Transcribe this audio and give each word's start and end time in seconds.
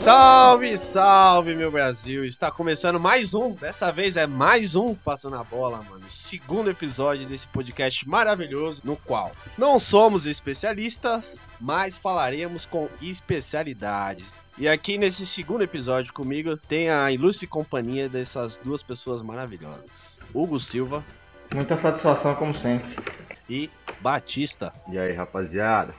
Salve, 0.00 0.78
salve, 0.78 1.54
meu 1.54 1.70
Brasil! 1.70 2.24
Está 2.24 2.50
começando 2.50 2.98
mais 2.98 3.34
um, 3.34 3.52
dessa 3.52 3.92
vez 3.92 4.16
é 4.16 4.26
mais 4.26 4.74
um 4.74 4.94
Passando 4.94 5.36
a 5.36 5.44
Bola, 5.44 5.82
mano. 5.82 6.10
Segundo 6.10 6.70
episódio 6.70 7.28
desse 7.28 7.46
podcast 7.48 8.08
maravilhoso, 8.08 8.80
no 8.82 8.96
qual 8.96 9.30
não 9.58 9.78
somos 9.78 10.26
especialistas, 10.26 11.38
mas 11.60 11.98
falaremos 11.98 12.64
com 12.64 12.88
especialidades. 13.02 14.32
E 14.56 14.66
aqui 14.66 14.96
nesse 14.96 15.26
segundo 15.26 15.62
episódio 15.62 16.14
comigo 16.14 16.56
tem 16.56 16.88
a 16.88 17.12
ilustre 17.12 17.46
companhia 17.46 18.08
dessas 18.08 18.56
duas 18.56 18.82
pessoas 18.82 19.20
maravilhosas: 19.20 20.18
Hugo 20.32 20.58
Silva 20.58 21.04
Muita 21.54 21.76
satisfação, 21.76 22.34
como 22.36 22.54
sempre. 22.54 22.96
e 23.50 23.68
Batista. 24.00 24.72
E 24.90 24.98
aí, 24.98 25.12
rapaziada? 25.12 25.94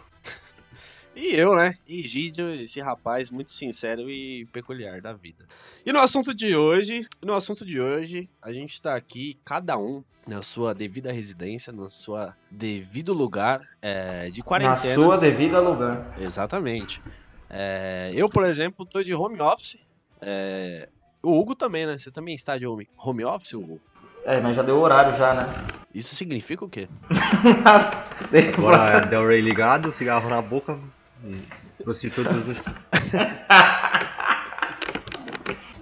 E 1.21 1.35
eu, 1.35 1.55
né? 1.55 1.75
E 1.87 2.01
Gidio, 2.01 2.51
esse 2.55 2.81
rapaz 2.81 3.29
muito 3.29 3.53
sincero 3.53 4.09
e 4.09 4.43
peculiar 4.51 4.99
da 5.01 5.13
vida. 5.13 5.45
E 5.85 5.93
no 5.93 5.99
assunto 5.99 6.33
de 6.33 6.55
hoje, 6.55 7.07
no 7.21 7.35
assunto 7.35 7.63
de 7.63 7.79
hoje, 7.79 8.27
a 8.41 8.51
gente 8.51 8.73
está 8.73 8.95
aqui, 8.95 9.37
cada 9.45 9.77
um 9.77 10.03
na 10.25 10.41
sua 10.41 10.73
devida 10.73 11.11
residência, 11.11 11.71
no 11.71 11.87
seu 11.91 12.15
devido 12.49 13.13
lugar 13.13 13.61
é, 13.79 14.31
de 14.31 14.39
Na 14.39 14.45
quarentena. 14.45 14.95
sua 14.95 15.15
devida 15.15 15.59
lugar. 15.59 16.11
Exatamente. 16.19 16.99
É, 17.47 18.11
eu, 18.15 18.27
por 18.27 18.43
exemplo, 18.43 18.83
tô 18.83 19.03
de 19.03 19.13
home 19.13 19.39
office. 19.39 19.77
É, 20.19 20.89
o 21.21 21.39
Hugo 21.39 21.53
também, 21.53 21.85
né? 21.85 21.99
Você 21.99 22.09
também 22.09 22.33
está 22.33 22.57
de 22.57 22.65
home, 22.65 22.89
home 22.97 23.23
office, 23.23 23.53
Hugo? 23.53 23.79
É, 24.25 24.41
mas 24.41 24.55
já 24.55 24.63
deu 24.63 24.79
horário 24.79 25.15
já, 25.15 25.35
né? 25.35 25.45
Isso 25.93 26.15
significa 26.15 26.65
o 26.65 26.69
quê? 26.69 26.87
Deixa. 28.31 28.49
Agora, 28.57 29.01
Del 29.01 29.27
Rey 29.27 29.39
ligado, 29.41 29.93
cigarro 29.93 30.27
na 30.27 30.41
boca 30.41 30.79
e 31.23 31.83
prostitutas 31.83 32.35
no... 32.35 32.55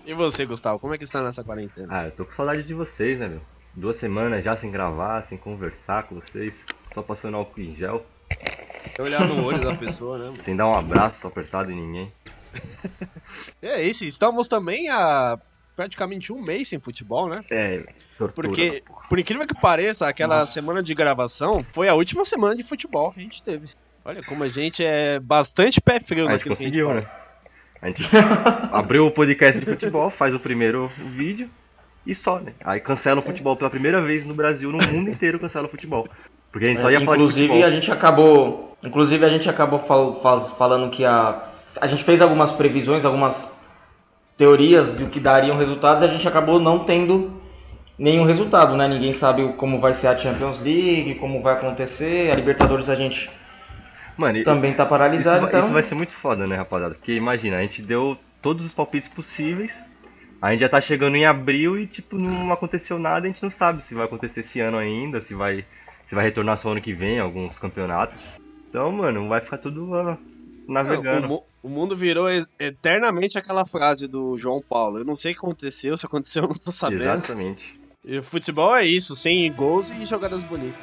E 0.05 0.13
você, 0.13 0.43
Gustavo, 0.43 0.79
como 0.79 0.95
é 0.95 0.97
que 0.97 1.03
está 1.03 1.21
nessa 1.21 1.43
quarentena? 1.43 1.87
Ah, 1.91 2.05
eu 2.05 2.11
tô 2.11 2.25
com 2.25 2.31
saudade 2.31 2.63
de 2.63 2.73
vocês, 2.73 3.19
né, 3.19 3.27
meu? 3.27 3.41
Duas 3.75 3.97
semanas 3.97 4.43
já 4.43 4.57
sem 4.57 4.71
gravar, 4.71 5.27
sem 5.29 5.37
conversar 5.37 6.07
com 6.07 6.15
vocês, 6.15 6.51
só 6.91 7.03
passando 7.03 7.37
álcool 7.37 7.61
em 7.61 7.75
gel, 7.75 8.03
Olhar 8.99 9.25
no 9.27 9.45
olho 9.45 9.63
da 9.63 9.75
pessoa, 9.75 10.17
né? 10.17 10.33
sem 10.43 10.55
dar 10.55 10.67
um 10.67 10.73
abraço 10.73 11.25
apertado 11.25 11.71
em 11.71 11.75
ninguém. 11.75 12.13
É 13.61 13.83
isso, 13.83 14.05
estamos 14.05 14.47
também 14.47 14.89
há 14.89 15.37
praticamente 15.75 16.31
um 16.31 16.41
mês 16.41 16.69
sem 16.69 16.79
futebol, 16.79 17.27
né? 17.27 17.43
É, 17.51 17.85
tortura. 18.17 18.47
Porque, 18.47 18.83
por 19.09 19.19
incrível 19.19 19.45
que 19.45 19.53
pareça, 19.53 20.07
aquela 20.07 20.45
semana 20.45 20.81
de 20.81 20.93
gravação 20.95 21.65
foi 21.73 21.89
a 21.89 21.93
última 21.93 22.25
semana 22.25 22.55
de 22.55 22.63
futebol 22.63 23.11
que 23.11 23.19
a 23.19 23.23
gente 23.23 23.43
teve. 23.43 23.67
Olha 24.05 24.23
como 24.23 24.43
a 24.43 24.47
gente 24.47 24.83
é 24.83 25.19
bastante 25.19 25.79
pé 25.81 25.99
frio 25.99 26.27
A 26.27 26.31
gente 26.31 26.49
naquilo 26.49 26.55
que 26.55 26.63
a 26.63 26.65
gente 26.65 26.81
conseguiu, 26.81 26.93
né? 26.95 27.01
faz. 27.01 27.19
A 27.81 27.87
gente 27.87 28.03
abriu 28.71 29.05
o 29.05 29.11
podcast 29.11 29.59
de 29.59 29.65
futebol, 29.65 30.09
faz 30.09 30.33
o 30.35 30.39
primeiro 30.39 30.85
vídeo 30.87 31.49
e 32.05 32.13
só, 32.15 32.39
né? 32.39 32.53
Aí 32.63 32.79
cancela 32.79 33.19
o 33.19 33.23
futebol 33.23 33.55
pela 33.55 33.69
primeira 33.69 34.01
vez 34.01 34.25
no 34.25 34.33
Brasil, 34.33 34.71
no 34.71 34.77
mundo 34.79 35.09
inteiro 35.09 35.39
cancela 35.39 35.67
o 35.67 35.69
futebol. 35.69 36.07
Porque 36.51 36.65
a 36.65 36.69
gente 36.69 36.81
só 36.81 36.89
ia 36.91 36.99
falar 37.01 37.17
de 37.17 37.21
É, 37.21 37.25
inclusive 37.25 37.47
futebol. 37.47 37.67
a 37.67 37.71
gente 37.71 37.91
acabou, 37.91 38.77
inclusive 38.83 39.25
a 39.25 39.29
gente 39.29 39.49
acabou 39.49 39.79
fal- 39.79 40.15
faz- 40.21 40.51
falando 40.51 40.89
que 40.89 41.05
a 41.05 41.41
a 41.79 41.85
gente 41.87 42.03
fez 42.03 42.19
algumas 42.21 42.51
previsões, 42.51 43.05
algumas 43.05 43.61
teorias 44.35 44.91
do 44.91 45.05
que 45.05 45.19
dariam 45.19 45.55
resultados 45.57 46.01
e 46.01 46.05
a 46.05 46.09
gente 46.09 46.27
acabou 46.27 46.59
não 46.59 46.79
tendo 46.79 47.39
nenhum 47.97 48.25
resultado, 48.25 48.75
né? 48.75 48.87
Ninguém 48.87 49.13
sabe 49.13 49.53
como 49.53 49.79
vai 49.79 49.93
ser 49.93 50.07
a 50.07 50.17
Champions 50.17 50.59
League, 50.61 51.15
como 51.15 51.41
vai 51.41 51.53
acontecer, 51.53 52.31
a 52.31 52.35
Libertadores 52.35 52.89
a 52.89 52.95
gente 52.95 53.29
Mano, 54.19 54.43
também 54.43 54.73
tá 54.73 54.83
Isso, 54.83 54.89
paralisado, 54.89 55.39
vai- 55.41 55.47
então 55.49 55.61
isso 55.63 55.73
vai 55.73 55.83
ser 55.83 55.95
muito 55.95 56.13
foda, 56.13 56.45
né, 56.45 56.57
rapaziada? 56.57 56.95
Porque 56.95 57.13
imagina, 57.13 57.57
a 57.57 57.61
gente 57.61 57.81
deu 57.81 58.17
todos 58.41 58.65
os 58.65 58.73
palpites 58.73 59.09
possíveis, 59.09 59.71
a 60.41 60.51
gente 60.51 60.59
já 60.61 60.67
tá 60.69 60.81
chegando 60.81 61.15
em 61.15 61.25
abril 61.25 61.79
e, 61.79 61.87
tipo, 61.87 62.17
não 62.17 62.51
aconteceu 62.51 62.99
nada, 62.99 63.25
a 63.27 63.29
gente 63.31 63.41
não 63.41 63.49
sabe 63.51 63.81
se 63.83 63.95
vai 63.95 64.05
acontecer 64.05 64.41
esse 64.41 64.59
ano 64.59 64.77
ainda, 64.77 65.21
se 65.21 65.33
vai, 65.33 65.63
se 66.09 66.15
vai 66.15 66.25
retornar 66.25 66.57
só 66.57 66.71
ano 66.71 66.81
que 66.81 66.93
vem, 66.93 67.19
alguns 67.19 67.57
campeonatos. 67.59 68.39
Então, 68.69 68.91
mano, 68.91 69.27
vai 69.29 69.39
ficar 69.41 69.57
tudo 69.57 69.85
Não, 69.87 70.17
navegando. 70.67 71.25
o, 71.25 71.29
mu- 71.29 71.43
o 71.63 71.69
mundo 71.69 71.95
virou 71.95 72.27
eternamente 72.59 73.37
aquela 73.37 73.65
frase 73.65 74.07
do 74.07 74.37
João 74.37 74.61
Paulo. 74.61 74.99
Eu 74.99 75.05
não 75.05 75.17
sei 75.17 75.31
o 75.31 75.35
que 75.35 75.39
aconteceu, 75.39 75.95
se 75.97 76.05
aconteceu 76.05 76.43
eu 76.43 76.49
não 76.49 76.55
tô 76.55 76.71
sabendo. 76.73 77.03
Exatamente. 77.03 77.79
E 78.05 78.17
o 78.17 78.23
futebol 78.23 78.75
é 78.75 78.85
isso, 78.85 79.15
sem 79.15 79.51
gols 79.53 79.89
e 79.91 80.05
jogadas 80.05 80.43
bonitas. 80.43 80.81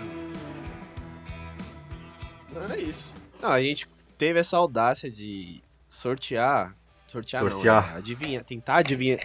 Não 2.53 2.63
era 2.63 2.79
isso. 2.79 3.15
Não, 3.41 3.51
a 3.51 3.63
gente 3.63 3.87
teve 4.19 4.39
essa 4.39 4.57
audácia 4.57 5.11
de 5.11 5.63
sortear. 5.89 6.75
Sortear, 7.07 7.43
Sortear. 7.49 7.83
não, 7.87 7.93
né? 7.93 7.99
adivinhar, 7.99 8.45
tentar 8.45 8.77
adivinhar. 8.77 9.21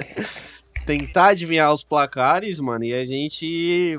tentar 0.84 1.26
adivinhar 1.28 1.72
os 1.72 1.84
placares, 1.84 2.60
mano, 2.60 2.84
e 2.84 2.94
a 2.94 3.04
gente 3.04 3.98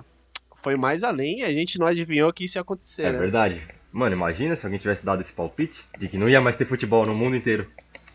foi 0.56 0.76
mais 0.76 1.04
além, 1.04 1.44
a 1.44 1.52
gente 1.52 1.80
não 1.80 1.88
adivinhou 1.88 2.32
que 2.34 2.44
isso 2.46 2.58
ia 2.58 2.62
acontecer, 2.62 3.04
É 3.04 3.12
né? 3.12 3.20
verdade. 3.20 3.62
Mano, 3.92 4.16
imagina 4.16 4.56
se 4.56 4.66
alguém 4.66 4.80
tivesse 4.80 5.06
dado 5.06 5.22
esse 5.22 5.32
palpite 5.32 5.80
de 5.98 6.08
que 6.08 6.18
não 6.18 6.28
ia 6.30 6.42
mais 6.42 6.56
ter 6.56 6.66
futebol 6.66 7.06
no 7.06 7.16
mundo 7.16 7.36
inteiro. 7.36 7.68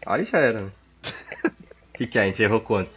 Aí 0.05 0.25
já 0.25 0.39
era, 0.39 0.61
né? 0.63 0.71
O 1.89 1.93
que, 1.97 2.07
que 2.07 2.19
é? 2.19 2.23
A 2.23 2.27
gente 2.27 2.43
errou 2.43 2.61
quantos? 2.61 2.95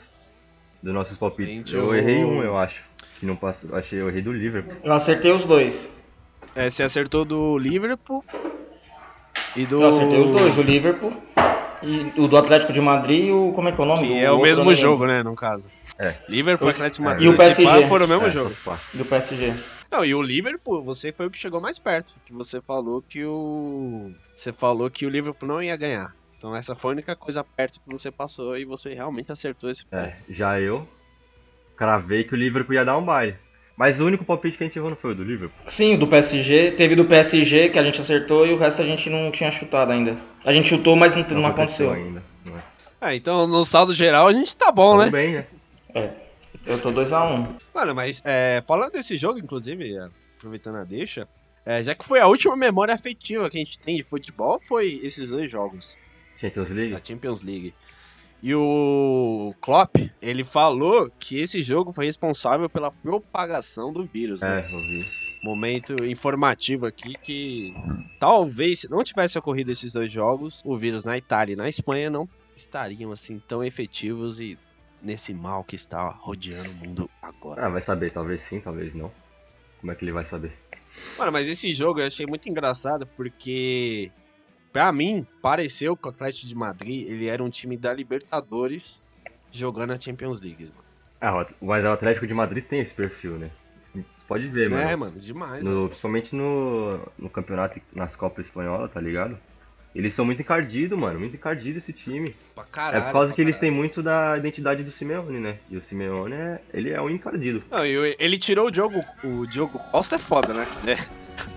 Dos 0.84 0.94
nossos 0.94 1.18
palpites? 1.18 1.54
Gente 1.54 1.74
eu 1.74 1.82
errou- 1.82 1.96
errei 1.96 2.24
um, 2.26 2.44
eu 2.44 2.58
acho. 2.58 2.84
Que 3.20 3.26
não 3.26 3.36
passou. 3.36 3.74
Achei, 3.76 4.00
eu 4.00 4.10
errei 4.10 4.22
do 4.22 4.32
Liverpool. 4.34 4.76
eu 4.84 4.94
acertei 4.94 5.32
os 5.32 5.46
dois. 5.46 5.92
É, 6.56 6.70
você 6.70 6.84
acertou 6.84 7.26
do 7.26 7.58
Liverpool 7.58 8.24
e 9.56 9.66
do. 9.66 9.82
Eu 9.82 9.88
acertei 9.90 10.20
os 10.20 10.32
dois, 10.32 10.58
o 10.58 10.62
Liverpool 10.62 11.14
e 11.84 12.14
o 12.20 12.28
do 12.28 12.38
Atlético 12.38 12.72
de 12.72 12.80
Madrid 12.82 13.26
e 13.26 13.32
o 13.32 13.52
como 13.54 13.68
é 13.70 13.72
que 13.74 13.80
é 13.80 13.84
o 13.84 13.88
nome? 13.88 14.08
Que 14.08 14.14
do 14.14 14.20
é 14.20 14.32
o 14.32 14.42
mesmo 14.42 14.74
jogo, 14.74 15.06
né, 15.06 15.22
no 15.22 15.36
caso. 15.36 15.70
É. 16.00 16.16
Liverpool, 16.30 16.68
O- 16.68 16.72
Atlético 16.72 17.04
é, 17.04 17.06
Madrid 17.10 17.26
e 17.26 17.30
o 17.34 17.38
PSG. 17.38 17.88
foram 17.88 18.06
o 18.06 18.10
mesmo 18.10 18.28
É, 18.28 18.32
jogo. 18.32 18.52
pá. 18.64 18.78
Do 18.94 19.06
PSG. 19.06 19.54
Não, 19.92 20.04
e 20.04 20.16
o 20.16 20.22
Liverpool, 20.22 20.84
você 20.84 21.12
foi 21.12 21.26
o 21.28 21.32
que 21.32 21.38
chegou 21.38 21.62
mais 21.62 21.78
perto. 21.78 22.14
Que 22.26 22.34
você 22.34 22.62
falou 22.62 23.02
que 23.02 23.24
o. 23.26 24.12
Você 24.36 24.52
falou 24.52 24.90
que 24.90 25.06
o 25.06 25.10
Liverpool 25.10 25.48
não 25.48 25.62
ia 25.62 25.76
ganhar. 25.78 26.14
Então 26.38 26.56
essa 26.56 26.76
foi 26.76 26.92
a 26.92 26.94
única 26.94 27.16
coisa 27.16 27.44
perto 27.44 27.80
que 27.82 27.92
você 27.94 28.12
passou 28.12 28.58
e 28.58 28.66
você 28.66 28.94
realmente 28.94 29.32
acertou 29.32 29.70
esse 29.70 29.86
ponto. 29.86 30.00
É, 30.00 30.18
já 30.30 30.60
eu 30.60 30.88
cravei 31.76 32.24
que 32.24 32.34
o 32.34 32.38
Liverpool 32.38 32.76
ia 32.76 32.86
dar 32.86 32.98
um 32.98 33.04
baile. 33.06 33.36
Mas 33.78 34.00
o 34.00 34.06
único 34.06 34.24
palpite 34.24 34.58
que 34.58 34.64
a 34.64 34.68
gente 34.68 34.78
errou 34.78 34.90
não 34.90 34.98
foi 34.98 35.12
o 35.12 35.16
do 35.16 35.24
Liverpool. 35.24 35.58
Sim, 35.68 35.98
do 35.98 36.08
PSG. 36.08 36.72
Teve 36.72 36.96
do 36.96 37.06
PSG 37.06 37.70
que 37.70 37.78
a 37.80 37.84
gente 37.84 38.00
acertou 38.00 38.48
e 38.48 38.54
o 38.54 38.58
resto 38.58 38.82
a 38.82 38.86
gente 38.86 39.10
não 39.10 39.30
tinha 39.32 39.52
chutado 39.52 39.92
ainda. 39.92 40.16
A 40.46 40.54
gente 40.54 40.70
chutou, 40.70 40.96
mas 40.96 41.14
não, 41.14 41.24
não 41.30 41.46
aconteceu. 41.46 41.92
ainda. 41.92 42.24
Não 42.46 42.58
é. 42.58 42.62
Ah, 43.02 43.16
então 43.16 43.46
no 43.46 43.66
saldo 43.66 43.94
geral 43.94 44.28
a 44.28 44.34
gente 44.34 44.56
tá 44.56 44.72
bom, 44.72 44.94
Tudo 44.98 45.06
né? 45.06 45.12
bem, 45.12 45.34
né? 45.34 45.46
É. 45.94 46.10
Eu 46.66 46.82
tô 46.82 46.90
2x1. 46.92 47.48
Mano, 47.74 47.94
mas 47.94 48.22
é, 48.26 48.64
falando 48.66 48.94
desse 48.94 49.18
jogo, 49.18 49.40
inclusive, 49.40 49.96
é, 49.96 50.08
aproveitando 50.38 50.78
a 50.78 50.84
deixa, 50.84 51.28
é, 51.66 51.84
já 51.84 51.94
que 51.94 52.06
foi 52.06 52.20
a 52.20 52.28
última 52.28 52.56
memória 52.56 52.94
afetiva 52.94 53.50
que 53.50 53.58
a 53.58 53.64
gente 53.64 53.78
tem 53.78 53.98
de 53.98 54.04
futebol, 54.04 54.60
foi 54.60 55.00
esses 55.04 55.30
dois 55.30 55.52
jogos. 55.52 55.98
Champions 56.38 56.70
League? 56.70 56.94
da 56.94 57.02
Champions 57.04 57.44
League. 57.44 57.74
E 58.46 58.54
o 58.54 59.56
Klopp, 59.60 59.96
ele 60.22 60.44
falou 60.44 61.10
que 61.20 61.40
esse 61.40 61.64
jogo 61.64 61.92
foi 61.92 62.06
responsável 62.06 62.70
pela 62.70 62.92
propagação 62.92 63.92
do 63.92 64.06
vírus. 64.06 64.42
né? 64.42 64.60
É, 64.60 64.72
eu 64.72 64.82
vi. 64.82 65.04
Momento 65.44 66.06
informativo 66.06 66.86
aqui 66.86 67.16
que 67.24 67.74
talvez 68.20 68.82
se 68.82 68.88
não 68.88 69.04
tivesse 69.04 69.36
ocorrido 69.40 69.72
esses 69.72 69.94
dois 69.94 70.12
jogos, 70.12 70.62
o 70.64 70.78
vírus 70.78 71.04
na 71.04 71.18
Itália 71.18 71.54
e 71.54 71.56
na 71.56 71.68
Espanha 71.68 72.08
não 72.08 72.30
estariam 72.56 73.12
assim 73.12 73.40
tão 73.48 73.64
efetivos 73.64 74.40
e 74.40 74.60
nesse 75.02 75.34
mal 75.34 75.64
que 75.64 75.76
está 75.76 76.08
rodeando 76.10 76.70
o 76.70 76.76
mundo 76.76 77.10
agora. 77.24 77.66
Ah, 77.66 77.70
vai 77.70 77.82
saber, 77.82 78.12
talvez 78.12 78.44
sim, 78.44 78.60
talvez 78.60 78.94
não. 78.94 79.12
Como 79.82 79.92
é 79.92 79.96
que 79.96 80.06
ele 80.06 80.12
vai 80.12 80.28
saber? 80.28 80.54
Mano, 81.18 81.32
mas 81.32 81.48
esse 81.48 81.74
jogo 81.74 82.00
eu 82.00 82.06
achei 82.06 82.28
muito 82.28 82.48
engraçado 82.48 83.08
porque 83.08 84.12
pra 84.76 84.92
mim 84.92 85.26
pareceu 85.42 85.96
que 85.96 86.06
o 86.06 86.10
Atlético 86.10 86.48
de 86.48 86.54
Madrid, 86.54 87.08
ele 87.08 87.28
era 87.28 87.42
um 87.42 87.50
time 87.50 87.78
da 87.78 87.94
Libertadores 87.94 89.02
jogando 89.50 89.94
a 89.94 89.98
Champions 89.98 90.42
League, 90.42 90.66
mano. 90.66 90.84
Ah, 91.22 91.48
mas 91.62 91.86
o 91.86 91.88
Atlético 91.88 92.28
de 92.28 92.34
Madrid 92.34 92.62
tem 92.66 92.82
esse 92.82 92.94
perfil, 92.94 93.38
né? 93.38 93.52
Você 93.94 94.04
pode 94.28 94.50
ver, 94.50 94.70
mano. 94.70 94.84
É, 94.84 94.94
mano, 94.94 95.18
demais. 95.18 95.64
mano. 95.64 95.84
No, 95.84 95.88
principalmente 95.88 96.36
no, 96.36 97.00
no 97.18 97.30
campeonato, 97.30 97.80
nas 97.96 98.18
Copas 98.18 98.48
Espanholas, 98.48 98.92
tá 98.92 99.00
ligado? 99.00 99.40
Eles 99.96 100.14
são 100.14 100.26
muito 100.26 100.42
encardidos, 100.42 101.00
mano. 101.00 101.22
Muito 101.22 101.38
encardido 101.38 101.80
esse 101.80 101.94
time. 101.94 102.36
Pra 102.54 102.66
caralho. 102.66 102.98
é 102.98 103.06
por 103.06 103.14
causa 103.14 103.28
pra 103.28 103.36
que 103.38 103.42
eles 103.42 103.56
têm 103.56 103.70
caralho. 103.70 103.78
muito 103.78 104.04
da 104.04 104.38
identidade 104.38 104.84
do 104.84 104.92
Simeone, 104.92 105.40
né? 105.40 105.58
E 105.70 105.78
o 105.78 105.82
Simeone, 105.84 106.36
é, 106.36 106.62
ele 106.74 106.90
é 106.90 107.02
um 107.02 107.10
encardido. 107.10 107.64
Não, 107.72 107.86
e 107.86 108.14
ele 108.20 108.38
tirou 108.38 108.68
o 108.68 108.72
Diogo. 108.72 109.02
O 109.24 109.48
Diogo 109.48 109.80
Costa 109.90 110.18
é 110.18 110.20
foda, 110.20 110.54
né? 110.54 110.68
É. 110.86 110.98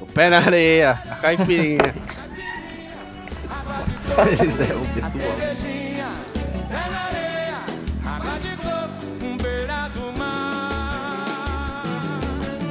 O 0.00 0.06
pé 0.06 0.31
na 0.31 0.38
areia, 0.38 0.93
a 0.93 1.17
caipirinha. 1.17 1.82
Eles 4.26 4.70
é 4.70 4.75
o 4.75 4.81
pessoal. 4.94 5.38
Cervejinha, 5.38 6.12
pé 6.69 6.91
na 6.91 7.00
areia, 7.06 7.59
água 8.05 8.38
de 8.41 8.56
coco, 8.56 9.25
um 9.25 9.37
beira 9.37 9.88
do 9.91 10.19
mar. 10.19 11.82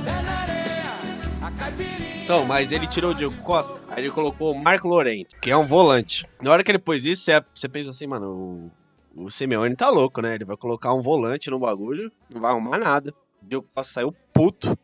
Pé 0.03 0.21
na 0.23 0.31
areia, 0.41 1.47
a 1.47 1.51
caipirinha. 1.51 2.23
Então, 2.23 2.45
mas 2.45 2.73
ele 2.73 2.85
tirou 2.85 3.11
o 3.11 3.15
Diego 3.15 3.35
Costa, 3.43 3.79
aí 3.89 4.03
ele 4.03 4.11
colocou 4.11 4.51
o 4.51 4.59
Marco 4.61 4.89
Lorente, 4.89 5.37
que 5.41 5.49
é 5.49 5.55
um 5.55 5.65
volante. 5.65 6.25
Na 6.41 6.51
hora 6.51 6.63
que 6.63 6.71
ele 6.71 6.79
pôs 6.79 7.05
isso, 7.05 7.23
você, 7.23 7.41
você 7.55 7.69
pensa 7.69 7.91
assim, 7.91 8.07
mano, 8.07 8.71
o, 9.15 9.23
o 9.25 9.31
Simeone 9.31 9.75
tá 9.75 9.89
louco, 9.89 10.21
né? 10.21 10.35
Ele 10.35 10.43
vai 10.43 10.57
colocar 10.57 10.93
um 10.93 11.01
volante 11.01 11.49
no 11.49 11.59
bagulho, 11.59 12.11
não 12.29 12.41
vai 12.41 12.51
arrumar 12.51 12.77
nada. 12.77 13.13
O 13.41 13.45
Diego 13.47 13.65
Costa 13.73 13.93
saiu 13.93 14.13
puto. 14.33 14.77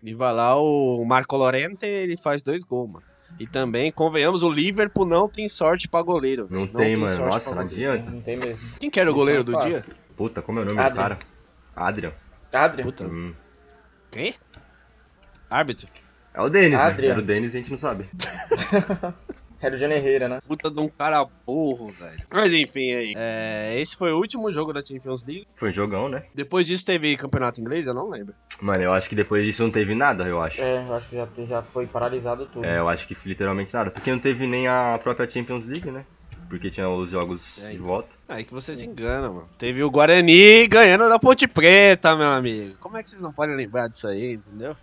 E 0.00 0.14
vai 0.14 0.32
lá 0.32 0.56
o 0.56 1.04
Marco 1.04 1.36
Lorente, 1.36 1.84
ele 1.84 2.16
faz 2.16 2.40
dois 2.40 2.62
gols, 2.62 2.88
mano. 2.88 3.04
E 3.38 3.46
também, 3.46 3.90
convenhamos, 3.92 4.42
o 4.42 4.50
Liverpool 4.50 5.04
não 5.06 5.28
tem 5.28 5.48
sorte 5.48 5.86
pra 5.88 6.02
goleiro. 6.02 6.46
Não, 6.50 6.66
velho. 6.66 6.76
tem, 6.76 6.96
mano. 6.96 7.16
sorte 7.16 7.34
Nossa, 7.46 7.54
não 7.54 7.66
goleiro. 7.68 7.92
adianta. 7.92 8.10
Não 8.10 8.20
tem 8.20 8.36
mesmo. 8.36 8.68
Quem 8.80 8.90
que 8.90 8.98
era 9.00 9.10
o 9.10 9.14
goleiro 9.14 9.40
é 9.40 9.42
um 9.42 9.44
do 9.44 9.58
dia? 9.58 9.84
Puta, 10.16 10.42
como 10.42 10.58
é 10.58 10.62
o 10.62 10.64
nome 10.64 10.76
do 10.76 10.82
Adrian. 10.82 11.02
cara? 11.02 11.18
Adrian. 11.76 12.12
Adrian. 12.52 12.84
Puta. 12.84 13.04
Hum. 13.04 13.34
Quem? 14.10 14.34
Árbitro. 15.48 15.86
É 16.34 16.40
o 16.42 16.48
Denis, 16.48 16.72
né? 16.72 16.76
Adrian. 16.76 17.10
Era 17.12 17.20
o 17.20 17.22
Denis 17.22 17.54
e 17.54 17.56
a 17.56 17.60
gente 17.60 17.70
não 17.70 17.78
sabe. 17.78 18.08
Era 19.60 19.74
o 19.74 19.78
Johnny 19.78 19.94
Herrera, 19.94 20.28
né? 20.28 20.40
Puta 20.46 20.70
de 20.70 20.78
um 20.78 20.88
cara 20.88 21.26
burro, 21.46 21.90
velho. 21.90 22.22
Mas 22.30 22.52
enfim, 22.52 22.92
aí. 22.92 23.14
É, 23.16 23.76
esse 23.80 23.96
foi 23.96 24.12
o 24.12 24.16
último 24.18 24.52
jogo 24.52 24.72
da 24.72 24.84
Champions 24.84 25.26
League. 25.26 25.46
Foi 25.56 25.72
jogão, 25.72 26.08
né? 26.08 26.24
Depois 26.34 26.66
disso 26.66 26.84
teve 26.86 27.16
campeonato 27.16 27.60
inglês, 27.60 27.86
eu 27.86 27.94
não 27.94 28.08
lembro. 28.08 28.34
Mano, 28.60 28.82
eu 28.84 28.92
acho 28.92 29.08
que 29.08 29.16
depois 29.16 29.44
disso 29.44 29.62
não 29.62 29.70
teve 29.70 29.94
nada, 29.94 30.24
eu 30.24 30.40
acho. 30.40 30.60
É, 30.62 30.86
eu 30.86 30.94
acho 30.94 31.08
que 31.08 31.16
já, 31.16 31.28
já 31.44 31.62
foi 31.62 31.86
paralisado 31.86 32.46
tudo. 32.46 32.64
É, 32.64 32.78
eu 32.78 32.88
acho 32.88 33.06
que 33.08 33.16
literalmente 33.26 33.74
nada. 33.74 33.90
Porque 33.90 34.10
não 34.12 34.20
teve 34.20 34.46
nem 34.46 34.68
a 34.68 34.98
própria 35.02 35.28
Champions 35.28 35.64
League, 35.66 35.90
né? 35.90 36.04
Porque 36.48 36.70
tinha 36.70 36.88
os 36.88 37.10
jogos 37.10 37.42
É, 37.60 37.72
de 37.72 37.78
volta. 37.78 38.08
Aí 38.28 38.44
que 38.44 38.54
vocês 38.54 38.82
enganam, 38.82 39.34
mano. 39.34 39.48
Teve 39.58 39.82
o 39.82 39.90
Guarani 39.90 40.66
ganhando 40.66 41.08
da 41.08 41.18
Ponte 41.18 41.46
Preta, 41.46 42.16
meu 42.16 42.28
amigo. 42.28 42.76
Como 42.80 42.96
é 42.96 43.02
que 43.02 43.10
vocês 43.10 43.20
não 43.20 43.32
podem 43.32 43.54
lembrar 43.54 43.88
disso 43.88 44.08
aí, 44.08 44.34
entendeu? 44.34 44.74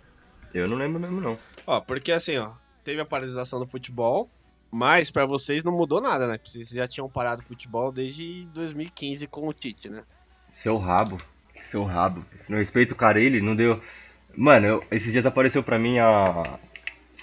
Eu 0.54 0.68
não 0.68 0.76
lembro 0.76 1.00
mesmo, 1.00 1.20
não. 1.20 1.36
Ó, 1.66 1.80
porque 1.80 2.12
assim, 2.12 2.38
ó, 2.38 2.50
teve 2.84 3.00
a 3.00 3.04
paralisação 3.04 3.58
do 3.58 3.66
futebol, 3.66 4.30
mas 4.70 5.10
pra 5.10 5.24
vocês 5.26 5.62
não 5.64 5.72
mudou 5.72 6.00
nada, 6.00 6.26
né? 6.26 6.38
Vocês 6.44 6.68
já 6.68 6.86
tinham 6.86 7.08
parado 7.08 7.42
o 7.42 7.44
futebol 7.44 7.90
desde 7.92 8.46
2015 8.54 9.26
com 9.26 9.48
o 9.48 9.52
Tite, 9.52 9.88
né? 9.88 10.02
Seu 10.52 10.76
rabo. 10.76 11.18
Seu 11.70 11.84
rabo. 11.84 12.24
Se 12.44 12.50
não 12.50 12.58
respeita 12.58 12.94
o 12.94 12.96
cara, 12.96 13.20
ele 13.20 13.40
não 13.40 13.54
deu. 13.56 13.80
Mano, 14.36 14.66
eu- 14.66 14.84
esses 14.90 15.10
dias 15.12 15.26
apareceu 15.26 15.62
pra 15.62 15.78
mim 15.78 15.98
a, 15.98 16.58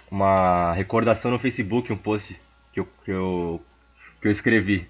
uma 0.10 0.74
recordação 0.74 1.32
no 1.32 1.40
Facebook, 1.40 1.92
um 1.92 1.98
post 1.98 2.36
que 2.72 2.80
eu, 2.80 2.88
que 3.06 3.12
eu, 3.12 3.62
que 4.22 4.28
eu 4.28 4.32
escrevi. 4.32 4.88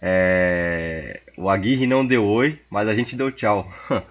É, 0.00 1.20
o 1.36 1.48
Aguirre 1.48 1.86
não 1.86 2.04
deu 2.04 2.24
oi, 2.24 2.60
mas 2.68 2.88
a 2.88 2.94
gente 2.94 3.14
deu 3.16 3.30
tchau. 3.30 3.72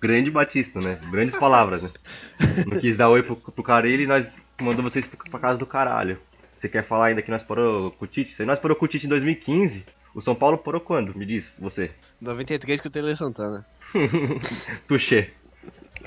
Grande 0.00 0.30
Batista, 0.30 0.78
né? 0.80 0.98
Grandes 1.10 1.38
palavras, 1.38 1.82
né? 1.82 1.90
Não 2.66 2.78
quis 2.78 2.96
dar 2.98 3.08
oi 3.08 3.22
pro, 3.22 3.34
pro 3.34 3.62
Carelli 3.62 4.04
e 4.04 4.06
nós 4.06 4.40
mandou 4.60 4.82
vocês 4.82 5.06
pra 5.06 5.40
casa 5.40 5.58
do 5.58 5.64
caralho. 5.66 6.18
Você 6.66 6.70
quer 6.70 6.84
falar 6.84 7.06
ainda 7.06 7.22
que 7.22 7.30
nós 7.30 7.44
parou 7.44 7.92
com 7.92 8.04
o 8.04 8.08
Tite? 8.08 8.34
Se 8.34 8.44
nós 8.44 8.58
parou 8.58 8.76
com 8.76 8.84
o 8.84 8.88
Tite 8.88 9.06
em 9.06 9.08
2015, 9.08 9.86
o 10.12 10.20
São 10.20 10.34
Paulo 10.34 10.58
parou 10.58 10.80
quando? 10.80 11.16
Me 11.16 11.24
diz, 11.24 11.46
você. 11.60 11.92
93 12.20 12.80
com 12.80 12.88
o 12.88 12.90
Tele 12.90 13.14
Santana. 13.14 13.64
Tuxê. 14.88 15.30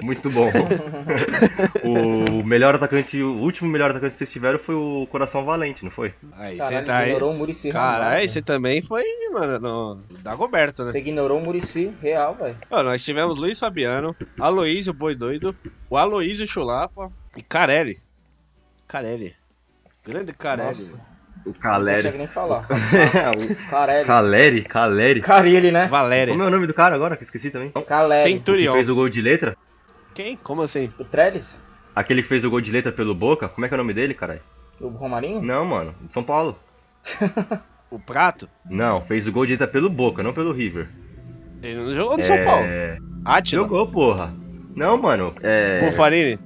Muito 0.04 0.30
bom. 0.30 0.50
o 1.84 2.44
melhor 2.44 2.76
atacante, 2.76 3.22
o 3.22 3.38
último 3.38 3.70
melhor 3.70 3.92
atacante 3.92 4.14
que 4.14 4.18
vocês 4.18 4.32
tiveram 4.32 4.60
foi 4.60 4.76
o 4.76 5.08
Coração 5.08 5.46
Valente, 5.46 5.84
não 5.84 5.92
foi? 5.92 6.14
Aí, 6.34 6.58
Caralho, 6.58 6.78
você 6.78 6.86
tá 6.86 6.98
aí. 6.98 7.10
ignorou 7.10 7.34
o 7.34 7.38
Murici 7.38 7.72
Caralho, 7.72 8.28
você 8.28 8.42
também 8.42 8.82
foi, 8.82 9.04
mano, 9.32 9.60
no 9.60 10.18
Dagoberto, 10.22 10.84
né? 10.84 10.92
Você 10.92 11.00
ignorou 11.00 11.40
o 11.40 11.44
Murici 11.44 11.94
real, 12.02 12.36
velho. 12.36 12.56
Nós 12.70 13.04
tivemos 13.04 13.38
Luiz 13.38 13.58
Fabiano, 13.58 14.14
Aloysio 14.38 14.94
Boi 14.94 15.16
Doido, 15.16 15.56
o 15.90 15.96
Aloysio 15.96 16.48
Chulapa 16.48 17.10
e 17.38 17.44
Carelli. 17.44 18.02
Carelli. 18.88 19.39
Grande 20.10 20.34
Carelli. 20.34 20.68
Nossa. 20.68 20.94
O 21.46 21.50
não 21.50 21.54
consegue 21.54 21.62
Caleri. 21.62 22.18
nem 22.18 22.28
falar. 22.28 22.66
o 22.68 23.70
Carelli. 23.70 24.06
Caleri, 24.06 24.62
Caleri. 24.64 25.22
Carilli, 25.22 25.72
né? 25.72 25.88
Valéria. 25.88 26.34
Como 26.34 26.44
é 26.44 26.48
o 26.48 26.50
nome 26.50 26.68
do 26.68 26.74
cara 26.74 26.96
agora 26.96 27.16
que 27.16 27.24
eu 27.24 27.26
esqueci 27.26 27.50
também? 27.50 27.72
Caleri. 27.88 28.24
Que 28.24 28.30
Centurion. 28.38 28.74
fez 28.74 28.90
o 28.90 28.96
gol 28.96 29.08
de 29.10 29.22
letra? 29.22 29.56
Quem? 30.14 30.36
Como 30.36 30.62
assim? 30.64 30.92
O 31.00 31.06
Trellis? 31.06 31.58
Aquele 31.96 32.22
que 32.24 32.28
fez 32.28 32.44
o 32.44 32.50
gol 32.50 32.60
de 32.60 32.72
letra 32.72 32.92
pelo 32.92 33.16
Boca? 33.16 33.48
Como 33.48 33.66
é 33.66 33.70
que 33.70 33.74
é 33.74 33.78
o 33.78 33.80
nome 33.80 33.94
dele, 33.94 34.14
caralho? 34.14 34.42
O 34.82 34.90
Romarinho? 34.90 35.42
Não, 35.42 35.64
mano. 35.66 35.94
São 36.14 36.24
Paulo. 36.24 36.56
O 37.92 37.98
Prato? 37.98 38.48
Não, 38.70 39.02
fez 39.02 39.26
o 39.26 39.32
gol 39.32 39.48
de 39.48 39.54
letra 39.54 39.68
pelo 39.68 39.90
Boca, 39.90 40.22
não 40.22 40.32
pelo 40.32 40.52
River. 40.52 40.88
Ele 41.64 41.82
não 41.82 41.92
jogou 41.92 42.18
no 42.18 42.24
São 42.24 42.38
Paulo. 42.44 42.64
É... 42.64 43.00
Atila. 43.26 43.64
Jogou, 43.64 43.88
porra. 43.88 44.32
Não, 44.76 44.96
mano. 44.96 45.34
É. 45.42 45.80
Bufarini. 45.90 46.38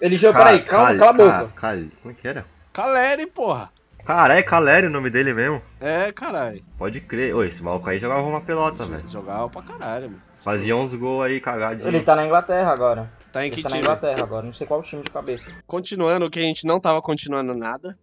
Ele 0.00 0.16
jogou, 0.16 0.34
Ca- 0.40 0.44
peraí, 0.44 0.62
calma, 0.62 0.94
Cal- 0.94 0.98
cala 0.98 1.10
a 1.10 1.12
boca. 1.12 1.52
Ca- 1.56 1.60
Cal- 1.60 1.84
Como 2.02 2.12
é 2.12 2.14
que 2.14 2.28
era? 2.28 2.44
Caleri, 2.76 3.26
porra. 3.26 3.70
Cara, 4.04 4.36
é 4.36 4.42
Caleri 4.42 4.86
o 4.86 4.90
nome 4.90 5.08
dele 5.08 5.32
mesmo. 5.32 5.62
É, 5.80 6.12
caralho. 6.12 6.62
Pode 6.76 7.00
crer. 7.00 7.34
Ô, 7.34 7.42
esse 7.42 7.62
maluco 7.62 7.88
aí 7.88 7.98
jogava 7.98 8.20
uma 8.20 8.42
pelota, 8.42 8.84
velho. 8.84 9.08
Jogava 9.08 9.48
pra 9.48 9.62
caralho, 9.62 10.10
mano. 10.10 10.22
Fazia 10.44 10.76
uns 10.76 10.92
gols 10.92 11.24
aí 11.24 11.40
cagados. 11.40 11.86
Ele 11.86 12.00
tá 12.00 12.14
na 12.14 12.26
Inglaterra 12.26 12.70
agora. 12.70 13.10
Tá 13.32 13.42
em 13.42 13.46
Ele 13.46 13.56
que 13.56 13.62
tá 13.62 13.70
na 13.70 13.76
time? 13.76 13.82
Inglaterra 13.82 14.22
agora, 14.22 14.44
não 14.44 14.52
sei 14.52 14.66
qual 14.66 14.82
time 14.82 15.02
de 15.02 15.10
cabeça. 15.10 15.50
Continuando, 15.66 16.28
que 16.28 16.38
a 16.38 16.42
gente 16.42 16.66
não 16.66 16.78
tava 16.78 17.00
continuando 17.00 17.54
nada. 17.54 17.98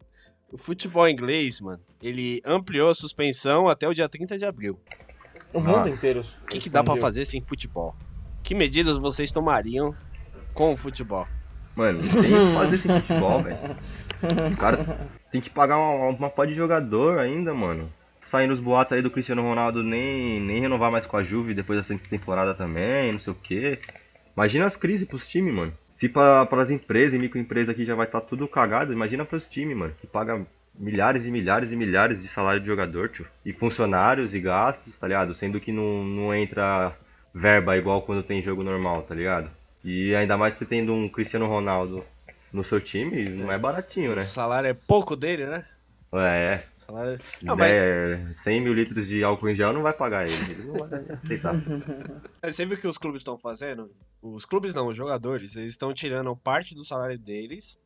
O 0.52 0.58
futebol 0.58 1.08
inglês, 1.08 1.62
mano, 1.62 1.84
ele 2.02 2.42
ampliou 2.44 2.90
a 2.90 2.96
suspensão 2.96 3.70
até 3.70 3.88
o 3.88 3.94
dia 3.94 4.10
30 4.10 4.40
de 4.40 4.46
abril. 4.46 4.80
O 5.54 5.60
mundo 5.60 5.88
inteiro. 5.88 6.22
O 6.42 6.46
que, 6.48 6.60
que 6.60 6.70
dá 6.70 6.84
pra 6.84 6.98
fazer 6.98 7.26
sem 7.26 7.42
futebol? 7.42 7.94
Que 8.42 8.56
medidas 8.56 8.98
vocês 8.98 9.32
tomariam 9.32 9.94
com 10.52 10.74
o 10.74 10.78
futebol? 10.78 11.28
Mano, 11.76 12.02
não 12.02 12.10
tem 12.10 12.20
o 12.20 12.48
que 12.48 12.54
fazer 12.56 12.76
esse 12.76 12.88
futebol, 12.88 13.44
velho. 13.44 13.58
Os 14.50 14.56
caras 14.56 14.88
tem 15.32 15.42
que 15.42 15.50
pagar 15.50 15.78
uma, 15.78 16.10
uma 16.10 16.48
de 16.48 16.54
jogador 16.54 17.20
ainda, 17.20 17.54
mano. 17.54 17.90
Saindo 18.28 18.54
os 18.54 18.60
boatos 18.60 18.94
aí 18.94 19.02
do 19.02 19.12
Cristiano 19.12 19.44
Ronaldo 19.44 19.84
nem, 19.84 20.40
nem 20.40 20.62
renovar 20.62 20.92
mais 20.92 21.06
com 21.06 21.18
a 21.18 21.24
Juve 21.24 21.54
depois 21.54 21.80
dessa 21.80 22.02
temporada 22.10 22.54
também, 22.56 23.12
não 23.12 23.20
sei 23.20 23.32
o 23.32 23.36
que. 23.36 23.80
Imagina 24.36 24.66
as 24.66 24.76
crises 24.76 25.08
pros 25.08 25.28
times, 25.28 25.54
mano. 25.54 25.74
Se 25.98 26.10
pra, 26.10 26.46
pras 26.48 26.72
empresas 26.72 27.14
e 27.14 27.20
microempresas 27.20 27.70
aqui 27.70 27.86
já 27.86 27.94
vai 27.94 28.08
estar 28.08 28.22
tudo 28.22 28.48
cagado, 28.48 28.92
imagina 28.92 29.24
pros 29.24 29.48
times, 29.48 29.78
mano. 29.78 29.94
Que 30.02 30.08
paga 30.08 30.46
milhares 30.78 31.26
e 31.28 31.32
milhares 31.32 31.72
e 31.72 31.76
milhares 31.76 32.22
de 32.22 32.28
salário 32.30 32.60
de 32.60 32.68
jogador, 32.68 33.10
tio. 33.10 33.26
E 33.46 33.54
funcionários 33.54 34.34
e 34.34 34.40
gastos, 34.40 34.98
tá 34.98 35.08
ligado? 35.08 35.36
Sendo 35.36 35.60
que 35.60 35.72
não, 35.72 36.04
não 36.04 36.34
entra 36.34 36.96
verba 37.34 37.78
igual 37.78 38.02
quando 38.02 38.24
tem 38.24 38.42
jogo 38.42 38.64
normal, 38.64 39.04
tá 39.04 39.14
ligado? 39.14 39.50
E 39.84 40.16
ainda 40.16 40.38
mais 40.38 40.56
você 40.56 40.66
tendo 40.66 40.94
um 40.94 41.10
Cristiano 41.10 41.48
Ronaldo 41.48 42.04
no 42.54 42.64
seu 42.64 42.80
time, 42.80 43.28
não 43.30 43.52
é 43.52 43.58
baratinho, 43.58 44.14
O 44.14 44.16
né? 44.16 44.22
salário 44.22 44.70
é 44.70 44.74
pouco 44.74 45.16
dele, 45.16 45.46
né? 45.46 45.66
É, 46.14 46.54
é. 46.54 46.64
O 46.78 46.86
salário... 46.86 47.20
Não, 47.42 47.56
mas 47.56 47.72
É, 47.72 48.34
100 48.44 48.62
mil 48.62 48.74
litros 48.74 49.08
de 49.08 49.24
álcool 49.24 49.50
em 49.50 49.56
gel 49.56 49.74
não 49.74 49.82
vai 49.82 49.94
pagar 49.94 50.24
ele. 50.24 50.52
Ele 50.52 50.68
não 50.68 50.74
vai 50.76 51.06
aceitar. 51.24 51.56
você 52.44 52.66
viu 52.66 52.78
o 52.78 52.80
que 52.80 52.88
os 52.88 52.98
clubes 52.98 53.22
estão 53.22 53.38
fazendo? 53.38 53.90
Os 54.22 54.46
clubes 54.46 54.74
não, 54.74 54.88
os 54.88 54.96
jogadores, 54.96 55.56
eles 55.56 55.74
estão 55.74 55.94
tirando 55.94 56.36
parte 56.38 56.76
do 56.76 56.86
salário 56.86 57.18
deles 57.18 57.78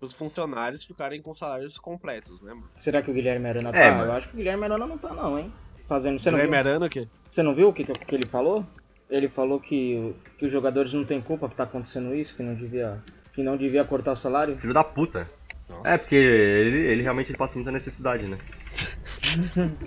os 0.00 0.14
funcionários 0.14 0.84
ficarem 0.84 1.20
com 1.20 1.34
salários 1.34 1.78
completos, 1.78 2.40
né, 2.42 2.54
mano? 2.54 2.68
Será 2.76 3.02
que 3.02 3.10
o 3.10 3.14
Guilherme 3.14 3.48
Arana 3.48 3.72
tá? 3.72 3.78
É, 3.78 3.90
mano. 3.90 4.04
Eu 4.04 4.12
acho 4.12 4.28
que 4.28 4.34
o 4.34 4.36
Guilherme 4.36 4.64
Arana 4.64 4.86
não 4.86 4.98
tá 4.98 5.12
não, 5.12 5.38
hein? 5.38 5.52
Fazendo. 5.86 6.18
Você 6.18 6.30
não, 6.30 6.38
Guilherme 6.38 6.62
viu, 6.62 6.70
Arana 6.72 6.86
o 6.86 6.90
quê? 6.90 7.08
você 7.30 7.42
não 7.42 7.54
viu 7.54 7.68
o 7.68 7.72
que, 7.72 7.84
que, 7.84 8.14
ele 8.14 8.26
falou? 8.26 8.64
Ele 9.10 9.28
falou 9.28 9.58
que, 9.58 9.96
o- 9.96 10.14
que 10.38 10.46
os 10.46 10.52
jogadores 10.52 10.92
não 10.92 11.04
têm 11.04 11.20
culpa 11.20 11.48
por 11.48 11.54
tá 11.56 11.64
acontecendo 11.64 12.14
isso, 12.14 12.36
que 12.36 12.42
não 12.42 12.54
devia. 12.54 13.02
Que 13.38 13.42
não 13.44 13.56
devia 13.56 13.84
cortar 13.84 14.10
o 14.10 14.16
salário. 14.16 14.58
Filho 14.58 14.74
da 14.74 14.82
puta. 14.82 15.30
Nossa. 15.68 15.88
É, 15.88 15.96
porque 15.96 16.16
ele, 16.16 16.78
ele 16.88 17.02
realmente 17.04 17.30
ele 17.30 17.38
passa 17.38 17.54
muita 17.54 17.70
necessidade, 17.70 18.26
né? 18.26 18.36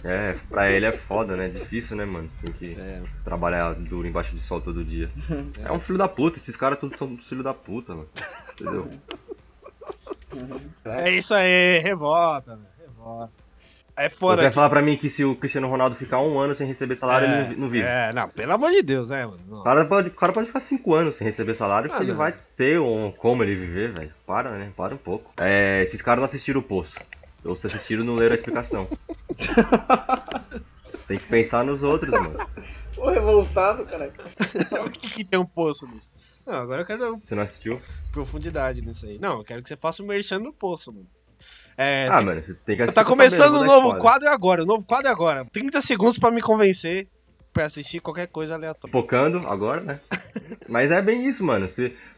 É, 0.06 0.38
pra 0.48 0.72
ele 0.72 0.86
é 0.86 0.92
foda, 0.94 1.36
né? 1.36 1.50
Difícil, 1.50 1.98
né, 1.98 2.06
mano? 2.06 2.30
Tem 2.42 2.54
que 2.54 2.80
É, 2.80 3.02
trabalhar 3.26 3.74
duro 3.74 4.08
embaixo 4.08 4.34
de 4.34 4.42
sol 4.42 4.62
todo 4.62 4.86
dia. 4.86 5.10
É 5.66 5.70
um 5.70 5.82
filho 5.82 5.98
da 5.98 6.08
puta, 6.08 6.40
esses 6.40 6.56
caras 6.56 6.80
todos 6.80 6.98
são 6.98 7.18
filho 7.18 7.44
da 7.44 7.54
puta, 7.54 7.94
mano. 7.94 8.08
Entendeu? 8.54 8.90
é 10.86 11.12
isso 11.12 11.34
aí, 11.34 11.80
revolta, 11.80 12.56
velho, 12.56 12.70
revolta. 12.88 13.34
É 14.02 14.10
Você 14.10 14.36
vai 14.36 14.52
falar 14.52 14.70
pra 14.70 14.82
mim 14.82 14.98
que 14.98 15.10
se 15.10 15.24
o 15.24 15.36
Cristiano 15.36 15.70
Ronaldo 15.70 15.96
ficar 15.96 16.20
um 16.22 16.40
ano 16.40 16.56
sem 16.56 16.68
receber 16.68 16.98
salário, 16.98 17.28
é, 17.28 17.42
ele 17.46 17.56
não 17.56 17.70
vive. 17.70 17.86
É, 17.86 18.12
não, 18.14 18.28
pelo 18.30 18.54
amor 18.54 18.72
de 18.72 18.82
Deus, 18.82 19.10
né, 19.10 19.26
mano? 19.26 19.60
O 19.60 19.64
cara, 19.64 19.86
pode, 19.86 20.10
o 20.10 20.16
cara 20.16 20.34
pode 20.34 20.48
ficar 20.48 20.62
5 20.62 20.94
anos 20.96 21.16
sem 21.16 21.26
receber 21.28 21.54
salário, 21.56 21.88
Ah, 21.88 21.90
porque 21.92 22.04
ele 22.04 22.12
não. 22.12 22.18
vai 22.18 22.34
ter 22.58 22.80
um, 22.80 23.12
como 23.12 23.44
ele 23.44 23.56
viver, 23.56 23.94
velho. 23.94 24.14
Para, 24.26 24.58
né? 24.58 24.72
Para 24.76 24.96
um 24.96 24.98
pouco. 24.98 25.32
É, 25.40 25.84
esses 25.84 26.02
caras 26.02 26.20
não 26.20 26.26
assistiram 26.26 26.60
o 26.62 26.64
Poço. 26.64 26.96
Ou 27.44 27.56
se 27.56 27.68
assistiram, 27.68 28.04
não 28.04 28.16
leram 28.16 28.34
a 28.34 28.38
explicação. 28.38 28.88
Tem 31.08 31.18
que 31.18 31.28
pensar 31.28 31.64
nos 31.66 31.84
outros, 31.84 32.10
mano. 32.12 32.38
Ô, 32.98 33.10
revoltado, 33.10 33.86
cara. 33.86 34.12
o 34.86 34.90
que, 34.92 35.10
que 35.10 35.24
tem 35.24 35.40
um 35.40 35.46
poço 35.46 35.88
nisso? 35.88 36.14
Não, 36.46 36.56
agora 36.56 36.82
eu 36.82 36.86
quero 36.86 37.00
dar 37.00 37.12
Você 37.12 37.36
não 37.36 37.44
assistiu? 37.44 37.80
profundidade 38.12 38.82
nisso 38.82 39.06
aí. 39.06 39.18
Não, 39.20 39.40
eu 39.40 39.44
quero 39.44 39.62
que 39.62 39.70
você 39.70 39.78
faça 39.78 40.04
o 40.04 40.06
merchan 40.06 40.40
no 40.40 40.54
poço, 40.54 40.92
mano. 40.94 41.08
É, 41.82 42.08
ah, 42.12 42.18
tem- 42.18 42.26
mano, 42.26 42.42
você 42.42 42.54
tem 42.66 42.76
que 42.76 42.84
assistir. 42.84 42.96
tá 42.96 43.04
começando 43.04 43.56
o 43.56 43.60
vou 43.60 43.68
dar 43.68 43.68
novo 43.68 43.98
quadro 43.98 44.30
agora, 44.30 44.62
o 44.62 44.66
novo 44.68 44.86
quadro 44.86 45.08
é 45.08 45.12
agora. 45.12 45.46
30 45.52 45.82
segundos 45.82 46.20
pra 46.20 46.30
me 46.30 46.40
convencer 46.40 47.08
pra 47.52 47.66
assistir 47.66 48.00
qualquer 48.00 48.28
coisa 48.28 48.54
aleatória. 48.54 48.92
Focando 48.92 49.40
agora, 49.48 49.82
né? 49.82 50.00
Mas 50.70 50.92
é 50.92 51.02
bem 51.02 51.28
isso, 51.28 51.44
mano. 51.44 51.68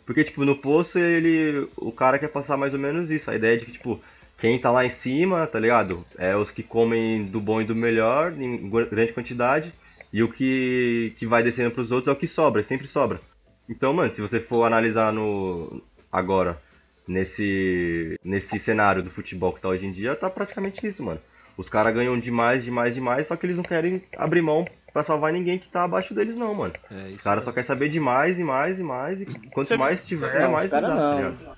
Porque, 0.06 0.26
tipo, 0.26 0.44
no 0.44 0.58
poço 0.58 1.00
ele. 1.00 1.70
O 1.78 1.94
cara 1.94 2.20
quer 2.20 2.28
passar 2.28 2.58
mais 2.58 2.74
ou 2.74 2.80
menos 2.80 3.10
isso. 3.10 3.32
A 3.32 3.36
ideia 3.36 3.58
de 3.58 3.66
que, 3.66 3.72
tipo, 3.72 4.02
quem 4.38 4.60
tá 4.60 4.70
lá 4.70 4.86
em 4.86 4.90
cima, 4.90 5.48
tá 5.48 5.58
ligado? 5.60 6.06
É 6.18 6.36
os 6.36 6.52
que 6.52 6.62
comem 6.62 7.24
do 7.24 7.40
bom 7.40 7.62
e 7.62 7.66
do 7.66 7.74
melhor, 7.74 8.34
em 8.34 8.70
grande 8.70 9.14
quantidade. 9.14 9.74
E 10.12 10.22
o 10.22 10.30
que, 10.30 11.16
que 11.18 11.26
vai 11.26 11.42
descendo 11.42 11.72
pros 11.72 11.90
outros 11.90 12.10
é 12.10 12.12
o 12.12 12.20
que 12.20 12.28
sobra, 12.28 12.62
sempre 12.64 12.86
sobra. 12.86 13.22
Então, 13.70 13.94
mano, 13.94 14.14
se 14.14 14.20
você 14.20 14.42
for 14.42 14.66
analisar 14.66 15.14
no. 15.14 15.82
agora, 16.12 16.62
nesse. 17.08 18.20
nesse 18.24 18.60
cenário 18.60 19.04
do 19.04 19.10
futebol 19.10 19.54
que 19.54 19.62
tá 19.62 19.70
hoje 19.70 19.86
em 19.86 19.92
dia, 19.92 20.16
tá 20.16 20.30
praticamente 20.30 20.86
isso, 20.88 21.04
mano. 21.04 21.20
Os 21.58 21.70
caras 21.70 21.94
ganham 21.94 22.20
demais, 22.20 22.64
demais, 22.64 22.96
demais, 22.96 23.28
só 23.28 23.36
que 23.36 23.46
eles 23.46 23.56
não 23.56 23.64
querem 23.64 24.02
abrir 24.18 24.42
mão 24.42 24.66
pra 24.92 25.04
salvar 25.04 25.32
ninguém 25.32 25.60
que 25.60 25.70
tá 25.70 25.84
abaixo 25.84 26.14
deles, 26.14 26.36
não, 26.36 26.54
mano. 26.54 26.74
É 26.90 27.10
Os 27.14 27.22
caras 27.24 27.44
só 27.44 27.52
querem 27.52 27.68
saber 27.68 27.90
de 27.90 28.00
mais 28.00 28.40
e 28.40 28.44
mais 28.44 28.80
e 28.80 28.84
mais. 28.84 29.22
E 29.22 29.26
quanto 29.26 29.68
Você- 29.68 29.78
mais 29.78 30.06
tiver, 30.06 30.42
não, 30.42 30.52
mais 30.52 30.66
os 30.66 30.72
caras 30.72 30.90
dá, 30.90 30.96
tá 30.96 31.56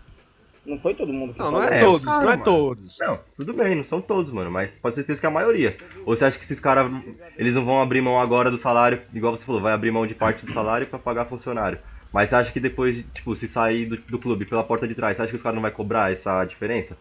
não. 0.66 0.80
foi 0.80 0.96
todo 0.96 1.14
mundo 1.14 1.34
que 1.34 1.40
Não, 1.40 1.52
não 1.52 1.64
é 1.64 1.78
É, 1.78 1.80
todos, 1.80 2.06
cara, 2.06 2.24
não 2.24 2.30
é 2.30 2.32
mano. 2.32 2.44
todos. 2.44 2.98
Não, 3.00 3.20
tudo 3.38 3.54
bem, 3.54 3.76
não 3.76 3.84
são 3.86 4.02
todos, 4.02 4.34
mano, 4.34 4.52
mas 4.52 4.70
pode 4.82 4.96
certeza 4.96 5.20
que 5.20 5.26
é 5.26 5.30
a 5.30 5.32
maioria. 5.32 5.76
Ou 6.06 6.16
você 6.18 6.26
acha 6.26 6.38
que 6.38 6.44
esses 6.44 6.60
caras, 6.60 6.92
eles 7.38 7.56
não 7.56 7.64
vão 7.64 7.82
abrir 7.82 8.02
mão 8.02 8.20
agora 8.20 8.52
do 8.52 8.58
salário, 8.58 9.02
igual 9.14 9.36
você 9.38 9.46
falou, 9.46 9.62
vai 9.62 9.72
abrir 9.74 9.92
mão 9.92 10.06
de 10.06 10.16
parte 10.16 10.46
do 10.46 10.52
salário 10.54 10.88
pra 10.88 11.00
pagar 11.00 11.26
funcionário. 11.26 11.80
Mas 12.16 12.30
você 12.30 12.36
acha 12.36 12.52
que 12.52 12.60
depois, 12.62 12.96
de, 12.96 13.04
tipo, 13.04 13.36
se 13.36 13.46
sair 13.48 13.86
do, 13.88 13.98
do 13.98 14.18
clube 14.18 14.46
pela 14.46 14.64
porta 14.64 14.88
de 14.88 14.96
trás, 14.96 15.18
você 15.18 15.24
acha 15.24 15.32
que 15.32 15.36
os 15.36 15.44
caras 15.44 15.56
não 15.56 15.62
vai 15.62 15.72
cobrar 15.72 16.12
essa 16.14 16.46
diferença? 16.46 16.96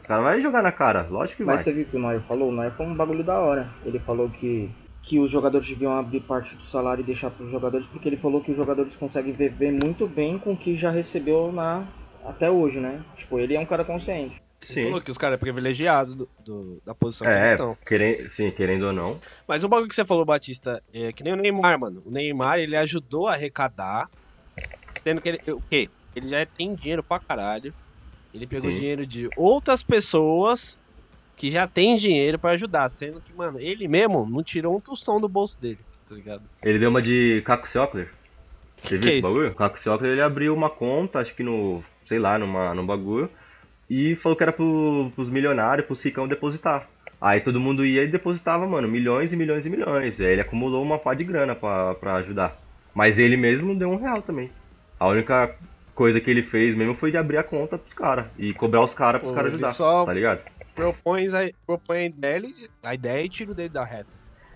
Os 0.00 0.06
caras 0.06 0.24
vão 0.24 0.40
jogar 0.40 0.62
na 0.62 0.72
cara, 0.72 1.06
lógico 1.10 1.36
que 1.36 1.44
vai. 1.44 1.56
Mas 1.56 1.64
você 1.64 1.72
viu 1.72 1.82
o 1.82 1.86
que 1.86 1.96
o 1.96 2.00
Neuer 2.00 2.20
falou? 2.22 2.48
O 2.48 2.52
Neuer 2.52 2.72
foi 2.72 2.86
um 2.86 2.94
bagulho 2.94 3.22
da 3.22 3.38
hora. 3.38 3.68
Ele 3.84 3.98
falou 3.98 4.30
que, 4.30 4.70
que 5.02 5.18
os 5.18 5.30
jogadores 5.30 5.68
deviam 5.68 5.98
abrir 5.98 6.20
parte 6.20 6.56
do 6.56 6.62
salário 6.62 7.02
e 7.02 7.04
deixar 7.04 7.30
para 7.30 7.44
os 7.44 7.50
jogadores, 7.50 7.86
porque 7.86 8.08
ele 8.08 8.16
falou 8.16 8.40
que 8.40 8.50
os 8.52 8.56
jogadores 8.56 8.96
conseguem 8.96 9.34
viver 9.34 9.70
muito 9.70 10.06
bem 10.08 10.38
com 10.38 10.52
o 10.52 10.56
que 10.56 10.74
já 10.74 10.90
recebeu 10.90 11.52
na 11.52 11.86
até 12.24 12.50
hoje, 12.50 12.80
né? 12.80 13.02
Tipo, 13.14 13.38
ele 13.38 13.54
é 13.54 13.60
um 13.60 13.66
cara 13.66 13.84
consciente. 13.84 14.40
Ele 14.66 14.74
Sim. 14.80 14.84
falou 14.84 15.00
que 15.02 15.10
os 15.10 15.18
caras 15.18 15.34
é 15.36 15.38
privilegiado 15.38 16.14
do, 16.14 16.30
do- 16.42 16.80
da 16.86 16.94
posição 16.94 17.26
que 17.26 17.34
eles 17.34 17.50
É, 17.50 17.52
estão. 17.52 17.76
querendo, 17.86 18.30
sim, 18.30 18.50
querendo 18.50 18.86
ou 18.86 18.92
não. 18.94 19.20
Mas 19.46 19.62
o 19.62 19.68
bagulho 19.68 19.90
que 19.90 19.94
você 19.94 20.06
falou, 20.06 20.24
Batista, 20.24 20.82
é 20.90 21.12
que 21.12 21.22
nem 21.22 21.34
o 21.34 21.36
Neymar, 21.36 21.78
mano. 21.78 22.02
O 22.06 22.10
Neymar, 22.10 22.58
ele 22.58 22.74
ajudou 22.74 23.28
a 23.28 23.34
arrecadar, 23.34 24.08
sendo 25.04 25.20
que 25.20 25.28
ele, 25.28 25.38
o 25.52 25.60
quê? 25.70 25.88
Ele 26.16 26.28
já 26.28 26.44
tem 26.46 26.74
dinheiro 26.74 27.04
pra 27.04 27.20
caralho. 27.20 27.72
Ele 28.32 28.46
pegou 28.46 28.70
Sim. 28.70 28.76
dinheiro 28.76 29.06
de 29.06 29.28
outras 29.36 29.82
pessoas 29.82 30.78
que 31.36 31.50
já 31.50 31.68
tem 31.68 31.96
dinheiro 31.96 32.38
pra 32.38 32.52
ajudar, 32.52 32.88
sendo 32.88 33.20
que, 33.20 33.32
mano, 33.34 33.60
ele 33.60 33.86
mesmo 33.86 34.28
não 34.28 34.42
tirou 34.42 34.76
um 34.76 34.80
tostão 34.80 35.20
do 35.20 35.28
bolso 35.28 35.60
dele, 35.60 35.84
tá 36.06 36.14
ligado? 36.14 36.42
Ele 36.62 36.78
deu 36.78 36.90
uma 36.90 37.02
de 37.02 37.42
Caco 37.44 37.68
Siocler. 37.68 38.10
Você 38.80 38.96
Que 38.96 38.98
viu 38.98 39.00
que 39.02 39.08
é 39.08 39.12
esse 39.12 39.18
isso? 39.18 39.28
bagulho? 39.28 39.54
Caco 39.54 39.80
Siocler, 39.80 40.12
ele 40.12 40.22
abriu 40.22 40.54
uma 40.54 40.70
conta, 40.70 41.18
acho 41.20 41.34
que 41.34 41.42
no, 41.42 41.82
sei 42.06 42.18
lá, 42.18 42.38
numa, 42.38 42.74
num 42.74 42.86
bagulho, 42.86 43.30
e 43.88 44.16
falou 44.16 44.36
que 44.36 44.42
era 44.42 44.52
pro, 44.52 45.10
pros 45.14 45.28
milionários, 45.28 45.86
pros 45.86 46.02
ricão 46.02 46.26
depositar. 46.28 46.88
Aí 47.20 47.40
todo 47.40 47.60
mundo 47.60 47.84
ia 47.84 48.02
e 48.02 48.08
depositava, 48.08 48.66
mano, 48.66 48.88
milhões 48.88 49.32
e 49.32 49.36
milhões 49.36 49.64
e 49.64 49.70
milhões. 49.70 50.18
E 50.18 50.26
aí 50.26 50.32
ele 50.32 50.40
acumulou 50.42 50.82
uma 50.82 50.98
pá 50.98 51.14
de 51.14 51.24
grana 51.24 51.54
pra, 51.54 51.94
pra 51.94 52.16
ajudar. 52.16 52.56
Mas 52.94 53.18
ele 53.18 53.36
mesmo 53.36 53.68
não 53.68 53.76
deu 53.76 53.90
um 53.90 53.96
real 53.96 54.22
também. 54.22 54.50
A 55.04 55.08
única 55.08 55.54
coisa 55.94 56.18
que 56.18 56.30
ele 56.30 56.42
fez 56.42 56.74
mesmo 56.74 56.94
foi 56.94 57.10
de 57.10 57.18
abrir 57.18 57.36
a 57.36 57.42
conta 57.42 57.76
pros 57.76 57.92
caras 57.92 58.24
e 58.38 58.54
cobrar 58.54 58.82
os 58.82 58.94
caras 58.94 59.20
pros 59.20 59.34
caras 59.34 59.52
ajudar, 59.52 59.72
só- 59.72 60.06
tá 60.06 60.12
ligado? 60.14 60.40
Propõe 60.74 61.26
a, 61.28 61.52
propõe 61.66 61.98
a 61.98 62.04
ideia, 62.04 62.42
a 62.82 62.94
ideia 62.94 63.22
e 63.22 63.28
tira 63.28 63.52
o 63.52 63.54
dele 63.54 63.68
da 63.68 63.84
reta. 63.84 64.08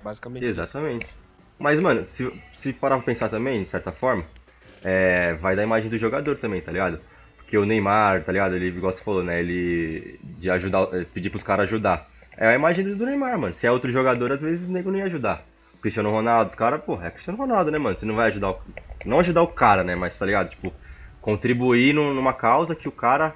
Basicamente 0.03 0.47
isso. 0.47 0.59
Exatamente. 0.59 1.07
Mas, 1.59 1.79
mano, 1.79 2.07
se, 2.07 2.33
se 2.55 2.73
parar 2.73 2.97
pra 2.97 3.05
pensar 3.05 3.29
também, 3.29 3.63
de 3.63 3.69
certa 3.69 3.93
forma, 3.93 4.25
é, 4.83 5.35
vai 5.35 5.55
dar 5.55 5.61
a 5.63 5.67
imagem 5.67 5.91
do 5.91 5.99
jogador 5.99 6.37
também, 6.39 6.63
tá 6.63 6.73
ligado? 6.73 6.99
Porque 7.37 7.59
o 7.59 7.67
Neymar, 7.67 8.25
tá 8.25 8.33
ligado? 8.33 8.55
Ele, 8.57 8.69
igual 8.69 8.93
você 8.95 9.05
falou, 9.05 9.23
né? 9.23 9.41
Ele. 9.41 10.19
De 10.23 10.49
ajudar, 10.51 10.89
eh, 10.95 11.05
pedir 11.13 11.29
pros 11.29 11.43
caras 11.45 11.65
ajudar. 11.65 12.09
É 12.39 12.47
a 12.49 12.55
imagem 12.55 12.85
do 12.95 13.05
Neymar, 13.05 13.39
mano. 13.39 13.55
Se 13.55 13.67
é 13.67 13.71
outro 13.71 13.91
jogador, 13.93 14.33
às 14.33 14.41
vezes 14.41 14.67
o 14.67 14.73
nego 14.73 14.91
não 14.91 14.99
ia 14.99 15.05
ajudar. 15.05 15.45
Cristiano 15.81 16.11
Ronaldo, 16.11 16.51
os 16.51 16.57
caras, 16.57 16.83
pô, 16.85 17.01
é 17.01 17.11
Cristiano 17.11 17.39
Ronaldo, 17.39 17.71
né, 17.71 17.79
mano? 17.79 17.99
Você 17.99 18.07
não 18.07 18.17
vai 18.17 18.29
ajudar 18.29 18.51
o. 18.51 18.61
Não 19.05 19.21
ajudar 19.21 19.43
o 19.43 19.49
cara, 19.49 19.85
né? 19.85 19.95
Mas 19.95 20.19
tá 20.19 20.27
ligado? 20.27 20.51
Tipo, 20.51 20.73
contribuir 21.21 21.95
num- 21.95 22.15
numa 22.15 22.33
causa 22.33 22.75
que 22.75 22.89
o 22.89 22.93
cara 22.93 23.35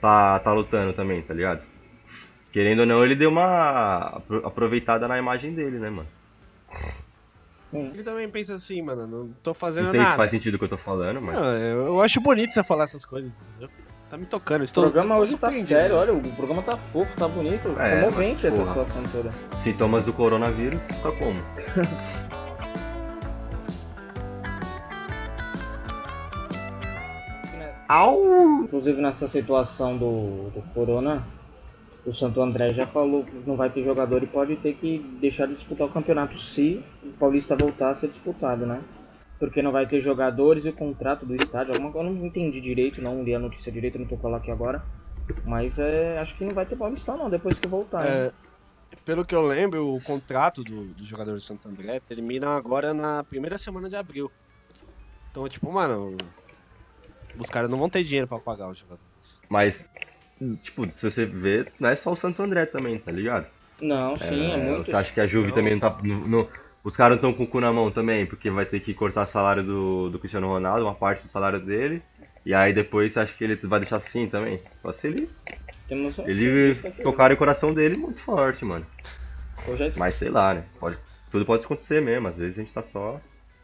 tá, 0.00 0.38
tá 0.40 0.52
lutando 0.52 0.92
também, 0.92 1.22
tá 1.22 1.34
ligado? 1.34 1.62
Querendo 2.52 2.80
ou 2.80 2.86
não, 2.86 3.04
ele 3.04 3.14
deu 3.14 3.30
uma 3.30 4.00
apro- 4.16 4.46
aproveitada 4.46 5.06
na 5.06 5.18
imagem 5.18 5.54
dele, 5.54 5.78
né, 5.78 5.90
mano? 5.90 6.08
Sim. 7.46 7.90
Ele 7.92 8.02
também 8.02 8.28
pensa 8.30 8.54
assim, 8.54 8.80
mano, 8.82 9.06
não 9.06 9.28
tô 9.42 9.50
Não 9.50 9.54
fazendo 9.54 9.90
sei 9.90 10.00
se 10.00 10.06
nada. 10.06 10.16
faz 10.16 10.30
sentido 10.30 10.54
o 10.54 10.58
que 10.58 10.64
eu 10.64 10.68
tô 10.70 10.76
falando, 10.78 11.20
mas. 11.20 11.36
Não, 11.36 11.56
eu, 11.58 11.86
eu 11.86 12.00
acho 12.00 12.20
bonito 12.20 12.54
você 12.54 12.64
falar 12.64 12.84
essas 12.84 13.04
coisas, 13.04 13.40
entendeu? 13.40 13.68
Tá 14.08 14.16
me 14.16 14.24
tocando, 14.24 14.62
O 14.62 14.64
estou 14.64 14.84
programa 14.84 15.16
tô 15.16 15.20
hoje 15.20 15.36
tá 15.36 15.52
sério, 15.52 15.96
olha, 15.96 16.14
o 16.14 16.32
programa 16.32 16.62
tá 16.62 16.76
fofo, 16.78 17.14
tá 17.16 17.28
bonito, 17.28 17.78
É, 17.78 18.00
comovente 18.00 18.46
essa 18.46 18.56
porra. 18.62 18.68
situação 18.86 19.02
toda. 19.12 19.34
Sintomas 19.62 20.04
do 20.06 20.14
coronavírus, 20.14 20.80
tá 21.02 21.12
como? 21.12 21.38
Au! 27.88 28.62
Inclusive 28.64 29.00
nessa 29.00 29.26
situação 29.26 29.96
do, 29.96 30.50
do 30.50 30.62
Corona, 30.74 31.26
o 32.06 32.12
Santo 32.12 32.40
André 32.42 32.72
já 32.72 32.86
falou 32.86 33.24
que 33.24 33.34
não 33.46 33.56
vai 33.56 33.70
ter 33.70 33.82
jogador 33.82 34.22
e 34.22 34.26
pode 34.26 34.56
ter 34.56 34.74
que 34.74 34.98
deixar 35.20 35.46
de 35.46 35.54
disputar 35.54 35.86
o 35.86 35.90
campeonato 35.90 36.38
se 36.38 36.82
o 37.02 37.08
Paulista 37.18 37.56
voltar 37.56 37.90
a 37.90 37.94
ser 37.94 38.08
disputado, 38.08 38.66
né? 38.66 38.80
Porque 39.38 39.62
não 39.62 39.70
vai 39.70 39.86
ter 39.86 40.00
jogadores 40.00 40.64
e 40.64 40.68
o 40.70 40.72
contrato 40.72 41.24
do 41.24 41.34
estádio. 41.34 41.72
Alguma 41.74 41.96
eu 41.96 42.02
não 42.04 42.26
entendi 42.26 42.60
direito, 42.60 43.00
não 43.00 43.22
li 43.22 43.34
a 43.34 43.38
notícia 43.38 43.70
direito, 43.70 43.98
não 43.98 44.06
tô 44.06 44.16
com 44.16 44.28
ela 44.28 44.38
aqui 44.38 44.50
agora. 44.50 44.82
Mas 45.44 45.78
é, 45.78 46.18
acho 46.18 46.36
que 46.36 46.44
não 46.44 46.54
vai 46.54 46.66
ter 46.66 46.76
Paulistão 46.76 47.16
não, 47.16 47.30
depois 47.30 47.58
que 47.58 47.68
voltar. 47.68 48.02
né? 48.02 48.26
É, 48.26 48.32
pelo 49.04 49.24
que 49.24 49.34
eu 49.34 49.42
lembro, 49.42 49.94
o 49.94 50.00
contrato 50.02 50.64
do, 50.64 50.86
do 50.86 51.04
jogador 51.04 51.34
do 51.34 51.40
Santo 51.40 51.68
André 51.68 52.00
termina 52.00 52.56
agora 52.56 52.92
na 52.92 53.22
primeira 53.22 53.56
semana 53.58 53.88
de 53.88 53.96
abril. 53.96 54.30
Então, 55.30 55.48
tipo, 55.48 55.70
mano, 55.70 56.16
os 57.38 57.48
caras 57.50 57.70
não 57.70 57.78
vão 57.78 57.88
ter 57.90 58.02
dinheiro 58.02 58.26
pra 58.26 58.38
pagar 58.38 58.70
os 58.70 58.78
jogadores. 58.78 59.06
Mas, 59.48 59.76
tipo, 60.62 60.86
se 60.86 61.02
você 61.10 61.26
ver, 61.26 61.72
não 61.78 61.90
é 61.90 61.96
só 61.96 62.12
o 62.12 62.16
Santo 62.16 62.42
André 62.42 62.66
também, 62.66 62.98
tá 62.98 63.12
ligado? 63.12 63.46
Não, 63.80 64.16
sim, 64.16 64.50
é, 64.50 64.54
É, 64.54 64.56
muito. 64.56 64.86
Você 64.86 64.96
acha 64.96 65.12
que 65.12 65.20
a 65.20 65.26
Juve 65.26 65.48
Não. 65.48 65.54
também 65.54 65.72
não 65.74 65.80
tá. 65.80 65.96
no- 66.02 66.26
no- 66.26 66.48
os 66.82 66.96
caras 66.96 67.16
estão 67.16 67.32
com 67.32 67.44
o 67.44 67.46
cu 67.46 67.60
na 67.60 67.72
mão 67.72 67.90
também, 67.90 68.26
porque 68.26 68.50
vai 68.50 68.64
ter 68.64 68.80
que 68.80 68.94
cortar 68.94 69.26
salário 69.26 69.64
do, 69.64 70.10
do 70.10 70.18
Cristiano 70.18 70.48
Ronaldo, 70.48 70.84
uma 70.84 70.94
parte 70.94 71.24
do 71.24 71.30
salário 71.30 71.60
dele. 71.60 72.02
E 72.46 72.54
aí 72.54 72.72
depois 72.72 73.12
você 73.12 73.20
acha 73.20 73.34
que 73.34 73.44
ele 73.44 73.56
vai 73.56 73.80
deixar 73.80 73.96
assim 73.96 74.28
também? 74.28 74.62
Só 74.80 74.92
se 74.92 75.06
ele, 75.08 75.28
Temos 75.86 76.18
um 76.18 76.26
ele 76.26 76.74
tocar 77.02 77.32
o 77.32 77.36
coração 77.36 77.74
dele 77.74 77.96
muito 77.96 78.20
forte, 78.20 78.64
mano. 78.64 78.86
Mas 79.98 80.14
sei 80.14 80.30
lá, 80.30 80.54
né? 80.54 80.64
Pode, 80.78 80.98
tudo 81.30 81.44
pode 81.44 81.64
acontecer 81.64 82.00
mesmo. 82.00 82.28
Às 82.28 82.36
vezes 82.36 82.58
a 82.58 82.60
gente 82.62 82.72
tá 82.72 82.82
só 82.82 83.20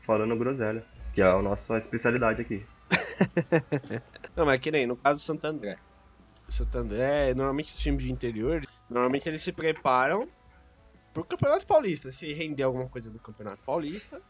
falando 0.06 0.36
groselha. 0.36 0.84
Que 1.14 1.22
é 1.22 1.24
a 1.24 1.40
nossa 1.40 1.78
especialidade 1.78 2.42
aqui. 2.42 2.64
Não, 4.36 4.44
mas 4.44 4.56
é 4.56 4.58
que 4.58 4.70
nem 4.70 4.86
no 4.86 4.96
caso 4.96 5.20
do 5.20 5.22
Santo 5.22 5.46
André. 5.46 5.76
O 6.48 6.52
Santo 6.52 6.76
André, 6.76 7.32
normalmente 7.32 7.72
os 7.72 7.78
times 7.78 8.02
de 8.02 8.12
interior, 8.12 8.62
normalmente 8.90 9.28
eles 9.28 9.42
se 9.42 9.52
preparam 9.52 10.28
pro 11.14 11.24
Campeonato 11.24 11.64
Paulista. 11.66 12.10
Se 12.10 12.30
render 12.34 12.64
alguma 12.64 12.86
coisa 12.88 13.10
do 13.10 13.18
Campeonato 13.18 13.62
Paulista, 13.64 14.20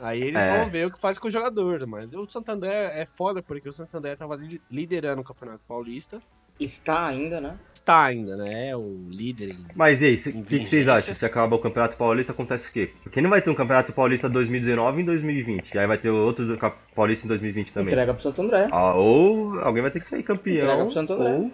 aí 0.00 0.20
eles 0.22 0.42
É. 0.42 0.58
vão 0.58 0.68
ver 0.70 0.86
o 0.86 0.90
que 0.90 0.98
faz 0.98 1.18
com 1.18 1.28
o 1.28 1.30
jogador. 1.30 1.86
Mas 1.86 2.12
o 2.12 2.28
Santo 2.28 2.50
André 2.50 2.90
é 3.00 3.06
foda 3.06 3.42
porque 3.42 3.68
o 3.68 3.72
Santo 3.72 3.96
André 3.96 4.14
tava 4.16 4.36
li- 4.36 4.60
liderando 4.70 5.22
o 5.22 5.24
Campeonato 5.24 5.62
Paulista. 5.66 6.20
Está 6.58 7.06
ainda, 7.06 7.38
né? 7.38 7.58
Está 7.74 8.04
ainda, 8.06 8.34
né? 8.34 8.70
É 8.70 8.76
o 8.76 9.06
líder 9.10 9.50
em 9.50 9.66
Mas 9.74 10.00
e 10.00 10.06
aí, 10.06 10.14
o 10.34 10.42
que, 10.42 10.66
vocês 10.66 10.88
acham? 10.88 11.14
Se 11.14 11.22
acabar 11.26 11.54
o 11.54 11.58
Campeonato 11.58 11.98
Paulista, 11.98 12.32
acontece 12.32 12.70
o 12.70 12.72
quê? 12.72 12.92
Porque 13.02 13.20
não 13.20 13.28
vai 13.28 13.42
ter 13.42 13.50
um 13.50 13.54
Campeonato 13.54 13.92
Paulista 13.92 14.26
2019 14.26 15.02
em 15.02 15.04
2020. 15.04 15.74
E 15.74 15.78
aí 15.78 15.86
vai 15.86 15.98
ter 15.98 16.08
outro 16.08 16.58
Paulista 16.94 17.26
em 17.26 17.28
2020 17.28 17.72
também. 17.74 17.88
Entrega 17.92 18.14
pro 18.14 18.22
Santo 18.22 18.40
André. 18.40 18.68
Ah, 18.72 18.94
ou 18.94 19.60
alguém 19.60 19.82
vai 19.82 19.90
ter 19.90 20.00
que 20.00 20.08
sair 20.08 20.22
campeão. 20.22 20.56
Entrega 20.56 20.82
pro 20.82 20.90
Santo 20.94 21.12
André. 21.12 21.30
ou- 21.34 21.50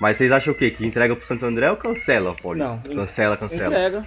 Mas 0.00 0.16
vocês 0.16 0.30
acham 0.30 0.52
o 0.52 0.56
quê? 0.56 0.70
Que 0.70 0.86
entrega 0.86 1.14
pro 1.16 1.26
Santo 1.26 1.44
André 1.44 1.70
ou 1.70 1.76
cancela 1.76 2.30
o 2.30 2.36
Paulista? 2.42 2.68
Não, 2.68 2.78
Cancela, 2.96 3.36
cancela. 3.36 3.66
Entrega. 3.66 4.06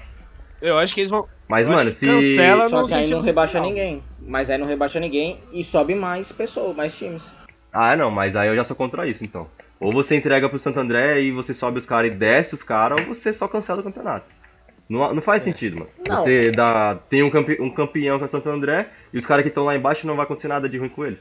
Eu 0.62 0.78
acho 0.78 0.94
que 0.94 1.02
eles 1.02 1.10
vão. 1.10 1.28
Mas, 1.48 1.66
Eu 1.66 1.74
mano, 1.74 1.90
se. 1.92 2.06
cancela- 2.06 2.70
Só 2.70 2.86
que 2.86 2.94
aí 2.94 3.10
não 3.10 3.22
rebaixa 3.22 3.60
ninguém. 3.60 4.02
Mas 4.22 4.50
aí 4.50 4.58
não 4.58 4.68
rebaixa 4.68 5.00
ninguém 5.00 5.40
e 5.52 5.64
sobe 5.64 5.96
mais 5.96 6.32
pessoas, 6.32 6.76
mais 6.76 6.98
times. 6.98 7.34
Ah, 7.74 7.96
não, 7.96 8.12
mas 8.12 8.36
aí 8.36 8.48
eu 8.48 8.56
já 8.56 8.64
sou 8.64 8.76
contra 8.76 9.08
isso, 9.08 9.24
então. 9.24 9.48
Ou 9.80 9.92
você 9.92 10.16
entrega 10.16 10.48
pro 10.48 10.60
Santo 10.60 10.80
André 10.80 11.22
e 11.22 11.32
você 11.32 11.54
sobe 11.54 11.80
os 11.80 11.86
caras 11.86 12.12
e 12.12 12.16
desce 12.16 12.54
os 12.54 12.62
caras, 12.62 13.00
ou 13.00 13.16
você 13.16 13.34
só 13.34 13.48
cancela 13.48 13.82
o 13.82 13.84
campeonato. 13.84 14.26
Não, 14.88 15.16
não 15.16 15.22
faz 15.22 15.42
sentido, 15.44 15.78
mano. 15.78 15.90
Não. 16.08 16.18
Você 16.24 16.52
dá, 16.52 17.00
tem 17.10 17.24
um, 17.24 17.30
campe, 17.32 17.58
um 17.60 17.70
campeão 17.74 18.18
que 18.18 18.24
é 18.26 18.28
o 18.28 18.30
Santo 18.30 18.50
André 18.50 18.88
e 19.12 19.18
os 19.18 19.26
caras 19.26 19.42
que 19.44 19.50
estão 19.50 19.64
lá 19.64 19.76
embaixo 19.76 20.06
não 20.06 20.16
vai 20.16 20.26
acontecer 20.26 20.50
nada 20.50 20.70
de 20.70 20.78
ruim 20.78 20.90
com 20.90 21.06
eles. 21.06 21.20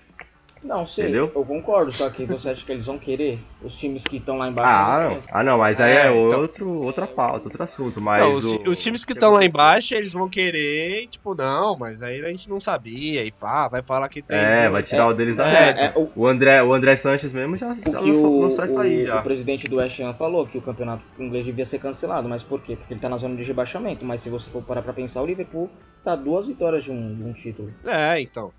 Não, 0.62 0.84
sei, 0.84 1.04
Entendeu? 1.06 1.32
eu 1.34 1.44
concordo, 1.44 1.90
só 1.90 2.10
que 2.10 2.26
você 2.26 2.50
acha 2.50 2.64
que 2.66 2.70
eles 2.70 2.84
vão 2.84 2.98
querer? 2.98 3.38
Os 3.62 3.74
times 3.74 4.04
que 4.04 4.18
estão 4.18 4.36
lá 4.36 4.46
embaixo 4.46 4.70
Ah, 4.74 5.08
não. 5.08 5.22
Ah, 5.32 5.42
não, 5.42 5.56
mas 5.56 5.80
aí 5.80 5.90
É, 5.92 6.06
é, 6.06 6.10
então. 6.26 6.40
outro, 6.42 6.68
outra 6.82 7.06
pauta, 7.06 7.46
outro 7.48 7.62
assunto. 7.62 7.98
Mas 7.98 8.20
Não, 8.22 8.34
os, 8.34 8.44
o- 8.44 8.62
os 8.70 8.78
times 8.82 9.02
que 9.02 9.14
estão 9.14 9.30
lá 9.30 9.42
embaixo, 9.42 9.94
eles 9.94 10.12
vão 10.12 10.28
querer, 10.28 11.06
tipo, 11.08 11.34
não, 11.34 11.78
mas 11.78 12.02
aí 12.02 12.20
a 12.22 12.28
gente 12.28 12.46
não 12.46 12.60
sabia, 12.60 13.24
e 13.24 13.32
pá, 13.32 13.68
vai 13.68 13.80
falar 13.80 14.06
que 14.10 14.20
tem. 14.20 14.36
É, 14.36 14.68
vai 14.68 14.82
tirar 14.82 15.04
É, 15.04 15.06
o 15.06 15.14
deles 15.14 15.34
da 15.36 15.48
é, 15.50 15.70
é, 15.86 15.92
o- 15.98 16.10
O 16.14 16.26
André, 16.26 16.62
o 16.62 16.74
André 16.74 16.94
Sanches 16.98 17.32
mesmo 17.32 17.56
já, 17.56 17.68
O 17.68 17.90
lançou, 17.90 18.26
o, 18.26 18.40
lançou 18.42 18.64
isso 18.66 18.78
aí 18.80 19.02
o- 19.02 19.06
já. 19.06 19.20
o 19.20 19.22
presidente 19.22 19.66
do 19.66 19.76
West 19.76 19.98
Ham 20.00 20.12
falou 20.12 20.46
que 20.46 20.58
o 20.58 20.62
campeonato 20.62 21.02
inglês 21.18 21.46
devia 21.46 21.64
ser 21.64 21.78
cancelado, 21.78 22.28
mas 22.28 22.42
por 22.42 22.60
quê? 22.60 22.76
Porque 22.76 22.92
ele 22.92 23.00
tá 23.00 23.08
na 23.08 23.16
zona 23.16 23.34
de 23.34 23.44
rebaixamento, 23.44 24.04
mas 24.04 24.20
se 24.20 24.28
você 24.28 24.50
for 24.50 24.62
parar 24.62 24.82
pra 24.82 24.92
pensar, 24.92 25.22
o 25.22 25.26
Liverpool 25.26 25.70
tá 26.04 26.14
duas 26.14 26.46
vitórias 26.48 26.84
de 26.84 26.90
um, 26.90 27.14
de 27.16 27.22
um 27.22 27.32
título. 27.32 27.72
É, 27.86 28.20
então. 28.20 28.52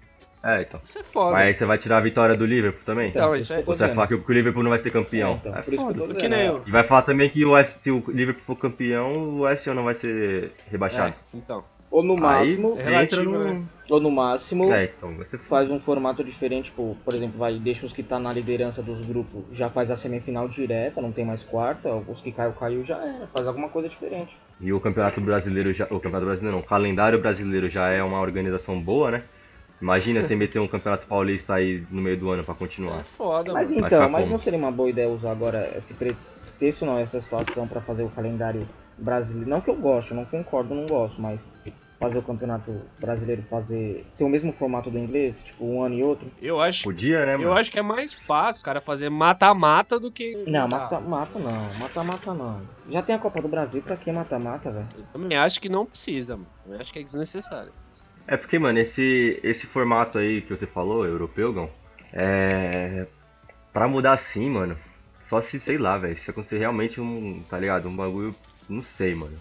É, 0.43 0.62
então. 0.63 0.79
Isso 0.83 1.00
é 1.00 1.03
foda. 1.03 1.31
Mas 1.33 1.41
aí 1.48 1.53
você 1.53 1.65
vai 1.65 1.77
tirar 1.77 1.98
a 1.98 2.01
vitória 2.01 2.36
do 2.36 2.45
Liverpool 2.45 2.81
também? 2.86 3.10
Então, 3.10 3.29
por 3.29 3.38
isso 3.38 3.53
é- 3.53 3.62
tô 3.62 3.74
Você 3.75 3.86
vai 3.86 3.95
falar 3.95 4.07
que 4.07 4.15
o 4.15 4.24
Liverpool 4.33 4.63
não 4.63 4.69
vai 4.71 4.79
ser 4.79 4.91
campeão? 4.91 5.31
É, 5.31 5.36
então, 5.36 5.55
É 5.55 5.62
por 5.62 5.74
isso 5.74 5.86
que 5.86 5.91
eu 5.91 5.95
tô 5.95 6.01
foda. 6.07 6.13
Dizendo. 6.15 6.36
nem 6.36 6.45
eu. 6.48 6.63
E 6.65 6.71
vai 6.71 6.83
falar 6.83 7.03
também 7.03 7.29
que 7.29 7.45
o 7.45 7.51
West, 7.51 7.77
se 7.81 7.91
o 7.91 8.03
Liverpool 8.07 8.43
for 8.45 8.55
campeão, 8.55 9.13
o 9.13 9.41
West 9.41 9.67
não 9.67 9.83
vai 9.83 9.95
ser 9.95 10.51
rebaixado. 10.69 11.13
É, 11.33 11.38
então. 11.38 11.63
Ou 11.91 12.01
no 12.01 12.15
máximo, 12.15 12.75
é 12.77 12.83
aí 12.83 12.89
relativo, 12.89 13.24
no... 13.31 13.43
né? 13.43 13.62
ou 13.89 14.00
no 14.00 14.10
máximo, 14.10 14.71
É, 14.71 14.86
então 14.86 15.13
foda. 15.13 15.38
faz 15.39 15.69
um 15.69 15.77
formato 15.77 16.24
diferente, 16.24 16.69
tipo, 16.69 16.95
por 17.03 17.13
exemplo, 17.13 17.38
vai, 17.38 17.60
deixa 17.60 17.86
os 17.86 17.91
que 17.91 18.01
tá 18.01 18.17
na 18.17 18.31
liderança 18.31 18.81
dos 18.81 19.01
grupos, 19.01 19.43
já 19.51 19.69
faz 19.69 19.91
a 19.91 19.95
semifinal 19.98 20.48
direta, 20.48 21.01
não 21.01 21.12
tem 21.12 21.25
mais 21.25 21.43
quarta, 21.43 21.93
os 22.07 22.21
que 22.21 22.31
caiu, 22.31 22.53
caiu, 22.53 22.81
já 22.86 22.95
era, 22.95 23.27
faz 23.27 23.45
alguma 23.45 23.67
coisa 23.67 23.89
diferente. 23.89 24.38
E 24.62 24.71
o 24.71 24.79
Campeonato 24.79 25.19
Brasileiro 25.19 25.74
já. 25.74 25.83
O 25.86 26.00
Campeonato 26.00 26.25
Brasileiro 26.27 26.55
não, 26.55 26.63
o 26.63 26.65
calendário 26.65 27.19
brasileiro 27.19 27.69
já 27.69 27.89
é 27.89 28.01
uma 28.01 28.21
organização 28.21 28.79
boa, 28.79 29.12
né? 29.12 29.24
Imagina 29.81 30.21
você 30.21 30.35
meter 30.35 30.59
um 30.59 30.67
Campeonato 30.67 31.07
Paulista 31.07 31.55
aí 31.55 31.83
no 31.89 32.01
meio 32.01 32.17
do 32.17 32.29
ano 32.29 32.43
pra 32.43 32.53
É 32.53 32.57
continuar. 32.57 33.03
foda, 33.03 33.51
Mas 33.53 33.71
mano. 33.71 33.88
Então, 33.88 34.09
mas 34.09 34.21
como? 34.23 34.31
não 34.31 34.38
seria 34.38 34.59
uma 34.59 34.71
boa 34.71 34.89
ideia 34.89 35.09
usar 35.09 35.31
agora 35.31 35.71
esse 35.75 35.95
pretexto, 35.95 36.85
não, 36.85 36.97
essa 37.00 37.19
situação 37.19 37.67
pra 37.67 37.81
fazer 37.81 38.03
o 38.03 38.09
calendário 38.09 38.67
brasileiro. 38.97 39.50
Não 39.50 39.59
que 39.59 39.69
eu 39.69 39.75
gosto, 39.75 40.13
não 40.13 40.23
concordo, 40.25 40.75
não 40.75 40.85
gosto, 40.85 41.19
mas 41.19 41.47
fazer 42.00 42.17
o 42.17 42.21
campeonato 42.23 42.81
brasileiro 43.00 43.43
fazer 43.43 44.03
ser 44.13 44.23
o 44.23 44.29
mesmo 44.29 44.51
formato 44.51 44.89
do 44.89 44.97
inglês, 44.97 45.43
tipo 45.43 45.63
um 45.65 45.83
ano 45.83 45.95
e 45.95 46.03
outro. 46.03 46.27
Eu 46.41 46.59
acho, 46.59 46.83
Podia, 46.83 47.25
né, 47.25 47.38
mano? 47.38 47.50
eu 47.50 47.53
acho 47.53 47.71
que 47.71 47.77
é 47.77 47.81
mais 47.83 48.11
fácil, 48.13 48.63
cara, 48.65 48.81
fazer 48.81 49.09
mata-mata 49.09 50.00
do 50.00 50.11
que. 50.11 50.43
Não, 50.47 50.67
mata-mata 50.67 51.38
não, 51.39 51.73
mata-mata 51.79 52.33
não. 52.33 52.61
Já 52.89 53.01
tem 53.03 53.13
a 53.15 53.19
Copa 53.19 53.39
do 53.41 53.47
Brasil, 53.47 53.81
pra 53.83 53.95
que 53.95 54.11
mata-mata, 54.11 54.71
velho? 54.71 54.88
Eu 54.97 55.03
também 55.13 55.38
acho 55.38 55.59
que 55.61 55.69
não 55.69 55.85
precisa, 55.85 56.35
mano. 56.38 56.47
Também 56.63 56.79
acho 56.81 56.91
que 56.91 57.00
é 57.00 57.03
desnecessário. 57.03 57.71
É 58.27 58.37
porque, 58.37 58.57
mano, 58.59 58.79
esse, 58.79 59.39
esse 59.43 59.67
formato 59.67 60.17
aí 60.17 60.41
que 60.41 60.55
você 60.55 60.65
falou, 60.65 61.05
europeu, 61.05 61.51
Gão, 61.53 61.69
é. 62.13 63.07
Pra 63.73 63.87
mudar 63.87 64.13
assim, 64.13 64.49
mano, 64.49 64.77
só 65.29 65.41
se, 65.41 65.59
sei 65.59 65.77
lá, 65.77 65.97
velho, 65.97 66.17
se 66.17 66.29
acontecer 66.29 66.57
realmente 66.57 66.99
um, 66.99 67.41
tá 67.43 67.57
ligado? 67.57 67.87
Um 67.87 67.95
bagulho, 67.95 68.35
não 68.69 68.81
sei, 68.81 69.15
mano. 69.15 69.37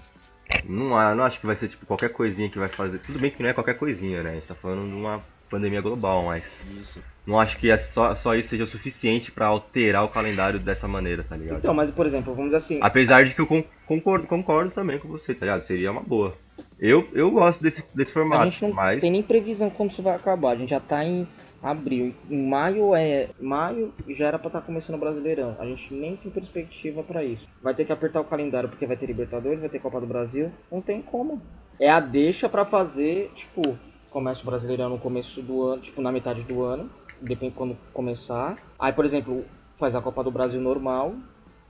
Não, 0.62 0.90
não 1.16 1.24
acho 1.24 1.40
que 1.40 1.46
vai 1.46 1.56
ser, 1.56 1.68
tipo, 1.68 1.86
qualquer 1.86 2.10
coisinha 2.10 2.48
que 2.48 2.58
vai 2.58 2.68
fazer. 2.68 2.98
Tudo 3.00 3.18
bem 3.18 3.30
que 3.30 3.42
não 3.42 3.50
é 3.50 3.54
qualquer 3.54 3.74
coisinha, 3.78 4.22
né? 4.22 4.30
A 4.30 4.34
gente 4.34 4.46
tá 4.46 4.54
falando 4.54 4.88
de 4.88 4.94
uma 4.94 5.22
pandemia 5.50 5.80
global, 5.80 6.24
mas 6.24 6.44
Isso. 6.80 7.02
não 7.26 7.38
acho 7.40 7.58
que 7.58 7.70
é 7.70 7.78
só, 7.78 8.14
só 8.14 8.34
isso 8.34 8.48
seja 8.50 8.64
o 8.64 8.66
suficiente 8.66 9.30
pra 9.32 9.46
alterar 9.46 10.04
o 10.04 10.08
calendário 10.08 10.58
dessa 10.60 10.86
maneira, 10.86 11.24
tá 11.24 11.36
ligado? 11.36 11.58
Então, 11.58 11.74
mas 11.74 11.90
por 11.90 12.06
exemplo, 12.06 12.32
vamos 12.32 12.50
dizer 12.52 12.56
assim, 12.58 12.78
Apesar 12.82 13.24
de 13.24 13.34
que 13.34 13.40
eu 13.40 13.46
con- 13.46 13.64
concordo, 13.86 14.26
concordo 14.26 14.70
também 14.70 14.98
com 14.98 15.08
você, 15.08 15.34
tá 15.34 15.44
ligado? 15.46 15.66
Seria 15.66 15.90
uma 15.90 16.02
boa. 16.02 16.34
Eu, 16.78 17.06
eu 17.12 17.30
gosto 17.30 17.62
desse, 17.62 17.82
desse 17.94 18.12
formato, 18.12 18.42
a 18.42 18.44
gente 18.48 18.62
não 18.62 18.72
mas. 18.72 19.00
tem 19.00 19.10
nem 19.10 19.22
previsão 19.22 19.68
quando 19.70 19.90
isso 19.90 20.02
vai 20.02 20.14
acabar. 20.14 20.50
A 20.52 20.56
gente 20.56 20.70
já 20.70 20.80
tá 20.80 21.04
em 21.04 21.26
abril. 21.62 22.14
Em 22.30 22.46
maio 22.48 22.94
é. 22.94 23.28
Maio 23.38 23.92
já 24.08 24.28
era 24.28 24.38
pra 24.38 24.46
estar 24.48 24.60
começando 24.62 24.96
o 24.96 24.98
Brasileirão. 24.98 25.56
A 25.58 25.64
gente 25.66 25.92
nem 25.92 26.16
tem 26.16 26.30
perspectiva 26.30 27.02
pra 27.02 27.22
isso. 27.24 27.48
Vai 27.62 27.74
ter 27.74 27.84
que 27.84 27.92
apertar 27.92 28.20
o 28.20 28.24
calendário 28.24 28.68
porque 28.68 28.86
vai 28.86 28.96
ter 28.96 29.06
Libertadores, 29.06 29.60
vai 29.60 29.68
ter 29.68 29.78
Copa 29.78 30.00
do 30.00 30.06
Brasil. 30.06 30.50
Não 30.72 30.80
tem 30.80 31.02
como. 31.02 31.40
É 31.78 31.90
a 31.90 32.00
deixa 32.00 32.48
pra 32.48 32.64
fazer, 32.64 33.30
tipo, 33.34 33.78
começa 34.10 34.42
o 34.42 34.46
Brasileirão 34.46 34.88
no 34.90 34.98
começo 34.98 35.40
do 35.42 35.62
ano, 35.62 35.80
tipo, 35.82 36.02
na 36.02 36.10
metade 36.12 36.42
do 36.44 36.62
ano. 36.62 36.90
Depende 37.22 37.54
quando 37.54 37.76
começar. 37.92 38.58
Aí, 38.78 38.92
por 38.92 39.04
exemplo, 39.04 39.44
faz 39.76 39.94
a 39.94 40.00
Copa 40.00 40.22
do 40.24 40.30
Brasil 40.30 40.60
normal. 40.60 41.14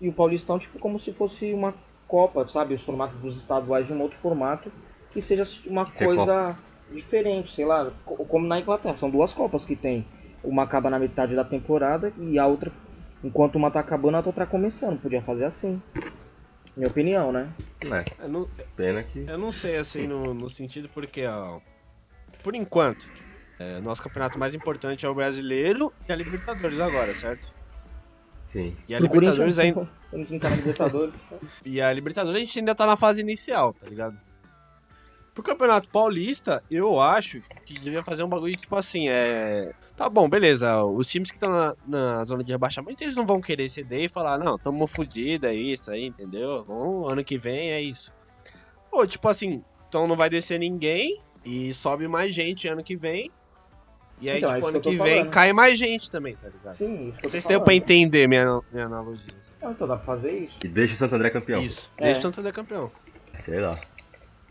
E 0.00 0.08
o 0.08 0.12
Paulistão, 0.12 0.58
tipo, 0.58 0.78
como 0.78 0.98
se 0.98 1.12
fosse 1.12 1.52
uma 1.52 1.74
Copa, 2.08 2.46
sabe? 2.48 2.74
Os 2.74 2.82
formatos 2.82 3.20
dos 3.20 3.36
estaduais 3.36 3.86
de 3.86 3.92
um 3.92 4.00
outro 4.00 4.18
formato. 4.18 4.70
Que 5.12 5.20
seja 5.20 5.44
uma 5.66 5.84
coisa 6.06 6.56
diferente, 6.92 7.50
sei 7.52 7.64
lá, 7.64 7.92
co- 8.04 8.24
como 8.24 8.46
na 8.46 8.58
Inglaterra. 8.60 8.96
São 8.96 9.10
duas 9.10 9.32
Copas 9.34 9.64
que 9.64 9.76
tem. 9.76 10.06
Uma 10.42 10.62
acaba 10.62 10.88
na 10.88 10.98
metade 10.98 11.34
da 11.36 11.44
temporada 11.44 12.12
e 12.18 12.38
a 12.38 12.46
outra, 12.46 12.72
enquanto 13.22 13.56
uma 13.56 13.70
tá 13.70 13.80
acabando, 13.80 14.14
a 14.14 14.18
outra 14.18 14.32
tá 14.32 14.46
começando. 14.46 15.00
Podia 15.00 15.20
fazer 15.20 15.44
assim. 15.44 15.80
Minha 16.76 16.88
opinião, 16.88 17.30
né? 17.32 17.52
É, 17.82 18.24
Eu 18.24 18.28
não, 18.28 18.48
pena 18.76 19.02
que. 19.02 19.18
eu 19.28 19.36
não 19.38 19.50
sei, 19.52 19.76
assim, 19.76 20.06
no, 20.06 20.32
no 20.32 20.48
sentido 20.48 20.88
porque, 20.94 21.26
ó. 21.26 21.60
Por 22.42 22.54
enquanto, 22.54 23.08
é, 23.58 23.80
nosso 23.80 24.02
campeonato 24.02 24.38
mais 24.38 24.54
importante 24.54 25.04
é 25.04 25.08
o 25.08 25.14
brasileiro 25.14 25.92
e 26.08 26.12
a 26.12 26.16
Libertadores 26.16 26.80
agora, 26.80 27.14
certo? 27.14 27.52
Sim. 28.52 28.76
E 28.88 28.94
a 28.94 28.98
Libertadores 28.98 29.58
ainda. 29.58 29.88
Tá 30.40 30.50
na 30.50 30.56
Libertadores. 30.56 31.28
E 31.64 31.80
a 31.80 31.92
Libertadores 31.92 32.36
a 32.36 32.44
gente 32.44 32.58
ainda 32.58 32.74
tá 32.74 32.86
na 32.86 32.96
fase 32.96 33.20
inicial, 33.20 33.72
tá 33.74 33.86
ligado? 33.86 34.18
Pro 35.32 35.42
Campeonato 35.42 35.88
Paulista, 35.88 36.62
eu 36.70 37.00
acho 37.00 37.40
que 37.64 37.78
devia 37.78 38.02
fazer 38.02 38.24
um 38.24 38.28
bagulho 38.28 38.56
tipo 38.56 38.74
assim, 38.74 39.08
é. 39.08 39.72
Tá 39.94 40.08
bom, 40.08 40.28
beleza. 40.28 40.82
Os 40.82 41.08
times 41.08 41.30
que 41.30 41.36
estão 41.36 41.50
na, 41.50 41.76
na 41.86 42.24
zona 42.24 42.42
de 42.42 42.50
rebaixamento, 42.50 43.04
eles 43.04 43.14
não 43.14 43.26
vão 43.26 43.40
querer 43.40 43.68
ceder 43.68 44.04
e 44.04 44.08
falar, 44.08 44.38
não, 44.38 44.58
tamo 44.58 44.86
fudido, 44.86 45.46
é 45.46 45.54
isso 45.54 45.92
aí, 45.92 46.06
entendeu? 46.06 46.64
Bom, 46.64 47.06
ano 47.08 47.22
que 47.22 47.38
vem 47.38 47.70
é 47.70 47.80
isso. 47.80 48.12
Ou 48.90 49.06
tipo 49.06 49.28
assim, 49.28 49.62
então 49.88 50.08
não 50.08 50.16
vai 50.16 50.28
descer 50.28 50.58
ninguém 50.58 51.20
e 51.44 51.72
sobe 51.74 52.06
mais 52.08 52.34
gente 52.34 52.68
ano 52.68 52.82
que 52.82 52.96
vem. 52.96 53.30
E 54.20 54.28
aí, 54.28 54.36
Então, 54.38 54.50
é 54.50 54.54
tipo, 54.54 54.58
isso 54.58 54.68
ano 54.68 54.80
que 54.82 54.90
que 54.90 54.96
vem 55.02 55.16
falando. 55.20 55.30
cai 55.30 55.52
mais 55.52 55.78
gente 55.78 56.10
também, 56.10 56.36
tá 56.36 56.48
ligado? 56.48 56.72
Sim, 56.74 57.08
isso 57.08 57.18
que 57.20 57.26
eu 57.26 57.30
tô 57.30 57.32
Vocês 57.32 57.44
têm 57.44 57.58
pra 57.62 57.72
entender 57.74 58.26
minha, 58.28 58.60
minha 58.70 58.84
analogia. 58.84 59.26
assim. 59.40 59.50
Não, 59.62 59.72
Então 59.72 59.86
dá 59.88 59.96
pra 59.96 60.04
fazer 60.04 60.38
isso. 60.38 60.58
E 60.62 60.68
deixa 60.68 60.94
o 60.94 60.96
Santo 60.98 61.14
André 61.14 61.30
campeão. 61.30 61.62
Isso, 61.62 61.90
É. 61.98 62.04
deixa 62.04 62.20
o 62.20 62.22
Santander 62.24 62.52
campeão. 62.52 62.92
Sei 63.44 63.58
lá. 63.60 63.80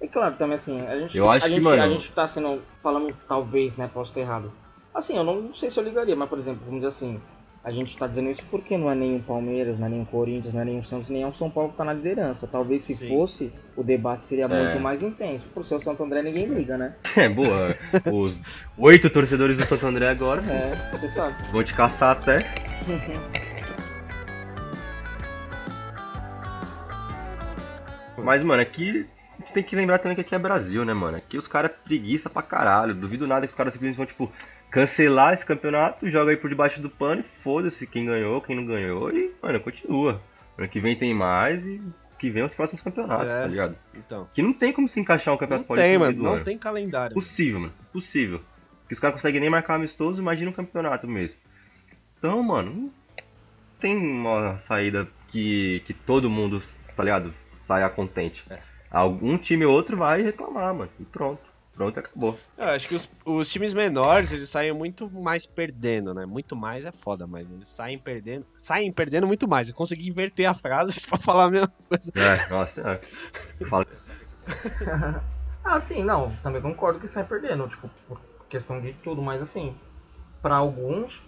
E 0.02 0.08
claro, 0.08 0.36
também 0.38 0.56
assim, 0.56 0.80
a 0.88 0.98
gente, 1.00 1.16
Eu 1.18 1.30
acho 1.30 1.46
a 1.46 1.50
que, 1.50 1.56
gente, 1.56 1.64
mano- 1.64 1.84
a 1.84 1.90
gente 1.90 2.12
tá 2.14 2.28
sendo, 2.28 2.62
falando 2.82 3.16
talvez, 3.28 3.76
né, 3.78 3.88
posso 3.94 4.10
estar 4.12 4.22
errado. 4.22 4.52
Assim, 4.94 5.16
eu 5.18 5.24
não 5.24 5.54
sei 5.54 5.70
se 5.70 5.80
eu 5.80 5.84
ligaria, 5.84 6.16
mas 6.16 6.28
por 6.30 6.40
exemplo, 6.40 6.62
vamos 6.66 6.80
dizer 6.80 6.88
assim, 6.88 7.22
a 7.64 7.72
gente 7.72 7.98
tá 7.98 8.08
dizendo 8.08 8.30
isso 8.30 8.44
porque 8.50 8.78
não 8.78 8.90
é 8.90 8.96
nem 8.96 9.18
o 9.18 9.20
Palmeiras, 9.22 9.78
não 9.80 9.88
é 9.88 9.90
nem 9.90 10.02
o 10.02 10.06
Corinthians, 10.06 10.54
não 10.54 10.62
é 10.62 10.66
nem 10.66 10.78
o 10.80 10.84
Santos, 10.84 11.10
nem 11.10 11.24
é 11.24 11.28
o 11.28 11.34
São 11.34 11.50
Paulo 11.50 11.72
que 11.72 11.78
tá 11.78 11.84
na 11.84 11.94
liderança. 11.94 12.48
Talvez 12.48 12.82
se 12.84 12.96
Sim. 12.96 13.10
fosse, 13.10 13.52
o 13.76 13.84
debate 13.84 14.26
seria 14.26 14.46
É. 14.46 14.48
muito 14.48 14.80
mais 14.82 15.04
intenso. 15.04 15.50
Por 15.50 15.64
ser 15.64 15.76
o 15.76 15.80
Santo 15.80 16.02
André, 16.04 16.22
ninguém 16.22 16.46
liga, 16.46 16.78
né? 16.78 16.94
É, 17.18 17.28
boa. 17.28 17.76
Os 18.12 18.40
oito 18.78 19.10
torcedores 19.10 19.58
do 19.58 19.66
Santo 19.66 19.86
André 19.86 20.08
agora 20.08 20.42
É, 20.44 20.90
você 20.96 21.08
sabe. 21.08 21.36
vão 21.52 21.64
te 21.64 21.74
caçar 21.74 22.12
até. 22.12 22.40
Mas, 28.18 28.44
mano, 28.44 28.62
aqui 28.62 29.06
a 29.38 29.42
gente 29.42 29.54
tem 29.54 29.64
que 29.64 29.76
lembrar 29.76 30.00
também 30.00 30.16
que 30.16 30.22
aqui 30.22 30.36
é 30.36 30.40
Brasil, 30.40 30.84
né, 30.84 30.94
mano? 30.94 31.18
Aqui 31.18 31.38
os 31.38 31.48
caras 31.48 31.72
preguiça 31.84 32.30
pra 32.30 32.42
caralho. 32.42 32.94
Duvido 32.94 33.26
nada 33.28 33.48
que 33.48 33.52
os 33.52 33.56
caras 33.58 33.74
simplesmente 33.74 33.98
vão, 33.98 34.06
tipo, 34.06 34.32
cancelar 34.70 35.34
esse 35.34 35.46
campeonato, 35.46 36.10
joga 36.10 36.32
aí 36.32 36.38
por 36.38 36.50
debaixo 36.50 36.82
do 36.82 36.90
pano 36.90 37.22
e 37.22 37.44
foda-se 37.44 37.88
quem 37.88 38.06
ganhou, 38.06 38.42
quem 38.42 38.56
não 38.56 38.66
ganhou. 38.66 39.12
E, 39.12 39.34
mano, 39.42 39.60
continua. 39.60 40.22
Ano 40.58 40.68
que 40.68 40.80
vem 40.80 40.98
tem 40.98 41.14
mais 41.14 41.66
e 41.66 41.82
que 42.18 42.30
vem 42.30 42.44
os 42.44 42.54
próximos 42.54 42.82
campeonatos, 42.82 43.28
É. 43.28 43.42
tá 43.42 43.48
ligado? 43.48 43.76
Então. 43.96 44.28
Que 44.34 44.42
não 44.42 44.52
tem 44.54 44.74
como 44.74 44.90
se 44.90 45.00
encaixar 45.00 45.34
um 45.34 45.36
Não 45.36 45.40
campeonato 45.40 45.74
tem, 45.76 45.94
no 45.94 46.00
mano. 46.02 46.24
Não 46.24 46.34
ano. 46.34 46.44
tem 46.44 46.58
calendário. 46.58 47.14
Possível, 47.14 47.62
mano. 47.62 47.74
Possível. 47.94 48.42
Que 48.88 48.94
os 48.94 49.00
caras 49.00 49.16
conseguem 49.16 49.40
nem 49.40 49.50
marcar 49.50 49.76
amistoso, 49.76 50.20
imagina 50.22 50.50
um 50.50 50.54
campeonato 50.54 51.08
mesmo. 51.08 51.38
Então, 52.18 52.44
mano, 52.44 52.74
não 52.74 52.92
tem 53.80 53.96
uma 53.96 54.58
saída 54.68 55.08
que, 55.30 55.82
que 55.86 55.94
todo 55.94 56.30
mundo, 56.30 56.62
tá 56.96 57.04
ligado? 57.04 57.34
Saia 57.66 57.90
contente. 57.90 58.44
É. 58.50 58.60
Algum 58.92 59.38
time 59.38 59.64
ou 59.66 59.74
outro 59.74 59.96
vai 59.96 60.22
reclamar, 60.22 60.74
mano. 60.74 60.92
E 61.00 61.06
pronto. 61.06 61.42
Pronto, 61.80 61.98
acabou. 61.98 62.38
Eu 62.58 62.66
acho 62.66 62.90
que 62.90 62.96
os, 62.96 63.10
os 63.24 63.50
times 63.50 63.74
menores, 63.74 64.34
eles 64.34 64.50
saem 64.50 64.74
muito 64.74 65.10
mais 65.10 65.46
perdendo, 65.46 66.14
né? 66.14 66.26
Muito 66.26 66.54
mais 66.54 66.86
é 66.86 66.92
foda, 66.92 67.26
mas 67.26 67.50
eles 67.50 67.70
saem 67.70 67.98
perdendo. 67.98 68.46
Saem 68.58 68.92
perdendo 68.92 69.26
muito 69.26 69.48
mais. 69.48 69.70
Eu 69.70 69.74
consegui 69.76 70.10
inverter 70.10 70.46
a 70.50 70.54
frase 70.54 71.00
pra 71.08 71.18
falar 71.18 71.46
a 71.46 71.50
mesma 71.50 71.72
coisa. 71.88 72.12
É, 72.14 72.50
nossa, 72.50 72.82
é. 72.82 73.66
Fala. 73.66 73.86
Ah, 75.64 75.80
sim, 75.80 76.04
não, 76.04 76.32
também 76.42 76.62
concordo 76.62 77.00
que 77.00 77.08
sai 77.08 77.24
perdendo, 77.24 77.68
tipo, 77.68 77.88
por 78.08 78.20
questão 78.50 78.82
de 78.82 78.94
tudo, 78.94 79.22
mas 79.22 79.40
assim, 79.42 79.76
pra 80.42 80.56
alguns, 80.56 81.22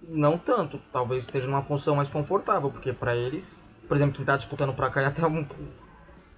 não 0.00 0.38
tanto. 0.38 0.78
Talvez 0.92 1.24
esteja 1.24 1.46
numa 1.46 1.62
posição 1.62 1.96
mais 1.96 2.08
confortável, 2.08 2.70
porque 2.70 2.92
pra 2.92 3.16
eles, 3.16 3.58
por 3.88 3.96
exemplo, 3.96 4.14
quem 4.14 4.24
tá 4.24 4.36
disputando 4.36 4.72
pra 4.74 4.90
cair 4.90 5.06
até 5.06 5.26
um. 5.26 5.44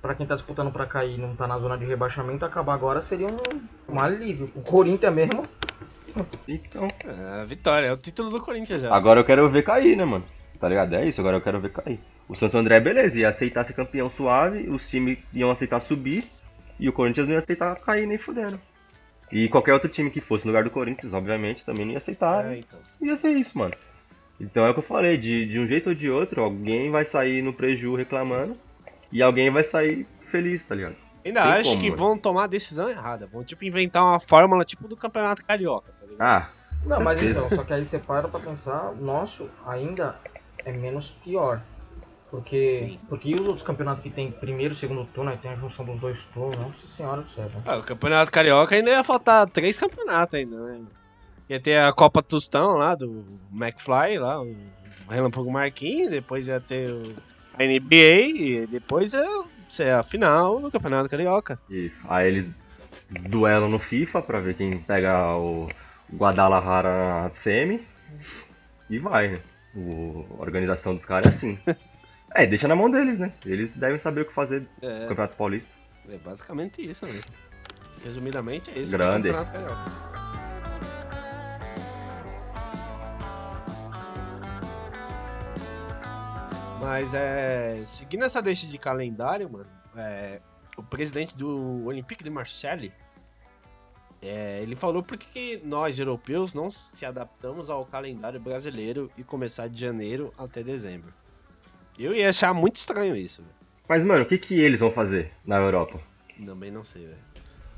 Pra 0.03 0.17
quem 0.17 0.27
tá 0.27 0.35
disputando 0.35 0.73
pra 0.73 0.85
cair 0.85 1.15
e 1.17 1.21
não 1.21 1.37
tá 1.37 1.47
na 1.47 1.57
zona 1.61 1.79
de 1.79 1.85
rebaixamento, 1.85 2.45
acabar 2.45 2.75
agora 2.75 3.01
seria 3.01 3.29
um, 3.29 3.37
um 3.89 4.01
alívio. 4.01 4.51
O 4.57 4.61
Corinthians 4.61 5.15
mesmo 5.15 5.45
Então, 6.49 6.89
É, 7.07 7.45
vitória, 7.47 7.87
é 7.87 7.93
o 7.93 7.97
título 7.97 8.29
do 8.29 8.41
Corinthians 8.41 8.83
já. 8.83 8.93
agora 8.93 9.21
eu 9.21 9.25
quero 9.25 9.49
ver 9.49 9.63
cair, 9.63 9.97
né, 9.97 10.05
mano? 10.05 10.25
Tá 10.59 10.69
ligado? 10.69 10.95
É 10.97 11.07
isso, 11.09 11.21
agora 11.21 11.37
eu 11.37 11.41
quero 11.41 11.61
ver 11.61 11.71
cair. 11.71 12.01
O 12.29 12.35
Santo 12.35 12.59
André, 12.59 12.81
beleza, 12.81 13.19
ia 13.21 13.29
aceitar 13.29 13.65
ser 13.65 13.75
campeão 13.75 14.11
suave, 14.11 14.69
os 14.69 14.89
times 14.89 15.19
iam 15.33 15.51
aceitar 15.51 15.81
subir, 15.81 16.25
e 16.81 16.89
o 16.89 16.93
Corinthians 16.93 17.27
não 17.29 17.35
ia 17.35 17.39
aceitar 17.41 17.75
cair 17.77 18.07
nem 18.07 18.19
fudendo. 18.19 18.59
E 19.31 19.49
qualquer 19.49 19.73
outro 19.73 19.89
time 19.89 20.11
que 20.11 20.21
fosse 20.21 20.45
no 20.45 20.51
lugar 20.51 20.65
do 20.65 20.71
Corinthians, 20.71 21.15
obviamente, 21.15 21.65
também 21.65 21.85
não 21.87 21.93
ia 21.93 21.99
aceitar. 21.99 22.45
É, 22.53 22.59
então. 22.59 22.79
Ia 23.01 23.17
ser 23.17 23.31
isso, 23.31 23.57
mano. 23.57 23.75
Então 24.41 24.65
é 24.67 24.71
o 24.71 24.75
que 24.75 24.81
eu 24.81 24.85
falei, 24.85 25.17
de, 25.17 25.47
de 25.47 25.59
um 25.61 25.67
jeito 25.67 25.89
ou 25.91 25.95
de 25.95 26.11
outro, 26.11 26.43
alguém 26.43 26.91
vai 26.91 27.05
sair 27.05 27.41
no 27.43 27.53
preju 27.53 27.95
reclamando, 27.95 28.53
e 29.13 29.23
alguém 29.23 29.51
vai 29.51 29.63
sair 29.65 30.07
feliz, 30.31 30.65
tá 30.65 30.75
ligado? 30.75 30.97
Ainda 31.25 31.43
Tem 31.43 31.53
acho 31.53 31.69
como, 31.71 31.81
que 31.81 31.91
mano. 31.91 32.03
vão 32.03 32.19
tomar 32.19 32.45
a 32.45 32.47
decisão 32.49 32.89
errada. 32.89 33.27
Vão, 33.27 33.45
tipo, 33.45 33.65
inventar 33.65 34.03
uma 34.03 34.19
fórmula 34.19 34.65
tipo 34.65 34.89
do 34.89 34.97
Campeonato 34.97 35.45
Carioca, 35.45 35.93
tá 35.93 36.05
ligado? 36.07 36.21
Ah, 36.21 36.51
Não, 36.85 37.01
mas 37.01 37.23
então, 37.23 37.49
só 37.51 37.63
que 37.63 37.73
aí 37.73 37.85
você 37.85 37.99
para 38.01 38.27
pra 38.27 38.41
pensar, 38.41 38.91
o 38.91 38.97
nosso 38.97 39.49
ainda 39.65 40.17
é 40.65 40.73
menos 40.73 41.13
pior. 41.13 41.63
Porque, 42.31 42.75
Sim. 42.77 42.99
porque 43.11 43.35
os 43.35 43.47
outros 43.47 43.65
campeonatos 43.65 44.03
que 44.03 44.09
tem 44.09 44.33
primeiro 44.33 44.73
e 44.73 44.77
segundo 44.77 45.05
turno, 45.05 45.31
aí 45.31 45.37
tem 45.37 45.51
a 45.51 45.55
junção 45.55 45.85
dos 45.85 46.01
dois 46.01 46.25
turnos, 46.33 46.59
nossa 46.59 46.87
senhora 46.87 47.21
do 47.21 47.29
céu. 47.29 47.45
né? 47.45 47.63
Ah, 47.67 47.77
o 47.77 47.83
Campeonato 47.83 48.33
Carioca 48.33 48.75
ainda 48.75 48.91
ia 48.91 49.05
faltar 49.05 49.47
três 49.51 49.79
campeonatos 49.79 50.35
ainda, 50.35 50.57
né? 50.59 50.81
Ia 51.51 51.61
ter 51.61 51.79
a 51.79 51.93
Copa 51.93 52.23
Tostão 52.23 52.73
lá, 52.79 52.95
do 52.95 53.23
McFly 53.53 54.19
lá, 54.19 54.41
o 54.41 54.57
Relâmpago 55.11 55.53
Marquinhos, 55.53 56.09
depois 56.09 56.49
ia 56.49 56.59
ter 56.59 56.91
o- 56.91 57.15
a 57.59 57.63
NBA 57.65 58.21
e 58.35 58.67
depois 58.71 59.13
ia 59.13 59.25
ser 59.69 59.91
a 59.95 60.03
final 60.03 60.61
do 60.61 60.71
Campeonato 60.71 61.09
Carioca. 61.09 61.59
Isso. 61.71 61.97
Aí 62.09 62.29
eles 62.29 62.47
duelam 63.11 63.69
no 63.69 63.79
FIFA 63.79 64.23
pra 64.23 64.41
ver 64.41 64.55
quem 64.55 64.79
pega 64.79 65.35
o 65.37 65.69
Guadalajara 66.15 67.23
na 67.25 67.31
semi. 67.31 67.87
E 68.91 68.99
vai, 68.99 69.29
né? 69.29 69.41
O- 69.75 70.27
a 70.39 70.43
organização 70.43 70.95
dos 70.95 71.05
caras 71.05 71.27
é 71.27 71.29
assim. 71.37 71.59
É, 72.35 72.47
deixa 72.47 72.67
na 72.67 72.75
mão 72.75 72.91
deles, 72.91 73.19
né? 73.19 73.31
Eles 73.45 73.75
devem 73.77 73.99
saber 73.99 74.23
o 74.23 74.25
que 74.25 74.33
fazer 74.33 74.61
no 74.83 74.89
É, 74.89 75.01
Campeonato 75.07 75.37
Paulista. 75.37 75.69
é 76.09 76.17
basicamente 76.17 76.81
isso, 76.81 77.05
né? 77.05 77.21
Resumidamente 78.03 78.71
é 78.71 78.79
isso. 78.79 78.91
Grande. 78.91 79.29
é 79.29 79.33
o 79.33 79.35
Campeonato 79.35 79.53
Carioca. 79.53 80.22
Mas 86.83 87.15
é. 87.15 87.81
Seguindo 87.87 88.25
essa 88.25 88.43
deixa 88.43 88.67
de 88.67 88.77
calendário, 88.77 89.49
mano, 89.49 89.69
é, 89.97 90.41
o 90.77 90.83
presidente 90.83 91.37
do 91.37 91.87
Olympique 91.87 92.25
de 92.25 92.31
Marseille. 92.31 92.93
é, 94.21 94.61
ele 94.61 94.75
falou 94.75 95.01
por 95.01 95.17
que 95.17 95.61
nós, 95.65 96.01
europeus, 96.01 96.55
não 96.55 96.71
se 96.71 97.07
adaptamos 97.07 97.71
ao 97.71 97.87
calendário 97.87 98.41
brasileiro 98.41 99.09
e 99.17 99.23
começar 99.23 99.69
de 99.69 99.81
janeiro 99.81 100.35
até 100.37 100.61
dezembro. 100.63 101.15
Eu 101.97 102.13
ia 102.13 102.31
achar 102.31 102.53
muito 102.53 102.77
estranho 102.77 103.15
isso, 103.15 103.43
velho. 103.43 103.55
Mas, 103.89 104.05
mano, 104.05 104.25
o 104.25 104.27
que, 104.27 104.37
que 104.37 104.61
eles 104.61 104.81
vão 104.81 104.91
fazer 104.91 105.31
na 105.45 105.59
Europa? 105.59 106.01
Também 106.45 106.73
não 106.73 106.83
sei, 106.83 107.07
velho. 107.07 107.32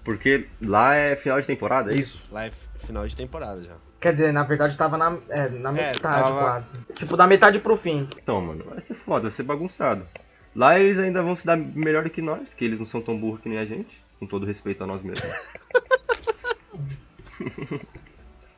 Porque 0.04 0.46
lá 0.60 0.94
é 0.94 1.16
final 1.16 1.40
de 1.40 1.46
temporada, 1.46 1.92
é 1.92 1.96
isso? 1.96 2.28
Lá 2.30 2.46
é 2.46 2.50
final 2.78 3.06
de 3.06 3.16
temporada 3.16 3.62
já. 3.62 3.74
Quer 3.98 4.12
dizer, 4.12 4.32
na 4.32 4.42
verdade 4.42 4.76
tava 4.76 4.98
na, 4.98 5.16
é, 5.30 5.48
na 5.48 5.72
metade 5.72 6.00
tava- 6.00 6.40
quase. 6.40 6.78
Tipo, 6.92 7.16
da 7.16 7.26
metade 7.26 7.58
pro 7.58 7.76
fim. 7.76 8.06
Então, 8.22 8.40
mano, 8.40 8.64
vai 8.64 8.80
ser 8.82 8.94
foda, 8.94 9.28
vai 9.28 9.36
ser 9.36 9.42
bagunçado. 9.44 10.06
Lá 10.54 10.78
eles 10.78 10.98
ainda 10.98 11.22
vão 11.22 11.34
se 11.34 11.44
dar 11.46 11.56
melhor 11.56 12.04
do 12.04 12.10
que 12.10 12.20
nós, 12.20 12.46
porque 12.48 12.64
eles 12.64 12.78
não 12.78 12.86
são 12.86 13.00
tão 13.00 13.18
burros 13.18 13.40
que 13.40 13.48
nem 13.48 13.58
a 13.58 13.64
gente, 13.64 13.88
com 14.20 14.26
todo 14.26 14.44
respeito 14.46 14.84
a 14.84 14.86
nós 14.86 15.02
mesmos. 15.02 15.24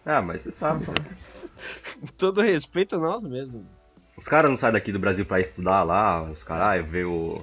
ah, 0.04 0.20
mas 0.20 0.42
você 0.42 0.50
sabe, 0.52 0.84
mano. 0.86 0.98
Com 2.00 2.06
todo 2.18 2.42
respeito 2.42 2.96
a 2.96 2.98
nós 2.98 3.22
mesmos. 3.22 3.62
Os 4.16 4.24
caras 4.24 4.50
não 4.50 4.58
saem 4.58 4.72
daqui 4.72 4.90
do 4.92 4.98
Brasil 4.98 5.24
pra 5.24 5.40
estudar 5.40 5.82
lá, 5.84 6.22
os 6.24 6.42
caras, 6.42 6.84
ver 6.86 7.06
o. 7.06 7.42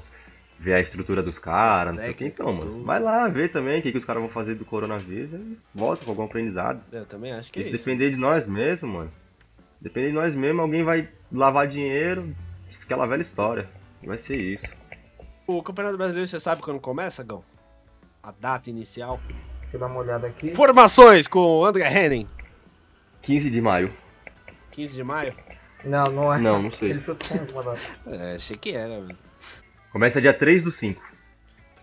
ver 0.63 0.73
a 0.75 0.79
estrutura 0.79 1.21
dos 1.21 1.37
caras, 1.37 1.93
não 1.95 2.01
sei 2.01 2.11
o 2.11 2.15
que. 2.15 2.25
Então, 2.25 2.53
mano, 2.53 2.83
vai 2.83 2.99
lá 3.01 3.27
ver 3.27 3.51
também 3.51 3.79
o 3.79 3.83
que, 3.83 3.91
que 3.91 3.97
os 3.97 4.05
caras 4.05 4.21
vão 4.21 4.31
fazer 4.31 4.55
do 4.55 4.63
coronavírus 4.63 5.33
e 5.33 5.57
volta 5.75 6.05
com 6.05 6.11
algum 6.11 6.23
aprendizado. 6.23 6.81
Eu 6.91 7.05
também 7.05 7.33
acho 7.33 7.51
que 7.51 7.59
E 7.59 7.63
é 7.63 7.69
isso. 7.69 7.85
depender 7.85 8.11
de 8.11 8.15
nós 8.17 8.47
mesmo, 8.47 8.87
mano. 8.87 9.11
Depender 9.81 10.07
de 10.07 10.13
nós 10.13 10.33
mesmo, 10.33 10.61
alguém 10.61 10.81
vai 10.83 11.09
lavar 11.29 11.67
dinheiro, 11.67 12.33
aquela 12.81 13.05
velha 13.05 13.21
história. 13.21 13.69
Vai 14.01 14.17
ser 14.17 14.37
isso. 14.37 14.65
O 15.45 15.61
Campeonato 15.61 15.97
Brasileiro, 15.97 16.27
você 16.27 16.39
sabe 16.39 16.61
quando 16.61 16.79
começa, 16.79 17.23
Gão? 17.23 17.43
A 18.21 18.31
data 18.31 18.69
inicial. 18.69 19.19
Deixa 19.61 19.75
eu 19.75 19.79
dar 19.81 19.87
uma 19.87 19.99
olhada 19.99 20.27
aqui. 20.27 20.51
Informações 20.51 21.27
com 21.27 21.39
o 21.39 21.65
André 21.65 21.89
Henning. 21.91 22.27
15 23.21 23.49
de 23.49 23.61
maio. 23.61 23.93
15 24.71 24.95
de 24.95 25.03
maio. 25.03 25.33
Não, 25.83 26.05
não 26.05 26.33
é. 26.33 26.39
Não, 26.39 26.63
não 26.63 26.71
sei. 26.71 26.91
Ele 26.91 27.01
chutou 27.01 27.37
uma 27.51 27.63
data. 27.63 27.79
É, 28.07 28.35
achei 28.35 28.55
que 28.55 28.71
era, 28.71 29.01
velho. 29.01 29.17
Começa 29.93 30.19
dia 30.19 30.33
3 30.33 30.61
do 30.63 30.71
5. 30.71 31.01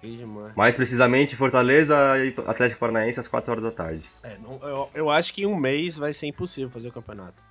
3 0.03 0.19
de 0.19 0.27
maio. 0.27 0.53
Mais 0.57 0.75
precisamente, 0.75 1.37
Fortaleza 1.37 1.95
e 2.19 2.35
Atlético 2.47 2.81
Paranaense 2.81 3.21
às 3.21 3.29
4 3.29 3.51
horas 3.53 3.65
da 3.65 3.71
tarde. 3.71 4.03
É, 4.23 4.37
não- 4.39 4.59
eu, 4.63 4.91
eu 4.95 5.11
acho 5.11 5.33
que 5.33 5.43
em 5.43 5.47
um 5.47 5.57
mês 5.57 5.97
vai 5.97 6.13
ser 6.13 6.27
impossível 6.27 6.69
fazer 6.71 6.89
o 6.89 6.93
campeonato. 6.93 7.43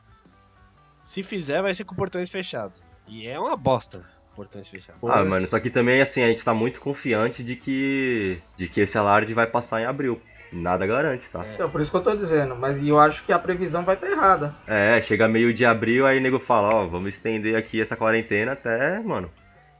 Se 1.04 1.24
fizer, 1.24 1.62
vai 1.62 1.74
ser 1.74 1.86
com 1.86 1.96
portões 1.96 2.30
fechados. 2.30 2.84
E 3.08 3.28
é 3.28 3.40
uma 3.40 3.56
bosta, 3.58 4.04
portões 4.36 4.68
fechados. 4.68 5.00
Ah, 5.10 5.24
mano, 5.24 5.48
só 5.48 5.60
que 5.60 5.70
também, 5.70 6.02
assim, 6.02 6.22
a 6.22 6.28
gente 6.28 6.44
tá 6.44 6.54
muito 6.54 6.80
confiante 6.82 7.44
de 7.44 7.56
que. 7.56 8.40
de 8.58 8.68
que 8.68 8.82
esse 8.82 8.98
alarde 8.98 9.34
vai 9.34 9.48
passar 9.48 9.82
em 9.82 9.86
abril. 9.86 10.22
Nada 10.52 10.86
garante, 10.86 11.30
tá? 11.30 11.46
Então, 11.54 11.70
por 11.70 11.80
isso 11.80 11.92
que 11.92 11.98
eu 11.98 12.04
tô 12.04 12.16
dizendo. 12.16 12.56
Mas 12.56 12.84
eu 12.86 13.00
acho 13.00 13.24
que 13.24 13.32
a 13.32 13.38
previsão 13.40 13.84
vai 13.84 13.94
estar 13.96 14.10
errada. 14.10 14.56
É, 14.68 15.00
chega 15.02 15.28
meio 15.28 15.54
de 15.54 15.64
abril, 15.64 16.06
aí 16.08 16.18
o 16.18 16.22
nego 16.22 16.40
fala, 16.40 16.74
ó, 16.74 16.88
vamos 16.88 17.14
estender 17.14 17.56
aqui 17.56 17.80
essa 17.80 17.96
quarentena 17.96 18.54
até, 18.54 19.00
mano, 19.00 19.30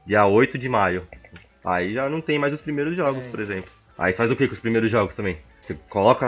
dia 0.06 0.26
8 0.26 0.58
de 0.58 0.68
maio. 0.68 1.06
Aí 1.64 1.94
já 1.94 2.08
não 2.08 2.20
tem 2.20 2.38
mais 2.38 2.54
os 2.54 2.60
primeiros 2.60 2.96
jogos, 2.96 3.24
por 3.26 3.40
exemplo. 3.40 3.70
Aí 4.00 4.12
você 4.12 4.16
faz 4.16 4.30
o 4.30 4.34
que 4.36 4.48
com 4.48 4.54
os 4.54 4.60
primeiros 4.60 4.90
jogos 4.90 5.14
também? 5.14 5.36
Você 5.60 5.74
coloca 5.90 6.26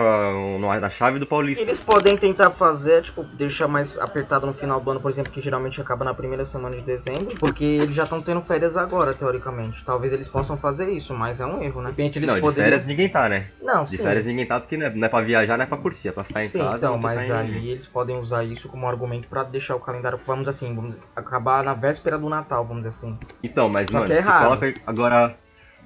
na 0.79 0.91
chave 0.91 1.19
do 1.19 1.27
Paulista. 1.27 1.63
Eles 1.65 1.81
podem 1.81 2.19
tentar 2.19 2.51
fazer, 2.51 3.01
tipo, 3.01 3.25
deixar 3.25 3.67
mais 3.67 3.99
apertado 3.99 4.47
no 4.47 4.53
final 4.53 4.79
do 4.79 4.91
ano, 4.91 5.01
por 5.01 5.11
exemplo, 5.11 5.33
que 5.33 5.41
geralmente 5.41 5.81
acaba 5.81 6.05
na 6.05 6.13
primeira 6.13 6.45
semana 6.45 6.77
de 6.77 6.83
dezembro, 6.83 7.35
porque 7.41 7.65
eles 7.65 7.95
já 7.95 8.03
estão 8.03 8.21
tendo 8.21 8.43
férias 8.43 8.77
agora, 8.77 9.15
teoricamente. 9.15 9.83
Talvez 9.87 10.13
eles 10.13 10.29
possam 10.29 10.59
fazer 10.59 10.91
isso, 10.91 11.15
mas 11.15 11.41
é 11.41 11.47
um 11.47 11.63
erro, 11.63 11.81
né? 11.81 11.93
De 11.93 11.97
repente 12.03 12.19
eles 12.19 12.29
não, 12.29 12.35
de 12.35 12.41
poderiam. 12.43 12.69
férias 12.71 12.87
ninguém 12.87 13.09
tá, 13.09 13.27
né? 13.27 13.47
Não, 13.63 13.85
De 13.85 13.97
sim. 13.97 14.03
férias 14.03 14.27
ninguém 14.27 14.45
tá 14.45 14.61
porque 14.61 14.77
não 14.77 14.87
é, 14.87 14.91
não 14.95 15.07
é 15.07 15.09
pra 15.09 15.23
viajar, 15.23 15.57
não 15.57 15.65
é 15.65 15.67
pra 15.67 15.79
curtir, 15.79 16.09
é 16.09 16.13
pra 16.13 16.25
ficar 16.25 16.43
em 16.45 16.47
Sim, 16.49 16.59
casa. 16.59 16.77
então, 16.77 16.99
mas 16.99 17.27
tá 17.27 17.39
aí 17.39 17.71
eles 17.71 17.87
podem 17.87 18.19
usar 18.19 18.45
isso 18.45 18.69
como 18.69 18.87
argumento 18.87 19.29
pra 19.29 19.45
deixar 19.45 19.77
o 19.77 19.81
calendário, 19.81 20.21
vamos 20.27 20.47
assim, 20.47 20.75
vamos 20.75 20.99
acabar 21.17 21.65
na 21.65 21.73
véspera 21.73 22.19
do 22.19 22.29
Natal, 22.29 22.67
vamos 22.67 22.85
dizer 22.85 22.91
assim. 22.91 23.19
Então, 23.43 23.71
mas, 23.71 23.89
Só 23.91 23.95
mano, 23.97 24.07
que 24.09 24.13
é 24.13 24.17
errado. 24.19 24.45
coloca 24.45 24.75
agora. 24.87 25.42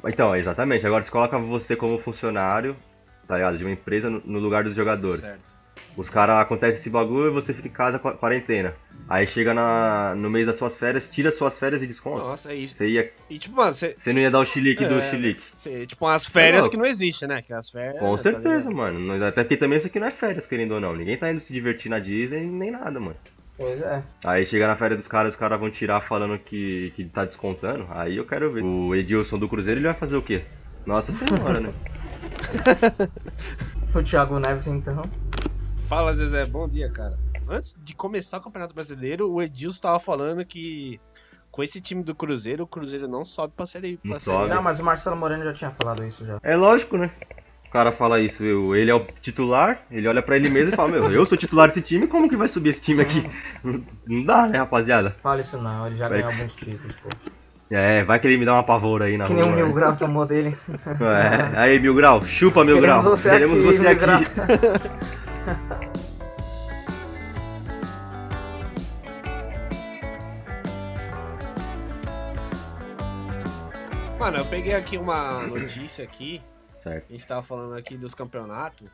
Então, 0.08 0.34
exatamente, 0.36 0.86
agora 0.86 1.02
você 1.04 1.10
coloca 1.10 1.38
você 1.38 1.74
como 1.76 1.98
funcionário, 1.98 2.76
tá 3.26 3.34
ligado? 3.36 3.58
De 3.58 3.64
uma 3.64 3.72
empresa 3.72 4.08
no, 4.10 4.38
lugar 4.38 4.64
dos 4.64 4.74
jogadores. 4.74 5.20
Certo. 5.20 5.56
Os 5.96 6.10
caras 6.10 6.38
acontece 6.40 6.78
esse 6.80 6.90
bagulho 6.90 7.28
e 7.28 7.32
você 7.32 7.54
fica 7.54 7.68
em 7.68 7.70
casa 7.70 7.98
qua- 7.98 8.12
quarentena. 8.12 8.74
Aí 9.08 9.26
chega 9.26 9.54
na, 9.54 10.14
no 10.14 10.28
mês 10.28 10.46
das 10.46 10.56
suas 10.58 10.78
férias, 10.78 11.08
tira 11.08 11.30
suas 11.32 11.58
férias 11.58 11.82
e 11.82 11.86
desconta. 11.86 12.22
Nossa, 12.22 12.52
é 12.52 12.54
isso. 12.54 12.76
Você, 12.76 12.86
ia, 12.88 13.10
E 13.30 13.38
tipo, 13.38 13.56
mano, 13.56 13.72
você. 13.72 13.96
você 13.98 14.12
não 14.12 14.20
ia 14.20 14.30
dar 14.30 14.40
o 14.40 14.44
chilique 14.44 14.84
do 14.84 14.98
É, 14.98 15.10
chilique. 15.10 15.42
você- 15.54 15.86
tipo, 15.86 16.04
umas 16.04 16.26
férias 16.26 16.64
louco. 16.64 16.70
que 16.76 16.82
não 16.82 16.84
existem, 16.84 17.26
né? 17.28 17.40
Que 17.40 17.52
as 17.54 17.70
férias. 17.70 17.98
Com 17.98 18.14
tá 18.14 18.22
certeza, 18.24 18.68
ligado? 18.68 18.74
mano. 18.76 19.24
Até 19.24 19.42
porque 19.42 19.56
também 19.56 19.78
isso 19.78 19.86
aqui 19.86 19.98
não 19.98 20.06
é 20.08 20.10
férias, 20.10 20.46
querendo 20.46 20.72
ou 20.72 20.80
não. 20.80 20.94
Ninguém 20.94 21.16
tá 21.16 21.30
indo 21.32 21.40
se 21.40 21.50
divertir 21.52 21.88
na 21.88 21.98
Disney 21.98 22.40
nem 22.46 22.70
nada, 22.70 23.00
mano. 23.00 23.16
Pois 23.56 23.80
é. 23.80 24.02
Aí 24.24 24.44
chega 24.46 24.66
na 24.66 24.76
férias 24.76 24.98
dos 25.00 25.08
caras, 25.08 25.32
os 25.32 25.38
caras 25.38 25.58
vão 25.58 25.70
tirar 25.70 26.00
falando 26.02 26.38
que, 26.38 26.92
que 26.94 27.04
tá 27.06 27.24
descontando. 27.24 27.86
Aí 27.90 28.16
eu 28.16 28.26
quero 28.26 28.52
ver. 28.52 28.62
O 28.62 28.94
Edilson 28.94 29.38
do 29.38 29.48
Cruzeiro 29.48 29.80
ele 29.80 29.86
vai 29.86 29.96
fazer 29.96 30.16
o 30.16 30.22
quê? 30.22 30.44
Nossa 30.84 31.12
senhora, 31.12 31.60
né? 31.60 31.72
O 33.94 34.02
Thiago 34.02 34.38
Neves, 34.38 34.66
então. 34.66 35.04
Fala, 35.88 36.12
Zezé, 36.12 36.44
bom 36.44 36.68
dia, 36.68 36.90
cara. 36.90 37.16
Antes 37.48 37.78
de 37.82 37.94
começar 37.94 38.36
o 38.36 38.42
Campeonato 38.42 38.74
Brasileiro, 38.74 39.32
o 39.32 39.40
Edilson 39.40 39.80
tava 39.80 39.98
falando 39.98 40.44
que 40.44 41.00
com 41.50 41.62
esse 41.62 41.80
time 41.80 42.02
do 42.02 42.14
Cruzeiro, 42.14 42.64
o 42.64 42.66
Cruzeiro 42.66 43.08
não 43.08 43.24
sobe 43.24 43.54
pra 43.56 43.64
série. 43.64 43.98
Não 44.04 44.10
Pra 44.10 44.20
série 44.20 44.36
sobe. 44.36 44.50
A. 44.50 44.54
Não, 44.56 44.62
mas 44.62 44.80
o 44.80 44.84
Marcelo 44.84 45.16
Moreno 45.16 45.44
já 45.44 45.54
tinha 45.54 45.70
falado 45.70 46.04
isso 46.04 46.26
já. 46.26 46.38
É 46.42 46.54
lógico, 46.54 46.98
né? 46.98 47.10
O 47.68 47.70
cara 47.70 47.92
fala 47.92 48.20
isso, 48.20 48.42
eu- 48.44 48.74
ele 48.74 48.90
é 48.90 48.94
o 48.94 49.04
titular, 49.20 49.80
ele 49.90 50.08
olha 50.08 50.22
pra 50.22 50.36
ele 50.36 50.48
mesmo 50.48 50.72
e 50.72 50.76
fala, 50.76 50.88
meu, 50.92 51.10
eu 51.12 51.26
sou 51.26 51.36
titular 51.36 51.68
desse 51.68 51.82
time, 51.82 52.06
como 52.06 52.28
que 52.28 52.36
vai 52.36 52.48
subir 52.48 52.70
esse 52.70 52.80
time 52.80 53.02
aqui? 53.02 53.28
Não 54.06 54.22
dá, 54.24 54.46
né, 54.46 54.58
rapaziada? 54.58 55.14
Fala 55.18 55.40
isso 55.40 55.58
não, 55.58 55.86
ele 55.86 55.96
já 55.96 56.08
Vai. 56.08 56.18
ganhou 56.18 56.32
alguns 56.32 56.54
títulos, 56.56 56.94
pô. 56.96 57.08
É, 57.68 58.04
vai 58.04 58.20
que 58.20 58.26
ele 58.28 58.38
me 58.38 58.44
dá 58.46 58.52
uma 58.54 58.62
pavora 58.62 59.06
aí 59.06 59.18
na 59.18 59.24
Que 59.24 59.34
nem 59.34 59.42
o 59.42 59.46
rua, 59.46 59.56
Mil 59.56 59.66
né? 59.66 59.72
Grau 59.74 59.96
tomou 59.96 60.24
dele. 60.24 60.56
É, 60.78 61.58
aí, 61.58 61.80
Mil 61.80 61.94
Grau, 61.96 62.22
chupa, 62.24 62.64
Mil 62.64 62.76
Queremos 62.80 63.02
Grau. 63.02 63.16
você 63.16 63.30
Queremos 63.30 63.58
aqui, 63.58 63.76
você 63.76 63.78
Mil 63.80 63.90
aqui. 63.90 64.00
Grau. 64.00 64.20
Mano, 74.18 74.38
eu 74.38 74.44
peguei 74.46 74.74
aqui 74.74 74.96
uma 74.96 75.42
notícia 75.46 76.04
aqui. 76.04 76.42
Certo. 76.86 77.06
A 77.08 77.12
gente 77.12 77.26
tava 77.26 77.42
falando 77.42 77.74
aqui 77.74 77.96
dos 77.96 78.14
campeonatos. 78.14 78.88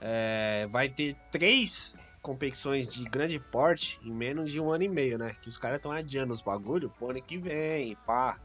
é, 0.00 0.68
vai 0.70 0.88
ter 0.88 1.16
três 1.32 1.96
competições 2.22 2.86
de 2.86 3.04
grande 3.04 3.38
porte 3.38 3.98
em 4.02 4.12
menos 4.12 4.52
de 4.52 4.60
um 4.60 4.70
ano 4.70 4.84
e 4.84 4.88
meio, 4.88 5.18
né? 5.18 5.34
Que 5.40 5.48
os 5.48 5.58
caras 5.58 5.78
estão 5.78 5.90
adiando 5.90 6.32
os 6.32 6.40
bagulho 6.40 6.88
pro 6.90 7.10
ano 7.10 7.20
que 7.20 7.36
vem, 7.36 7.96
pá. 8.06 8.38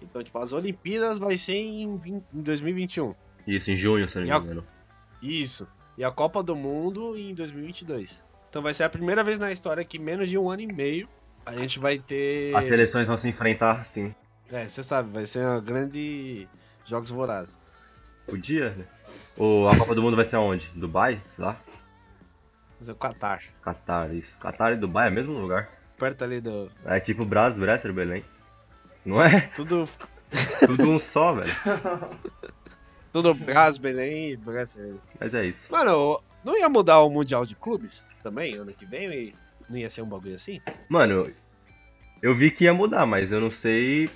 Então, 0.00 0.22
tipo, 0.22 0.38
as 0.38 0.52
Olimpíadas 0.52 1.18
vai 1.18 1.36
ser 1.36 1.56
em, 1.56 1.96
20 1.96 2.24
em 2.32 2.42
2021. 2.42 3.14
Isso, 3.46 3.70
em 3.70 3.76
junho, 3.76 4.08
se 4.08 4.16
não 4.18 4.22
me 4.22 4.30
engano. 4.30 4.66
Isso. 5.20 5.66
E 5.98 6.04
a 6.04 6.10
Copa 6.10 6.42
do 6.42 6.54
Mundo 6.54 7.16
em 7.16 7.34
2022. 7.34 8.24
Então 8.48 8.62
vai 8.62 8.72
ser 8.72 8.84
a 8.84 8.88
primeira 8.88 9.24
vez 9.24 9.38
na 9.38 9.50
história 9.50 9.84
que 9.84 9.98
menos 9.98 10.28
de 10.28 10.38
um 10.38 10.48
ano 10.48 10.62
e 10.62 10.66
meio 10.66 11.08
a 11.44 11.54
gente 11.54 11.78
vai 11.78 11.98
ter. 11.98 12.54
As 12.54 12.68
seleções 12.68 13.06
vão 13.06 13.18
se 13.18 13.28
enfrentar, 13.28 13.88
sim. 13.88 14.14
É, 14.50 14.68
você 14.68 14.82
sabe, 14.82 15.12
vai 15.12 15.26
ser 15.26 15.40
uma 15.40 15.60
grande 15.60 16.48
Jogos 16.84 17.10
Vorazes. 17.10 17.58
Podia, 18.26 18.70
né? 18.70 18.84
O, 19.36 19.66
a 19.66 19.76
Copa 19.76 19.94
do 19.94 20.02
Mundo 20.02 20.16
vai 20.16 20.24
ser 20.24 20.36
aonde? 20.36 20.70
Dubai? 20.74 21.20
Sei 21.34 21.44
lá. 21.44 21.52
Vai 22.78 22.86
ser 22.86 22.92
o 22.92 22.96
Qatar. 22.96 23.42
Catar, 23.62 24.14
isso. 24.14 24.36
Catar 24.38 24.72
e 24.72 24.76
Dubai 24.76 25.08
é 25.08 25.10
o 25.10 25.14
mesmo 25.14 25.32
lugar. 25.32 25.70
Perto 25.98 26.24
ali 26.24 26.40
do. 26.40 26.70
É 26.84 27.00
tipo 27.00 27.24
Brás, 27.24 27.56
Bresser, 27.56 27.92
Belém. 27.92 28.24
Não 29.04 29.22
é? 29.22 29.42
Tudo. 29.54 29.88
Tudo 30.66 30.90
um 30.90 30.98
só, 30.98 31.34
velho. 31.34 31.46
Tudo 33.12 33.32
Brás, 33.32 33.78
Belém 33.78 34.32
e 34.32 34.36
Brasília. 34.36 35.00
Mas 35.18 35.32
é 35.32 35.46
isso. 35.46 35.72
Mano, 35.72 36.22
não 36.44 36.58
ia 36.58 36.68
mudar 36.68 37.00
o 37.00 37.08
Mundial 37.08 37.46
de 37.46 37.56
Clubes 37.56 38.06
também, 38.22 38.56
ano 38.56 38.72
que 38.72 38.84
vem? 38.84 39.10
E 39.10 39.34
não 39.70 39.78
ia 39.78 39.88
ser 39.88 40.02
um 40.02 40.08
bagulho 40.08 40.34
assim? 40.34 40.60
Mano, 40.88 41.32
eu 42.20 42.34
vi 42.34 42.50
que 42.50 42.64
ia 42.64 42.74
mudar, 42.74 43.06
mas 43.06 43.32
eu 43.32 43.40
não 43.40 43.50
sei 43.50 44.10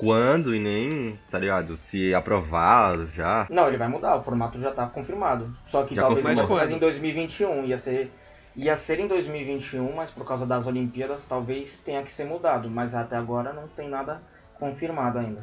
quando 0.00 0.54
e 0.54 0.58
nem, 0.58 1.18
tá 1.30 1.38
ligado? 1.38 1.76
Se 1.90 2.14
aprovado 2.14 3.06
já. 3.14 3.46
Não, 3.50 3.68
ele 3.68 3.76
vai 3.76 3.86
mudar, 3.88 4.16
o 4.16 4.22
formato 4.22 4.58
já 4.58 4.70
tá 4.72 4.86
confirmado. 4.86 5.52
Só 5.64 5.82
que 5.84 5.94
Já 5.94 6.02
talvez 6.02 6.24
não 6.24 6.30
confirmou. 6.32 6.46
fosse 6.48 6.60
mais 6.60 6.70
em 6.70 6.78
2021, 6.78 7.64
ia 7.66 7.76
ser 7.76 8.10
ia 8.56 8.74
ser 8.76 8.98
em 8.98 9.06
2021, 9.06 9.94
mas 9.94 10.10
por 10.10 10.26
causa 10.26 10.44
das 10.44 10.66
Olimpíadas 10.66 11.24
talvez 11.26 11.80
tenha 11.80 12.02
que 12.02 12.10
ser 12.10 12.24
mudado, 12.24 12.68
mas 12.68 12.94
até 12.94 13.16
agora 13.16 13.52
não 13.52 13.68
tem 13.68 13.88
nada 13.88 14.20
confirmado 14.58 15.18
ainda. 15.18 15.40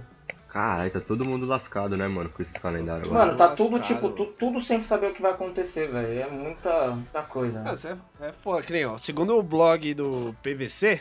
Caralho, 0.50 0.92
tá 0.92 1.00
todo 1.00 1.24
mundo 1.24 1.46
lascado, 1.46 1.96
né, 1.96 2.08
mano, 2.08 2.30
com 2.30 2.42
esse 2.42 2.52
calendário 2.54 3.06
agora. 3.06 3.26
Mano, 3.26 3.38
tá 3.38 3.48
lascado. 3.48 3.66
tudo 3.70 3.80
tipo, 3.80 4.10
tu- 4.12 4.26
tudo 4.38 4.60
sem 4.60 4.80
saber 4.80 5.12
o 5.12 5.14
que 5.14 5.22
vai 5.22 5.32
acontecer, 5.32 5.88
velho. 5.88 6.20
É 6.22 6.28
muita, 6.30 6.88
muita 6.92 7.22
coisa. 7.22 7.64
Isso 7.74 7.88
é, 7.88 7.98
é 8.22 8.32
foda, 8.34 8.62
que 8.64 8.74
nem, 8.74 8.86
ó. 8.86 8.98
Segundo 8.98 9.38
o 9.38 9.44
blog 9.44 9.94
do 9.94 10.36
PVC, 10.44 11.00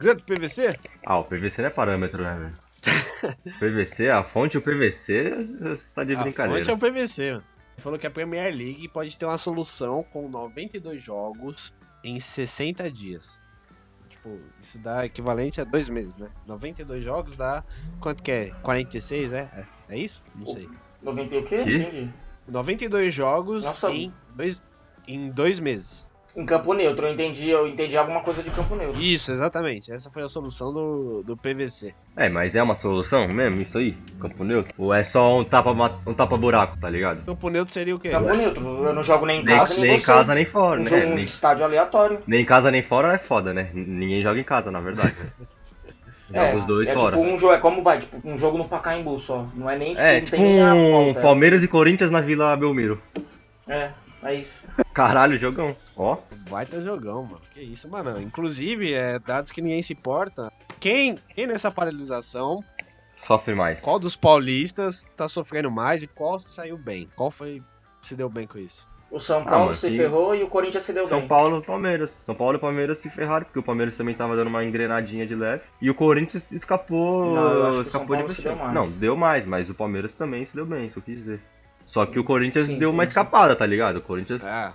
grande 0.00 0.22
PVC, 0.24 0.78
Ah, 1.04 1.18
o 1.18 1.24
PVC 1.24 1.60
não 1.62 1.68
é 1.68 1.70
parâmetro, 1.70 2.22
né, 2.22 2.34
velho? 2.38 2.65
PVC, 3.58 4.08
a 4.08 4.22
fonte 4.24 4.56
o 4.56 4.62
PVC, 4.62 5.34
você 5.60 5.90
tá 5.94 6.04
de 6.04 6.14
a 6.14 6.22
brincadeira. 6.22 6.64
fonte 6.64 6.70
é 6.70 6.74
o 6.74 6.78
PVC, 6.78 7.32
mano. 7.32 7.44
Ele 7.76 7.82
falou 7.82 7.98
que 7.98 8.06
a 8.06 8.10
Premier 8.10 8.54
League 8.54 8.88
pode 8.88 9.18
ter 9.18 9.26
uma 9.26 9.36
solução 9.36 10.02
com 10.02 10.28
92 10.28 11.02
jogos 11.02 11.74
em 12.02 12.18
60 12.18 12.90
dias. 12.90 13.42
Tipo, 14.08 14.38
isso 14.58 14.78
dá 14.78 15.04
equivalente 15.04 15.60
a 15.60 15.64
dois 15.64 15.88
meses, 15.88 16.16
né? 16.16 16.28
92 16.46 17.04
jogos 17.04 17.36
dá. 17.36 17.62
Quanto 18.00 18.22
que 18.22 18.30
é? 18.30 18.50
46, 18.62 19.32
é? 19.32 19.38
É, 19.38 19.94
é 19.94 19.98
isso? 19.98 20.22
Não 20.34 20.46
sei. 20.46 20.68
90 21.02 21.34
e 21.34 21.38
o 21.38 21.44
quê? 21.44 21.64
Que? 21.64 21.74
Entendi. 21.74 22.14
92 22.48 23.12
jogos 23.12 23.64
Nossa. 23.64 23.90
em 23.90 24.12
dois, 24.34 24.62
em 25.06 25.30
dois 25.30 25.58
meses. 25.58 26.05
Em 26.36 26.44
campo 26.44 26.74
neutro, 26.74 27.06
eu 27.06 27.12
entendi, 27.14 27.48
eu 27.48 27.66
entendi 27.66 27.96
alguma 27.96 28.20
coisa 28.20 28.42
de 28.42 28.50
campo 28.50 28.76
neutro. 28.76 29.00
Isso, 29.00 29.32
exatamente. 29.32 29.90
Essa 29.90 30.10
foi 30.10 30.22
a 30.22 30.28
solução 30.28 30.70
do, 30.70 31.22
do 31.22 31.34
PVC. 31.34 31.94
É, 32.14 32.28
mas 32.28 32.54
é 32.54 32.62
uma 32.62 32.74
solução 32.74 33.26
mesmo, 33.26 33.62
isso 33.62 33.78
aí? 33.78 33.96
Campo 34.20 34.44
neutro? 34.44 34.70
Ou 34.76 34.92
é 34.92 35.02
só 35.02 35.40
um 35.40 35.44
tapa, 35.46 35.70
um 36.06 36.12
tapa 36.12 36.36
buraco, 36.36 36.76
tá 36.78 36.90
ligado? 36.90 37.24
Campo 37.24 37.48
neutro 37.48 37.72
seria 37.72 37.96
o 37.96 37.98
quê? 37.98 38.10
Campo 38.10 38.34
neutro, 38.34 38.84
eu 38.84 38.92
não 38.92 39.02
jogo 39.02 39.24
nem 39.24 39.40
em 39.40 39.44
Nem, 39.44 39.56
casa, 39.56 39.72
nem, 39.74 39.82
nem 39.84 39.94
em 39.94 39.98
você. 39.98 40.04
casa 40.06 40.34
nem 40.34 40.44
fora, 40.44 40.78
um 40.80 40.84
né? 40.84 40.90
jogo, 40.90 41.06
um 41.06 41.14
Nem, 41.14 41.24
estádio 41.24 41.64
aleatório. 41.64 42.22
nem 42.26 42.42
em 42.42 42.44
casa 42.44 42.70
nem 42.70 42.82
fora 42.82 43.14
é 43.14 43.18
foda, 43.18 43.54
né? 43.54 43.70
Ninguém 43.72 44.22
joga 44.22 44.38
em 44.38 44.44
casa, 44.44 44.70
na 44.70 44.80
verdade. 44.80 45.14
né? 45.18 45.46
Joga 46.28 46.40
É, 46.40 46.56
os 46.56 46.66
dois 46.66 46.88
é 46.88 46.94
fora. 46.94 47.16
tipo 47.16 47.28
um 47.28 47.38
jogo, 47.38 47.54
é 47.54 47.58
como 47.58 47.82
vai, 47.84 47.98
tipo 48.00 48.20
um 48.28 48.36
jogo 48.36 48.58
no 48.58 48.64
Pacaembu 48.68 49.16
só. 49.18 49.46
Não 49.54 49.70
é 49.70 49.76
nem 49.78 49.94
tipo, 49.94 50.04
É, 50.04 50.14
não 50.14 50.20
tipo 50.24 50.30
tem 50.32 50.42
nem 50.42 50.60
a 50.60 50.74
um 50.74 50.90
volta. 50.90 51.20
Palmeiras 51.20 51.62
e 51.62 51.68
Corinthians 51.68 52.10
na 52.10 52.20
Vila 52.20 52.56
Belmiro. 52.56 53.00
É, 53.68 53.90
é 54.28 54.34
isso. 54.34 54.62
Caralho, 54.92 55.36
jogão. 55.38 55.76
Ó, 55.96 56.18
Baita 56.48 56.80
jogão, 56.80 57.22
mano. 57.24 57.40
Que 57.52 57.60
isso, 57.60 57.90
mano. 57.90 58.20
Inclusive, 58.20 58.92
é, 58.92 59.18
dados 59.18 59.50
que 59.50 59.60
ninguém 59.62 59.82
se 59.82 59.92
importa. 59.92 60.52
Quem, 60.80 61.16
quem 61.34 61.46
nessa 61.46 61.70
paralisação, 61.70 62.62
sofre 63.16 63.54
mais. 63.54 63.80
qual 63.80 63.98
dos 63.98 64.14
paulistas 64.16 65.08
tá 65.16 65.26
sofrendo 65.28 65.70
mais 65.70 66.02
e 66.02 66.06
qual 66.06 66.38
saiu 66.38 66.76
bem? 66.78 67.08
Qual 67.16 67.30
foi 67.30 67.62
se 68.02 68.14
deu 68.14 68.28
bem 68.28 68.46
com 68.46 68.58
isso? 68.58 68.86
O 69.10 69.18
São 69.20 69.42
Ah, 69.42 69.44
Paulo 69.44 69.64
mano, 69.66 69.74
se 69.76 69.88
que- 69.88 69.96
ferrou 69.96 70.34
e 70.34 70.42
o 70.42 70.48
Corinthians 70.48 70.82
se 70.82 70.92
deu 70.92 71.08
São 71.08 71.20
bem. 71.20 71.28
Paulo 71.28 71.58
e 71.58 71.62
Palmeiras. 71.62 72.12
São 72.26 72.34
Paulo 72.34 72.56
e 72.56 72.60
Palmeiras 72.60 72.98
se 72.98 73.08
ferraram, 73.08 73.44
porque 73.44 73.58
o 73.58 73.62
Palmeiras 73.62 73.96
também 73.96 74.14
tava 74.16 74.34
dando 74.34 74.48
uma 74.48 74.64
engrenadinha 74.64 75.24
de 75.26 75.34
leve. 75.34 75.62
E 75.80 75.88
o 75.88 75.94
Corinthians 75.94 76.50
escapou. 76.50 77.32
Não, 77.34 77.52
eu 77.52 77.66
acho 77.66 77.82
que 77.82 77.88
o 77.88 77.90
São 77.90 78.02
escapou 78.02 78.16
Paulo 78.16 78.28
de 78.28 78.34
se 78.34 78.42
deu 78.42 78.56
mais. 78.56 78.74
Não, 78.74 78.90
deu 78.98 79.16
mais, 79.16 79.46
mas 79.46 79.70
o 79.70 79.74
Palmeiras 79.74 80.10
também 80.12 80.44
se 80.44 80.54
deu 80.54 80.66
bem, 80.66 80.86
isso 80.86 80.98
eu 80.98 81.02
quis 81.02 81.18
dizer. 81.18 81.40
Só 81.86 82.04
que 82.06 82.18
o 82.18 82.24
Corinthians 82.24 82.66
sim, 82.66 82.78
deu 82.78 82.90
sim, 82.90 82.94
uma 82.94 83.04
sim. 83.04 83.08
escapada, 83.08 83.56
tá 83.56 83.64
ligado? 83.66 83.96
O 83.96 84.02
Corinthians 84.02 84.42
Ah, 84.44 84.72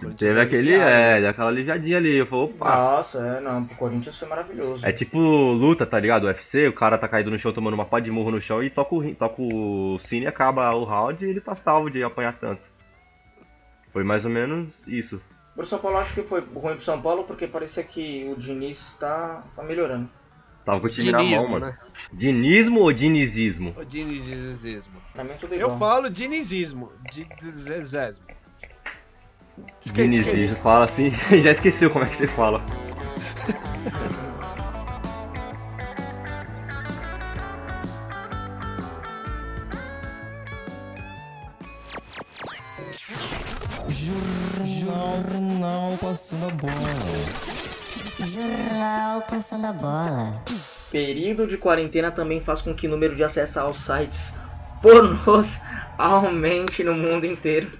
Corinthians 0.00 0.18
teve 0.18 0.40
aquele. 0.40 0.74
aliviado, 0.74 0.90
É, 0.90 1.20
né? 1.20 1.28
aquela 1.28 1.48
aliviadinha 1.50 1.96
ali. 1.98 2.16
Eu 2.16 2.26
falei, 2.26 2.44
opa. 2.46 2.76
Nossa, 2.76 3.18
é, 3.26 3.40
não, 3.40 3.62
o 3.62 3.68
Corinthians 3.76 4.18
foi 4.18 4.28
maravilhoso. 4.28 4.86
É 4.86 4.92
tipo 4.92 5.18
luta, 5.18 5.86
tá 5.86 5.98
ligado? 6.00 6.24
O 6.24 6.26
UFC, 6.26 6.66
o 6.68 6.72
cara 6.72 6.98
tá 6.98 7.08
caído 7.08 7.30
no 7.30 7.38
chão 7.38 7.52
tomando 7.52 7.74
uma 7.74 7.84
pá 7.86 8.00
de 8.00 8.10
murro 8.10 8.30
no 8.30 8.40
chão 8.40 8.62
e 8.62 8.70
toca 8.70 8.94
o, 8.94 9.14
toca 9.14 9.40
o 9.42 9.98
sino 10.00 10.24
e 10.24 10.26
acaba 10.26 10.70
o 10.74 10.84
round 10.84 11.24
e 11.24 11.28
ele 11.28 11.40
tá 11.40 11.54
salvo 11.54 11.90
de 11.90 12.02
apanhar 12.02 12.32
tanto. 12.38 12.62
Foi 13.92 14.04
mais 14.04 14.24
ou 14.24 14.30
menos 14.30 14.68
isso. 14.86 15.20
Pro 15.54 15.64
São 15.64 15.78
Paulo 15.78 15.96
acho 15.96 16.14
que 16.14 16.22
foi 16.22 16.40
ruim 16.40 16.74
pro 16.74 16.82
São 16.82 17.00
Paulo 17.00 17.24
porque 17.24 17.46
parecia 17.46 17.82
que 17.82 18.30
o 18.30 18.38
Diniz 18.38 18.94
tá, 19.00 19.42
tá 19.54 19.62
melhorando. 19.62 20.08
Tava 20.66 20.80
com 20.80 20.86
o 20.88 20.90
time 20.90 21.12
na 21.12 21.18
mão, 21.18 21.26
Dinismo, 21.28 21.48
mano. 21.48 21.66
né? 21.66 21.78
Dinismo 22.12 22.80
ou 22.80 22.92
dinizismo? 22.92 23.72
O 23.78 23.84
dinizismo. 23.84 25.00
Pra 25.12 25.22
mim 25.22 25.30
é 25.30 25.34
tudo 25.34 25.54
igual. 25.54 25.70
Eu 25.70 25.78
falo 25.78 26.10
dinizismo. 26.10 26.90
Dinizismo. 27.08 28.24
Dinizismo, 29.80 30.56
fala 30.56 30.86
assim. 30.86 31.10
Já 31.40 31.52
esqueceu 31.52 31.88
como 31.88 32.04
é 32.04 32.08
que 32.08 32.16
você 32.16 32.26
fala. 32.26 32.66
Jornal 44.64 45.96
passando 46.00 46.48
a 46.48 46.54
bola. 46.54 47.55
Jornal 48.18 49.22
passando 49.28 49.66
a 49.66 49.72
bola. 49.72 50.42
Período 50.90 51.46
de 51.46 51.58
quarentena 51.58 52.10
também 52.10 52.40
faz 52.40 52.62
com 52.62 52.74
que 52.74 52.86
o 52.86 52.90
número 52.90 53.14
de 53.14 53.22
acessos 53.22 53.58
aos 53.58 53.78
sites 53.78 54.32
pornôs 54.80 55.60
aumente 55.98 56.82
no 56.82 56.94
mundo 56.94 57.26
inteiro. 57.26 57.70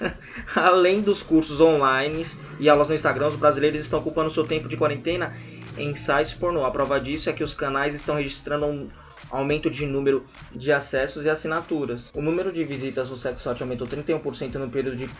Além 0.54 1.00
dos 1.00 1.22
cursos 1.22 1.60
online 1.60 2.24
e 2.60 2.68
aulas 2.68 2.88
no 2.88 2.94
Instagram, 2.94 3.28
os 3.28 3.36
brasileiros 3.36 3.80
estão 3.80 3.98
ocupando 3.98 4.30
seu 4.30 4.46
tempo 4.46 4.68
de 4.68 4.76
quarentena 4.76 5.34
em 5.76 5.94
sites 5.96 6.34
pornô. 6.34 6.64
A 6.64 6.70
prova 6.70 7.00
disso 7.00 7.28
é 7.28 7.32
que 7.32 7.42
os 7.42 7.52
canais 7.52 7.94
estão 7.94 8.16
registrando 8.16 8.66
um 8.66 8.88
aumento 9.30 9.68
de 9.68 9.84
número 9.84 10.24
de 10.52 10.72
acessos 10.72 11.24
e 11.24 11.30
assinaturas. 11.30 12.10
O 12.14 12.22
número 12.22 12.52
de 12.52 12.64
visitas 12.64 13.10
no 13.10 13.16
sexote 13.16 13.62
aumentou 13.62 13.86
31% 13.86 14.54
no 14.54 14.70
período 14.70 14.96
de 14.96 15.10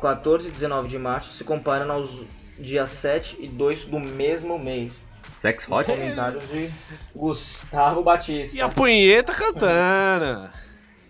14 0.00 0.48
e 0.48 0.50
19 0.50 0.88
de 0.88 0.98
março, 0.98 1.32
se 1.32 1.44
comparando 1.44 1.92
aos 1.92 2.24
dias 2.58 2.90
7 2.90 3.38
e 3.40 3.48
2 3.48 3.84
do 3.86 4.00
mesmo 4.00 4.58
mês. 4.58 5.04
Sex 5.40 5.66
hot? 5.70 5.84
comentários 5.86 6.50
de 6.50 6.70
Gustavo 7.14 8.02
Batista. 8.02 8.58
E 8.58 8.60
a 8.60 8.68
punheta 8.68 9.32
cantando. 9.32 10.50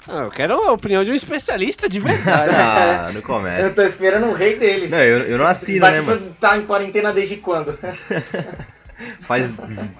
Ah, 0.06 0.22
eu 0.22 0.30
quero 0.30 0.54
a 0.54 0.72
opinião 0.72 1.04
de 1.04 1.10
um 1.10 1.14
especialista 1.14 1.88
de 1.88 2.00
verdade. 2.00 2.52
Ah, 2.56 3.10
não 3.14 3.20
começa. 3.20 3.62
Eu 3.62 3.74
tô 3.74 3.82
esperando 3.82 4.26
o 4.26 4.32
rei 4.32 4.58
deles. 4.58 4.90
Não, 4.90 4.98
eu, 4.98 5.18
eu 5.20 5.38
não 5.38 5.46
assino, 5.46 5.80
né, 5.80 5.92
Batista 5.92 6.14
mano? 6.14 6.36
tá 6.40 6.56
em 6.56 6.66
quarentena 6.66 7.12
desde 7.12 7.36
quando? 7.36 7.78
Faz 9.20 9.46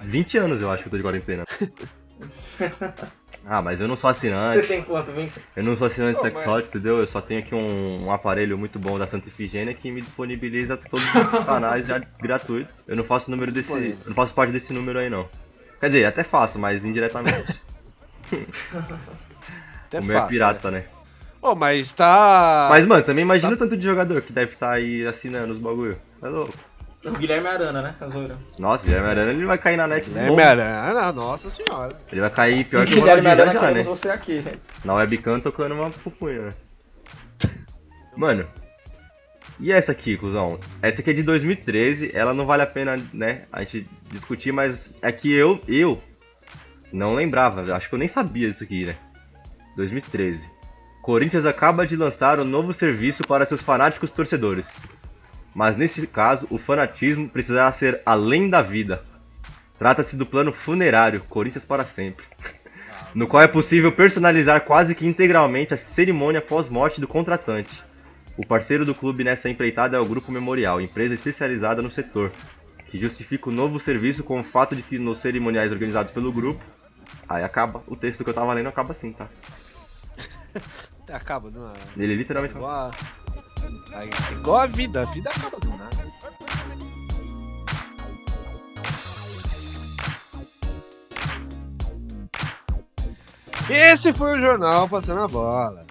20 0.03 0.37
anos 0.37 0.61
eu 0.61 0.69
acho 0.69 0.83
que 0.83 0.87
eu 0.87 0.91
tô 0.91 0.97
de 0.97 1.03
quarentena. 1.03 1.45
Ah, 3.45 3.61
mas 3.61 3.81
eu 3.81 3.87
não 3.87 3.95
sou 3.95 4.13
Você 4.13 4.27
assinante. 4.27 4.67
tem 4.67 4.81
quanto? 4.83 5.11
20? 5.11 5.39
Eu 5.55 5.63
não 5.63 5.77
sou 5.77 5.87
assinante 5.87 6.17
Pô, 6.17 6.23
Sex 6.23 6.35
mas- 6.35 6.47
Hot, 6.47 6.67
entendeu? 6.67 6.97
Eu 6.99 7.07
só 7.07 7.21
tenho 7.21 7.39
aqui 7.39 7.55
um, 7.55 8.05
um 8.05 8.11
aparelho 8.11 8.57
muito 8.57 8.77
bom 8.77 8.97
da 8.99 9.07
Santa 9.07 9.27
Ifigênia 9.27 9.73
que 9.73 9.91
me 9.91 10.01
disponibiliza 10.01 10.77
todos 10.77 11.03
os 11.05 11.45
canais 11.45 11.87
já 11.87 11.99
gratuitos. 12.21 12.73
Eu 12.87 12.95
não 12.95 13.03
faço 13.03 13.31
número 13.31 13.51
desse. 13.51 13.71
Eu 13.71 13.97
não 14.07 14.13
faço 14.13 14.33
parte 14.33 14.51
desse 14.51 14.73
número 14.73 14.99
aí 14.99 15.09
não. 15.09 15.25
Quer 15.79 15.87
dizer, 15.87 16.05
até 16.05 16.23
faço, 16.23 16.59
mas 16.59 16.83
indiretamente. 16.83 17.59
Até 19.85 19.99
o 19.99 20.03
meu 20.03 20.17
é 20.19 20.27
pirata, 20.27 20.69
né? 20.69 20.79
né? 20.79 20.85
Ô, 21.41 21.55
mas 21.55 21.91
tá. 21.93 22.67
Mas, 22.69 22.85
mano, 22.85 23.03
também 23.03 23.23
imagina 23.23 23.53
o 23.53 23.57
tanto 23.57 23.75
de 23.75 23.83
jogador 23.83 24.21
que 24.21 24.31
deve 24.33 24.53
estar 24.53 24.71
aí 24.73 25.07
assinando 25.07 25.53
os 25.53 25.59
bagulho. 25.59 25.97
É 26.21 26.27
louco. 26.27 26.53
O 27.05 27.11
Guilherme 27.11 27.47
Arana, 27.47 27.81
né? 27.81 27.95
Zoeira. 28.09 28.35
Nossa, 28.57 28.83
Guilherme 28.83 29.07
Arana 29.07 29.31
ele 29.31 29.45
vai 29.45 29.57
cair 29.57 29.77
na 29.77 29.87
net 29.87 30.09
bom. 30.09 30.39
Arana, 30.39 31.11
nossa 31.13 31.49
senhora. 31.49 31.95
Ele 32.11 32.21
vai 32.21 32.29
cair 32.29 32.65
pior 32.65 32.85
que 32.85 32.93
o 32.93 32.99
Guilherme 32.99 33.27
Arana, 33.27 33.53
já, 33.53 33.71
né? 33.71 33.83
você 33.83 34.09
aqui. 34.09 34.43
Na 34.83 34.95
webcam 34.95 35.39
tocando 35.39 35.75
uma 35.75 35.89
pupunha, 35.89 36.41
né? 36.41 36.53
Mano, 38.17 38.45
e 39.59 39.73
essa 39.73 39.91
aqui, 39.91 40.17
cuzão? 40.17 40.57
Essa 40.81 41.01
aqui 41.01 41.09
é 41.09 41.13
de 41.13 41.23
2013, 41.23 42.11
ela 42.13 42.33
não 42.33 42.45
vale 42.45 42.63
a 42.63 42.67
pena, 42.67 42.97
né, 43.13 43.43
a 43.51 43.61
gente 43.61 43.85
discutir, 44.09 44.53
mas 44.53 44.89
é 45.01 45.11
que 45.11 45.33
eu, 45.33 45.59
eu 45.67 46.01
não 46.93 47.13
lembrava, 47.13 47.75
acho 47.75 47.89
que 47.89 47.95
eu 47.95 47.99
nem 47.99 48.07
sabia 48.07 48.49
disso 48.51 48.63
aqui, 48.63 48.85
né? 48.85 48.95
2013. 49.75 50.41
Corinthians 51.01 51.45
acaba 51.45 51.85
de 51.85 51.95
lançar 51.95 52.39
um 52.39 52.45
novo 52.45 52.73
serviço 52.73 53.21
para 53.27 53.45
seus 53.45 53.61
fanáticos 53.61 54.11
torcedores. 54.11 54.65
Mas 55.59 55.75
nesse 55.75 56.07
caso, 56.07 56.47
o 56.49 56.57
fanatismo 56.57 57.27
precisará 57.27 57.69
ser 57.73 58.01
além 58.05 58.49
da 58.49 58.61
vida. 58.61 59.03
Trata-se 59.77 60.15
do 60.15 60.25
plano 60.25 60.53
funerário 60.53 61.21
Corinthians 61.27 61.65
para 61.65 61.83
sempre, 61.83 62.25
no 63.13 63.27
qual 63.27 63.43
é 63.43 63.47
possível 63.47 63.91
personalizar 63.91 64.61
quase 64.61 64.95
que 64.95 65.05
integralmente 65.05 65.73
a 65.73 65.77
cerimônia 65.77 66.39
pós-morte 66.39 67.01
do 67.01 67.09
contratante. 67.09 67.83
O 68.37 68.45
parceiro 68.45 68.85
do 68.85 68.95
clube 68.95 69.25
nessa 69.25 69.49
empreitada 69.49 69.97
é 69.97 69.99
o 69.99 70.05
Grupo 70.05 70.31
Memorial, 70.31 70.79
empresa 70.79 71.15
especializada 71.15 71.81
no 71.81 71.91
setor, 71.91 72.31
que 72.89 72.97
justifica 72.97 73.49
o 73.49 73.53
novo 73.53 73.79
serviço 73.79 74.23
com 74.23 74.39
o 74.39 74.43
fato 74.45 74.77
de 74.77 74.81
que 74.81 74.97
nos 74.97 75.19
cerimoniais 75.19 75.73
organizados 75.73 76.13
pelo 76.13 76.31
grupo, 76.31 76.63
aí 77.27 77.43
acaba, 77.43 77.83
o 77.85 77.97
texto 77.97 78.23
que 78.23 78.29
eu 78.29 78.33
tava 78.33 78.53
lendo 78.53 78.69
acaba 78.69 78.93
assim, 78.93 79.11
tá? 79.11 79.27
Acaba 81.11 81.49
do 81.49 81.59
nada. 81.59 81.79
Ele 81.97 82.15
literalmente. 82.15 82.53
Aí, 83.93 84.09
igual 84.31 84.61
a 84.61 84.65
vida, 84.67 85.01
a 85.01 85.05
vida 85.05 85.29
acaba 85.29 85.59
do 85.59 85.69
nada. 85.69 85.89
Esse 93.69 94.11
foi 94.11 94.39
o 94.39 94.43
jornal 94.43 94.89
passando 94.89 95.21
a 95.21 95.27
bola. 95.27 95.85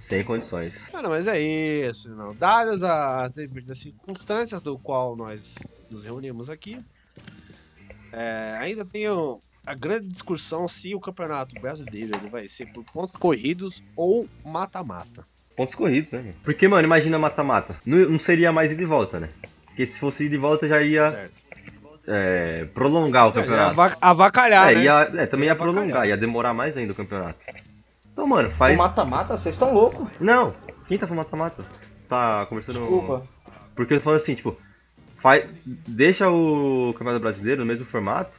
sem 0.00 0.22
condições. 0.22 0.74
Cara, 0.92 1.08
mas 1.08 1.26
é 1.26 1.40
isso, 1.40 2.14
não. 2.14 2.34
Dadas 2.34 2.82
as 2.82 3.32
devidas 3.32 3.78
circunstâncias 3.78 4.60
do 4.60 4.78
qual 4.78 5.16
nós 5.16 5.54
nos 5.90 6.04
reunimos 6.04 6.50
aqui, 6.50 6.78
é, 8.12 8.56
ainda 8.60 8.84
tenho 8.84 9.40
a 9.64 9.74
grande 9.74 10.08
discussão 10.08 10.66
se 10.68 10.94
o 10.94 11.00
campeonato 11.00 11.54
brasileiro 11.60 12.14
ele 12.16 12.28
vai 12.28 12.48
ser 12.48 12.66
por 12.72 12.84
pontos 12.84 13.16
corridos 13.16 13.82
ou 13.96 14.28
mata-mata. 14.44 15.26
Pontos 15.60 15.74
corridos, 15.74 16.10
né? 16.12 16.20
mano? 16.20 16.34
Porque, 16.42 16.66
mano, 16.66 16.86
imagina 16.86 17.18
mata-mata. 17.18 17.76
Não, 17.84 17.98
não 17.98 18.18
seria 18.18 18.50
mais 18.50 18.72
ida 18.72 18.80
e 18.80 18.86
volta, 18.86 19.20
né? 19.20 19.28
Porque 19.66 19.86
se 19.86 20.00
fosse 20.00 20.24
ida 20.24 20.34
e 20.34 20.38
volta 20.38 20.66
já 20.66 20.80
ia 20.80 21.10
Certo. 21.10 21.34
é, 22.08 22.64
prolongar 22.72 23.28
o 23.28 23.32
campeonato. 23.32 23.78
ava- 23.78 23.96
avacalhar, 24.00 24.72
É, 24.72 24.74
né? 24.76 24.84
ia, 24.84 25.10
é, 25.18 25.26
também 25.26 25.46
Ia 25.48 25.52
ia 25.52 25.56
prolongar, 25.56 26.06
ia 26.08 26.16
demorar 26.16 26.54
mais 26.54 26.74
ainda 26.78 26.92
o 26.92 26.96
campeonato. 26.96 27.38
Então, 28.10 28.26
mano, 28.26 28.48
O 28.48 28.52
faz. 28.52 28.74
mata-mata, 28.74 29.36
vocês 29.36 29.54
estão 29.54 29.74
loucos. 29.74 30.08
Não, 30.18 30.54
quem 30.88 30.96
tá 30.96 31.06
falando 31.06 31.24
mata-mata? 31.24 31.62
Tá 32.08 32.46
conversando. 32.46 32.78
Desculpa. 32.80 33.22
Porque 33.76 33.92
eu 33.94 34.00
falo 34.00 34.16
assim, 34.16 34.34
tipo, 34.34 34.56
faz, 35.20 35.44
deixa 35.86 36.30
o 36.30 36.94
Campeonato 36.94 37.22
Brasileiro 37.22 37.60
no 37.60 37.66
mesmo 37.66 37.84
formato 37.84 38.32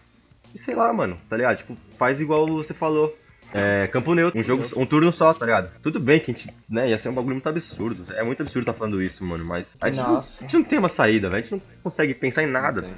e 0.56 0.60
sei 0.60 0.74
lá, 0.74 0.92
mano, 0.92 1.20
tá 1.30 1.38
ligado? 1.38 1.58
Tipo, 1.58 1.78
faz 2.00 2.20
igual 2.20 2.48
você 2.48 2.74
falou. 2.74 3.16
É, 3.54 3.88
campo 3.88 4.14
neutro, 4.16 4.40
um 4.40 4.44
jogo, 4.44 4.68
um 4.78 4.86
turno 4.86 5.12
só, 5.12 5.34
tá 5.34 5.46
ligado? 5.46 5.72
Tudo 5.82 6.00
bem 6.00 6.20
que 6.20 6.32
a 6.32 6.34
gente, 6.34 6.50
né, 6.70 6.90
ia 6.90 6.98
ser 6.98 7.10
um 7.10 7.14
bagulho 7.14 7.36
muito 7.36 7.50
absurdo. 7.50 8.06
É 8.14 8.24
muito 8.24 8.42
absurdo 8.42 8.66
tá 8.66 8.74
falando 8.74 9.02
isso, 9.02 9.24
mano, 9.24 9.44
mas 9.44 9.68
a 9.82 9.90
gente, 9.90 9.98
não, 9.98 10.18
a 10.18 10.22
gente 10.22 10.54
não 10.54 10.64
tem 10.64 10.80
uma 10.80 10.90
saída, 10.90 11.30
velho. 11.30 11.44
A 11.44 11.48
gente 11.48 11.52
não 11.52 11.62
consegue 11.84 12.14
pensar 12.14 12.44
em 12.44 12.48
nada. 12.48 12.82
tem. 12.82 12.92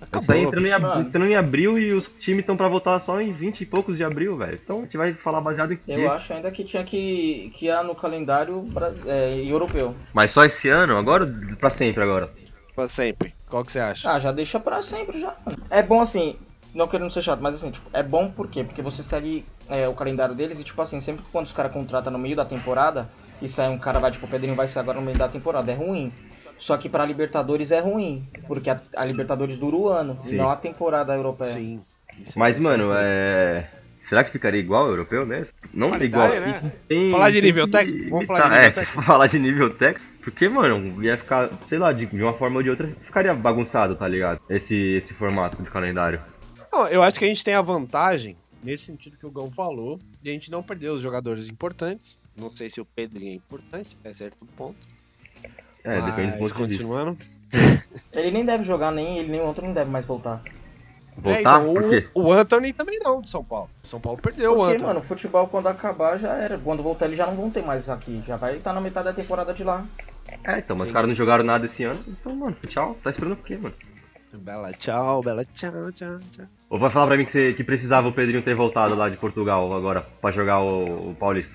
A 0.00 0.16
gente 0.16 0.26
tá 0.26 0.38
entrando 0.38 0.66
em, 0.66 1.00
entrando 1.00 1.26
em 1.26 1.36
abril 1.36 1.78
e 1.78 1.92
os 1.92 2.08
times 2.20 2.40
estão 2.40 2.56
pra 2.56 2.68
voltar 2.68 2.98
só 3.00 3.20
em 3.20 3.32
20 3.32 3.60
e 3.60 3.66
poucos 3.66 3.96
de 3.96 4.04
abril, 4.04 4.36
velho. 4.36 4.58
Então 4.62 4.78
a 4.78 4.82
gente 4.82 4.96
vai 4.96 5.12
falar 5.12 5.40
baseado 5.42 5.74
em 5.74 5.76
quê? 5.76 5.92
Eu 5.92 6.10
acho 6.10 6.32
ainda 6.32 6.50
que 6.50 6.64
tinha 6.64 6.82
que, 6.82 7.50
que 7.54 7.66
ir 7.66 7.84
no 7.84 7.94
calendário 7.94 8.66
é, 9.06 9.44
europeu. 9.44 9.94
Mas 10.14 10.30
só 10.30 10.42
esse 10.42 10.68
ano, 10.68 10.96
agora, 10.96 11.26
pra 11.58 11.70
sempre 11.70 12.02
agora. 12.02 12.30
Pra 12.74 12.88
sempre. 12.88 13.34
Qual 13.46 13.62
que 13.64 13.72
você 13.72 13.80
acha? 13.80 14.10
Ah, 14.10 14.18
já 14.18 14.32
deixa 14.32 14.58
pra 14.58 14.80
sempre 14.80 15.20
já. 15.20 15.34
É 15.68 15.82
bom 15.82 16.00
assim, 16.00 16.36
não 16.74 16.86
querendo 16.88 17.10
ser 17.10 17.22
chato, 17.22 17.40
mas 17.40 17.54
assim, 17.54 17.70
tipo, 17.70 17.88
é 17.92 18.02
bom 18.02 18.30
por 18.30 18.48
quê? 18.48 18.64
Porque 18.64 18.82
você 18.82 19.02
segue 19.02 19.44
é, 19.68 19.88
o 19.88 19.94
calendário 19.94 20.34
deles 20.34 20.60
e, 20.60 20.64
tipo 20.64 20.80
assim, 20.80 21.00
sempre 21.00 21.22
que 21.24 21.30
quando 21.30 21.46
os 21.46 21.52
caras 21.52 21.72
contratam 21.72 22.12
no 22.12 22.18
meio 22.18 22.36
da 22.36 22.44
temporada 22.44 23.08
e 23.42 23.48
sai 23.48 23.68
um 23.68 23.78
cara, 23.78 23.98
vai, 23.98 24.10
tipo, 24.10 24.26
o 24.26 24.28
Pedrinho 24.28 24.54
vai 24.54 24.68
sair 24.68 24.82
agora 24.82 24.98
no 24.98 25.04
meio 25.04 25.16
da 25.18 25.28
temporada, 25.28 25.70
é 25.70 25.74
ruim. 25.74 26.12
Só 26.58 26.76
que 26.76 26.88
pra 26.90 27.06
Libertadores 27.06 27.72
é 27.72 27.80
ruim, 27.80 28.28
porque 28.46 28.68
a, 28.68 28.78
a 28.94 29.04
Libertadores 29.04 29.56
dura 29.56 29.76
o 29.76 29.88
ano, 29.88 30.18
e 30.24 30.30
Sim. 30.30 30.36
não 30.36 30.50
a 30.50 30.56
temporada 30.56 31.14
europeia. 31.14 31.48
Sim. 31.48 31.80
Isso- 32.18 32.38
Mas, 32.38 32.56
isso 32.56 32.62
mano, 32.62 32.92
é- 32.92 33.00
é. 33.02 33.80
Será 34.06 34.24
que 34.24 34.32
ficaria 34.32 34.58
igual 34.58 34.82
ao 34.86 34.90
europeu 34.90 35.24
mesmo? 35.24 35.46
Não 35.72 35.94
é 35.94 36.04
igual. 36.04 36.28
Né? 36.28 36.72
Tem- 36.88 37.10
Falar 37.12 37.30
de 37.30 37.40
nível 37.40 37.70
técnico? 37.70 38.10
Vamos 38.10 38.26
falar 38.26 38.40
de 38.42 38.48
nível 38.50 38.64
é, 38.64 38.70
técnico? 38.72 39.02
falar 39.06 39.26
de 39.28 39.38
nível 39.38 39.70
técnico. 39.70 40.10
Porque, 40.22 40.48
mano, 40.48 41.02
ia 41.02 41.16
ficar, 41.16 41.48
sei 41.68 41.78
lá, 41.78 41.92
de, 41.92 42.06
de 42.06 42.22
uma 42.22 42.32
forma 42.34 42.56
ou 42.56 42.62
de 42.62 42.70
outra, 42.70 42.88
ficaria 42.88 43.32
bagunçado, 43.32 43.94
tá 43.94 44.06
ligado? 44.08 44.40
Esse, 44.50 44.74
esse 44.74 45.14
formato 45.14 45.62
de 45.62 45.70
calendário. 45.70 46.20
Não, 46.72 46.86
eu 46.88 47.02
acho 47.02 47.18
que 47.18 47.24
a 47.24 47.28
gente 47.28 47.44
tem 47.44 47.54
a 47.54 47.62
vantagem, 47.62 48.36
nesse 48.62 48.84
sentido 48.84 49.16
que 49.16 49.26
o 49.26 49.30
Gão 49.30 49.50
falou, 49.50 49.98
de 50.22 50.30
a 50.30 50.32
gente 50.32 50.50
não 50.50 50.62
perder 50.62 50.90
os 50.90 51.00
jogadores 51.02 51.48
importantes. 51.48 52.20
Não 52.36 52.54
sei 52.54 52.70
se 52.70 52.80
o 52.80 52.84
Pedrinho 52.84 53.32
é 53.32 53.34
importante, 53.34 53.96
até 54.00 54.12
certo 54.12 54.44
ponto. 54.56 54.76
É, 55.82 56.00
depende 56.02 56.32
do 56.32 56.40
Mas, 56.40 56.52
ponto 56.52 56.66
de 56.66 56.68
vista. 56.68 56.84
continuando. 56.84 57.18
Ele 58.12 58.30
nem 58.30 58.44
deve 58.44 58.62
jogar, 58.64 58.92
nem 58.92 59.18
ele, 59.18 59.30
nem 59.30 59.40
o 59.40 59.46
outro 59.46 59.66
não 59.66 59.72
deve 59.72 59.90
mais 59.90 60.06
voltar. 60.06 60.42
Voltar? 61.16 61.38
É, 61.38 61.40
então, 61.40 61.74
Por 61.74 61.88
quê? 61.90 62.08
o, 62.14 62.22
o 62.22 62.32
Anthony 62.32 62.72
também 62.72 62.98
não, 63.00 63.20
de 63.20 63.28
São 63.30 63.42
Paulo. 63.42 63.68
São 63.82 64.00
Paulo 64.00 64.20
perdeu 64.20 64.52
o 64.52 64.56
Porque, 64.56 64.74
Anthony. 64.74 64.86
mano, 64.86 65.00
o 65.00 65.02
futebol 65.02 65.48
quando 65.48 65.66
acabar 65.68 66.16
já 66.18 66.34
era. 66.34 66.58
Quando 66.58 66.82
voltar 66.82 67.06
eles 67.06 67.18
já 67.18 67.26
não 67.26 67.34
vão 67.34 67.50
ter 67.50 67.62
mais 67.62 67.88
aqui. 67.88 68.22
Já 68.26 68.36
vai 68.36 68.56
estar 68.56 68.72
na 68.72 68.80
metade 68.80 69.06
da 69.06 69.12
temporada 69.12 69.52
de 69.52 69.64
lá. 69.64 69.84
É, 70.44 70.58
então, 70.58 70.76
mas 70.76 70.82
Sim. 70.82 70.88
os 70.88 70.92
caras 70.92 71.08
não 71.08 71.14
jogaram 71.16 71.44
nada 71.44 71.66
esse 71.66 71.82
ano. 71.82 72.02
Então, 72.06 72.34
mano, 72.36 72.56
tchau. 72.68 72.96
Tá 73.02 73.10
esperando 73.10 73.32
o 73.32 73.36
quê, 73.36 73.56
mano? 73.56 73.74
Bela 74.38 74.72
tchau, 74.72 75.22
bela 75.22 75.44
tchau, 75.44 75.90
tchau, 75.92 76.18
tchau. 76.30 76.46
Ou 76.68 76.78
vai 76.78 76.88
falar 76.90 77.08
pra 77.08 77.16
mim 77.16 77.24
que, 77.24 77.32
você- 77.32 77.52
que 77.52 77.64
precisava 77.64 78.08
o 78.08 78.12
Pedrinho 78.12 78.42
ter 78.42 78.54
voltado 78.54 78.94
lá 78.94 79.08
de 79.08 79.16
Portugal 79.16 79.72
agora 79.74 80.02
pra 80.20 80.30
jogar 80.30 80.60
o, 80.60 81.10
o 81.10 81.14
Paulista? 81.16 81.52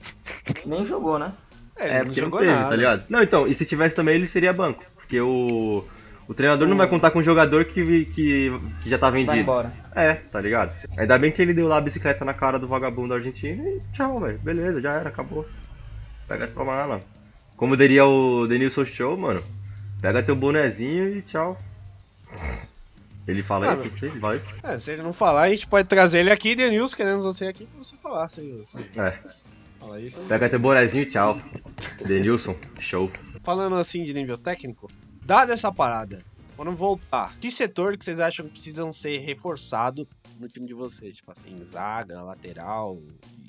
Nem 0.64 0.84
jogou, 0.84 1.18
né? 1.18 1.32
É, 1.78 1.84
ele 1.84 1.94
É, 1.94 1.98
não 1.98 2.04
porque 2.06 2.20
não 2.20 2.26
jogou 2.28 2.38
teve, 2.40 2.52
nada. 2.52 2.68
tá 2.70 2.76
ligado? 2.76 3.04
Não, 3.10 3.22
então, 3.22 3.46
e 3.46 3.54
se 3.54 3.66
tivesse 3.66 3.94
também 3.94 4.14
ele 4.14 4.26
seria 4.28 4.52
banco. 4.52 4.82
Porque 4.96 5.20
o. 5.20 5.84
O 6.28 6.34
treinador 6.34 6.66
não 6.66 6.76
vai 6.76 6.88
contar 6.88 7.12
com 7.12 7.20
um 7.20 7.22
jogador 7.22 7.64
que, 7.66 8.04
que, 8.06 8.50
que 8.82 8.90
já 8.90 8.98
tá 8.98 9.08
Vai 9.10 9.20
vendido. 9.20 9.38
embora. 9.38 9.72
É, 9.94 10.14
tá 10.14 10.40
ligado? 10.40 10.72
Ainda 10.98 11.16
bem 11.18 11.30
que 11.30 11.40
ele 11.40 11.54
deu 11.54 11.68
lá 11.68 11.76
a 11.76 11.80
bicicleta 11.80 12.24
na 12.24 12.34
cara 12.34 12.58
do 12.58 12.66
vagabundo 12.66 13.14
argentino 13.14 13.62
e 13.62 13.80
tchau, 13.92 14.18
velho. 14.18 14.36
Beleza, 14.40 14.80
já 14.80 14.94
era, 14.94 15.08
acabou. 15.08 15.46
Pega 16.26 16.48
tua 16.48 16.64
mala. 16.64 17.00
Como 17.56 17.76
diria 17.76 18.04
o 18.04 18.44
Denilson 18.48 18.84
Show, 18.86 19.16
mano. 19.16 19.40
Pega 20.02 20.20
teu 20.20 20.34
bonezinho 20.34 21.16
e 21.16 21.22
tchau. 21.22 21.56
Ele 23.26 23.42
fala 23.42 23.66
Mano. 23.66 23.84
isso, 23.84 23.98
você 23.98 24.08
vai. 24.18 24.40
É, 24.62 24.78
se 24.78 24.92
ele 24.92 25.02
não 25.02 25.12
falar, 25.12 25.42
a 25.42 25.48
gente 25.50 25.66
pode 25.66 25.88
trazer 25.88 26.20
ele 26.20 26.30
aqui, 26.30 26.54
Denilson, 26.54 26.96
querendo 26.96 27.22
você 27.22 27.46
aqui, 27.46 27.66
pra 27.66 27.78
você 27.78 27.96
falar. 27.96 28.28
Você 28.28 28.64
É, 28.96 29.18
falar 29.80 30.00
isso. 30.00 30.20
pega 30.28 30.48
teu 30.48 30.60
bonezinho 30.60 31.10
tchau. 31.10 31.36
Denilson, 32.06 32.54
show. 32.78 33.10
Falando 33.42 33.74
assim 33.76 34.04
de 34.04 34.14
nível 34.14 34.38
técnico, 34.38 34.88
dada 35.24 35.52
essa 35.54 35.72
parada, 35.72 36.22
quando 36.56 36.70
voltar, 36.72 37.34
que 37.40 37.50
setor 37.50 37.96
que 37.96 38.04
vocês 38.04 38.20
acham 38.20 38.46
que 38.46 38.52
precisam 38.52 38.92
ser 38.92 39.18
reforçado 39.18 40.06
no 40.38 40.48
time 40.48 40.66
de 40.66 40.74
vocês? 40.74 41.16
Tipo 41.16 41.32
assim, 41.32 41.66
zaga, 41.72 42.22
lateral, 42.22 43.00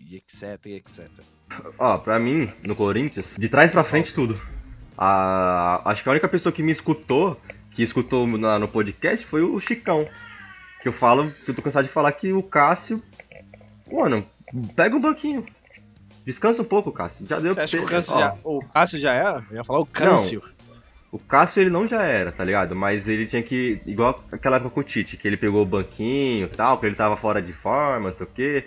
e 0.09 0.15
etc, 0.15 0.65
etc. 0.67 1.07
Ó, 1.77 1.97
pra 1.99 2.19
mim, 2.19 2.51
no 2.63 2.75
Corinthians, 2.75 3.27
de 3.37 3.47
trás 3.47 3.71
pra 3.71 3.83
frente 3.83 4.11
tudo. 4.13 4.39
Acho 4.97 6.01
que 6.03 6.09
a 6.09 6.11
única 6.13 6.27
pessoa 6.27 6.51
que 6.51 6.63
me 6.63 6.71
escutou, 6.71 7.39
que 7.77 7.83
escutou 7.83 8.25
na- 8.25 8.57
no 8.57 8.67
podcast, 8.67 9.23
foi 9.27 9.43
o 9.43 9.59
Chicão. 9.59 10.07
Que 10.81 10.89
eu 10.89 10.93
falo, 10.93 11.31
que 11.45 11.51
eu 11.51 11.53
tô 11.55 11.61
cansado 11.61 11.85
de 11.85 11.93
falar 11.93 12.11
que 12.11 12.33
o 12.33 12.41
Cássio. 12.41 13.01
Mano, 13.91 14.23
pega 14.75 14.95
um 14.95 14.99
banquinho. 14.99 15.45
Descansa 16.25 16.63
um 16.63 16.65
pouco, 16.65 16.91
Cássio. 16.91 17.25
Já 17.27 17.39
deu 17.39 17.53
Você 17.53 17.61
acha 17.61 17.77
que 17.77 17.83
o. 17.83 17.87
Cássio 17.87 18.15
Ó, 18.15 18.19
já, 18.19 18.35
o 18.43 18.59
Cássio 18.73 18.99
já 18.99 19.13
era? 19.13 19.43
Eu 19.51 19.57
ia 19.57 19.63
falar 19.63 19.79
o 19.79 19.85
Câncio. 19.85 20.41
O 21.11 21.19
Cássio 21.19 21.61
ele 21.61 21.69
não 21.69 21.87
já 21.87 22.01
era, 22.03 22.31
tá 22.31 22.43
ligado? 22.43 22.75
Mas 22.75 23.07
ele 23.07 23.27
tinha 23.27 23.43
que. 23.43 23.79
Igual 23.85 24.23
aquela 24.31 24.55
época 24.57 24.71
com 24.71 24.79
o 24.79 24.83
Tite, 24.83 25.15
que 25.15 25.27
ele 25.27 25.37
pegou 25.37 25.61
o 25.61 25.65
banquinho 25.65 26.47
e 26.47 26.49
tal, 26.49 26.79
que 26.79 26.85
ele 26.87 26.95
tava 26.95 27.15
fora 27.15 27.41
de 27.43 27.53
forma, 27.53 28.09
não 28.09 28.15
sei 28.17 28.25
o 28.25 28.29
quê. 28.29 28.65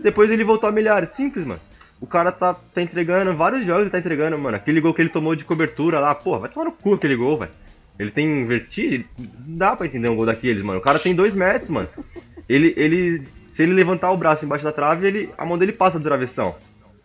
Depois 0.00 0.30
ele 0.30 0.42
voltou 0.42 0.70
a 0.70 0.72
milhares. 0.72 1.10
Simples, 1.10 1.46
mano. 1.46 1.60
O 2.00 2.06
cara 2.06 2.32
tá, 2.32 2.54
tá 2.54 2.80
entregando 2.80 3.36
vários 3.36 3.64
jogos, 3.66 3.82
ele 3.82 3.90
tá 3.90 3.98
entregando, 3.98 4.38
mano. 4.38 4.56
Aquele 4.56 4.80
gol 4.80 4.94
que 4.94 5.02
ele 5.02 5.08
tomou 5.10 5.34
de 5.36 5.44
cobertura 5.44 6.00
lá, 6.00 6.14
pô, 6.14 6.38
vai 6.38 6.48
tomar 6.48 6.64
no 6.66 6.72
cu 6.72 6.94
aquele 6.94 7.14
gol, 7.16 7.38
velho. 7.38 7.52
Ele 7.98 8.10
tem 8.10 8.46
vertigem, 8.46 9.04
não 9.46 9.58
dá 9.58 9.74
pra 9.74 9.86
entender 9.86 10.08
um 10.08 10.16
gol 10.16 10.26
daqueles, 10.26 10.64
mano. 10.64 10.78
O 10.78 10.82
cara 10.82 10.98
tem 10.98 11.14
dois 11.14 11.32
metros, 11.34 11.68
mano. 11.68 11.88
Ele, 12.48 12.72
ele, 12.76 13.22
se 13.52 13.62
ele 13.62 13.72
levantar 13.72 14.10
o 14.12 14.16
braço 14.16 14.44
embaixo 14.44 14.64
da 14.64 14.72
trave, 14.72 15.06
ele, 15.06 15.30
a 15.36 15.44
mão 15.44 15.58
dele 15.58 15.72
passa 15.72 15.98
do 15.98 16.04
travessão. 16.04 16.54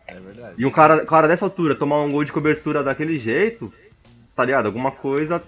É 0.07 0.13
verdade. 0.19 0.53
E 0.57 0.65
um 0.65 0.69
cara, 0.69 1.05
cara 1.05 1.27
dessa 1.27 1.45
altura 1.45 1.73
tomar 1.75 2.01
um 2.01 2.11
gol 2.11 2.23
de 2.23 2.31
cobertura 2.31 2.83
daquele 2.83 3.17
jeito, 3.19 3.73
tá 4.35 4.45
ligado? 4.45 4.67
Alguma 4.67 4.91
coisa 4.91 5.41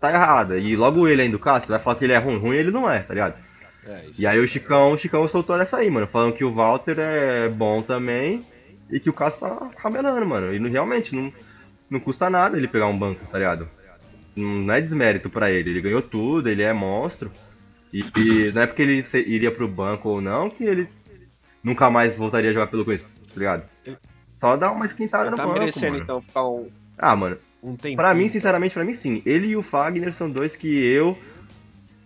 tá 0.00 0.10
errada. 0.10 0.56
E 0.58 0.74
logo 0.74 1.06
ele 1.06 1.22
ainda, 1.22 1.36
o 1.36 1.40
Cássio, 1.40 1.68
vai 1.68 1.78
falar 1.78 1.96
que 1.96 2.04
ele 2.04 2.12
é 2.14 2.18
ruim, 2.18 2.38
ruim 2.38 2.56
ele 2.56 2.70
não 2.70 2.90
é, 2.90 3.00
tá 3.00 3.12
ligado? 3.12 3.34
É 3.86 4.06
isso. 4.08 4.20
E 4.22 4.26
aí 4.26 4.38
o 4.38 4.46
Chicão, 4.48 4.92
o 4.92 4.98
Chicão 4.98 5.26
soltou 5.28 5.60
essa 5.60 5.76
aí, 5.78 5.90
mano, 5.90 6.06
falando 6.06 6.32
que 6.34 6.44
o 6.44 6.52
Walter 6.52 6.96
é 6.98 7.48
bom 7.48 7.82
também, 7.82 8.44
e 8.90 8.98
que 9.00 9.10
o 9.10 9.12
Cássio 9.12 9.40
tá 9.40 9.68
ramelando, 9.78 10.24
mano. 10.26 10.54
E 10.54 10.58
não- 10.58 10.70
realmente 10.70 11.14
não, 11.14 11.32
não 11.90 12.00
custa 12.00 12.30
nada 12.30 12.56
ele 12.56 12.68
pegar 12.68 12.86
um 12.86 12.98
banco, 12.98 13.20
tá 13.30 13.38
ligado? 13.38 13.68
Não 14.38 14.72
é 14.74 14.80
desmérito 14.80 15.28
pra 15.30 15.50
ele, 15.50 15.70
ele 15.70 15.80
ganhou 15.80 16.02
tudo, 16.02 16.48
ele 16.48 16.62
é 16.62 16.72
monstro. 16.72 17.30
E, 17.92 18.00
e 18.16 18.52
não 18.52 18.62
é 18.62 18.66
porque 18.66 18.82
ele 18.82 19.04
iria 19.26 19.50
pro 19.50 19.66
banco 19.66 20.08
ou 20.10 20.20
não 20.20 20.50
que 20.50 20.62
ele 20.64 20.88
nunca 21.62 21.88
mais 21.90 22.14
voltaria 22.16 22.50
a 22.50 22.52
jogar 22.52 22.66
pelo 22.68 22.84
Corinthians, 22.84 23.10
tá 23.12 23.34
ligado? 23.36 23.62
Só 24.40 24.56
dá 24.56 24.70
uma 24.70 24.86
esquentada 24.86 25.30
no 25.30 25.36
Tá 25.36 25.44
banco, 25.46 25.58
merecendo 25.58 25.92
mano. 25.92 26.04
então 26.04 26.20
ficar 26.20 26.46
um, 26.46 26.68
Ah, 26.96 27.16
mano, 27.16 27.36
um 27.62 27.74
tempo. 27.76 27.96
Pra 27.96 28.14
mim, 28.14 28.28
sinceramente, 28.28 28.74
pra 28.74 28.84
mim 28.84 28.94
sim. 28.94 29.22
Ele 29.26 29.48
e 29.48 29.56
o 29.56 29.62
Fagner 29.62 30.14
são 30.14 30.30
dois 30.30 30.54
que 30.54 30.68
eu 30.68 31.18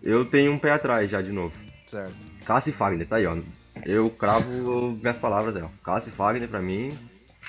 eu 0.02 0.24
tenho 0.24 0.52
um 0.52 0.58
pé 0.58 0.70
atrás 0.72 1.10
já 1.10 1.20
de 1.20 1.32
novo. 1.32 1.52
Certo. 1.86 2.14
Cássio 2.44 2.70
e 2.70 2.72
Fagner, 2.72 3.06
tá 3.06 3.16
aí, 3.16 3.26
ó. 3.26 3.36
Eu 3.84 4.08
cravo 4.10 4.96
minhas 5.02 5.18
palavras 5.18 5.54
aí, 5.56 5.62
ó. 5.62 5.68
Cássio 5.84 6.10
e 6.10 6.12
Fagner, 6.12 6.48
pra 6.48 6.62
mim, 6.62 6.90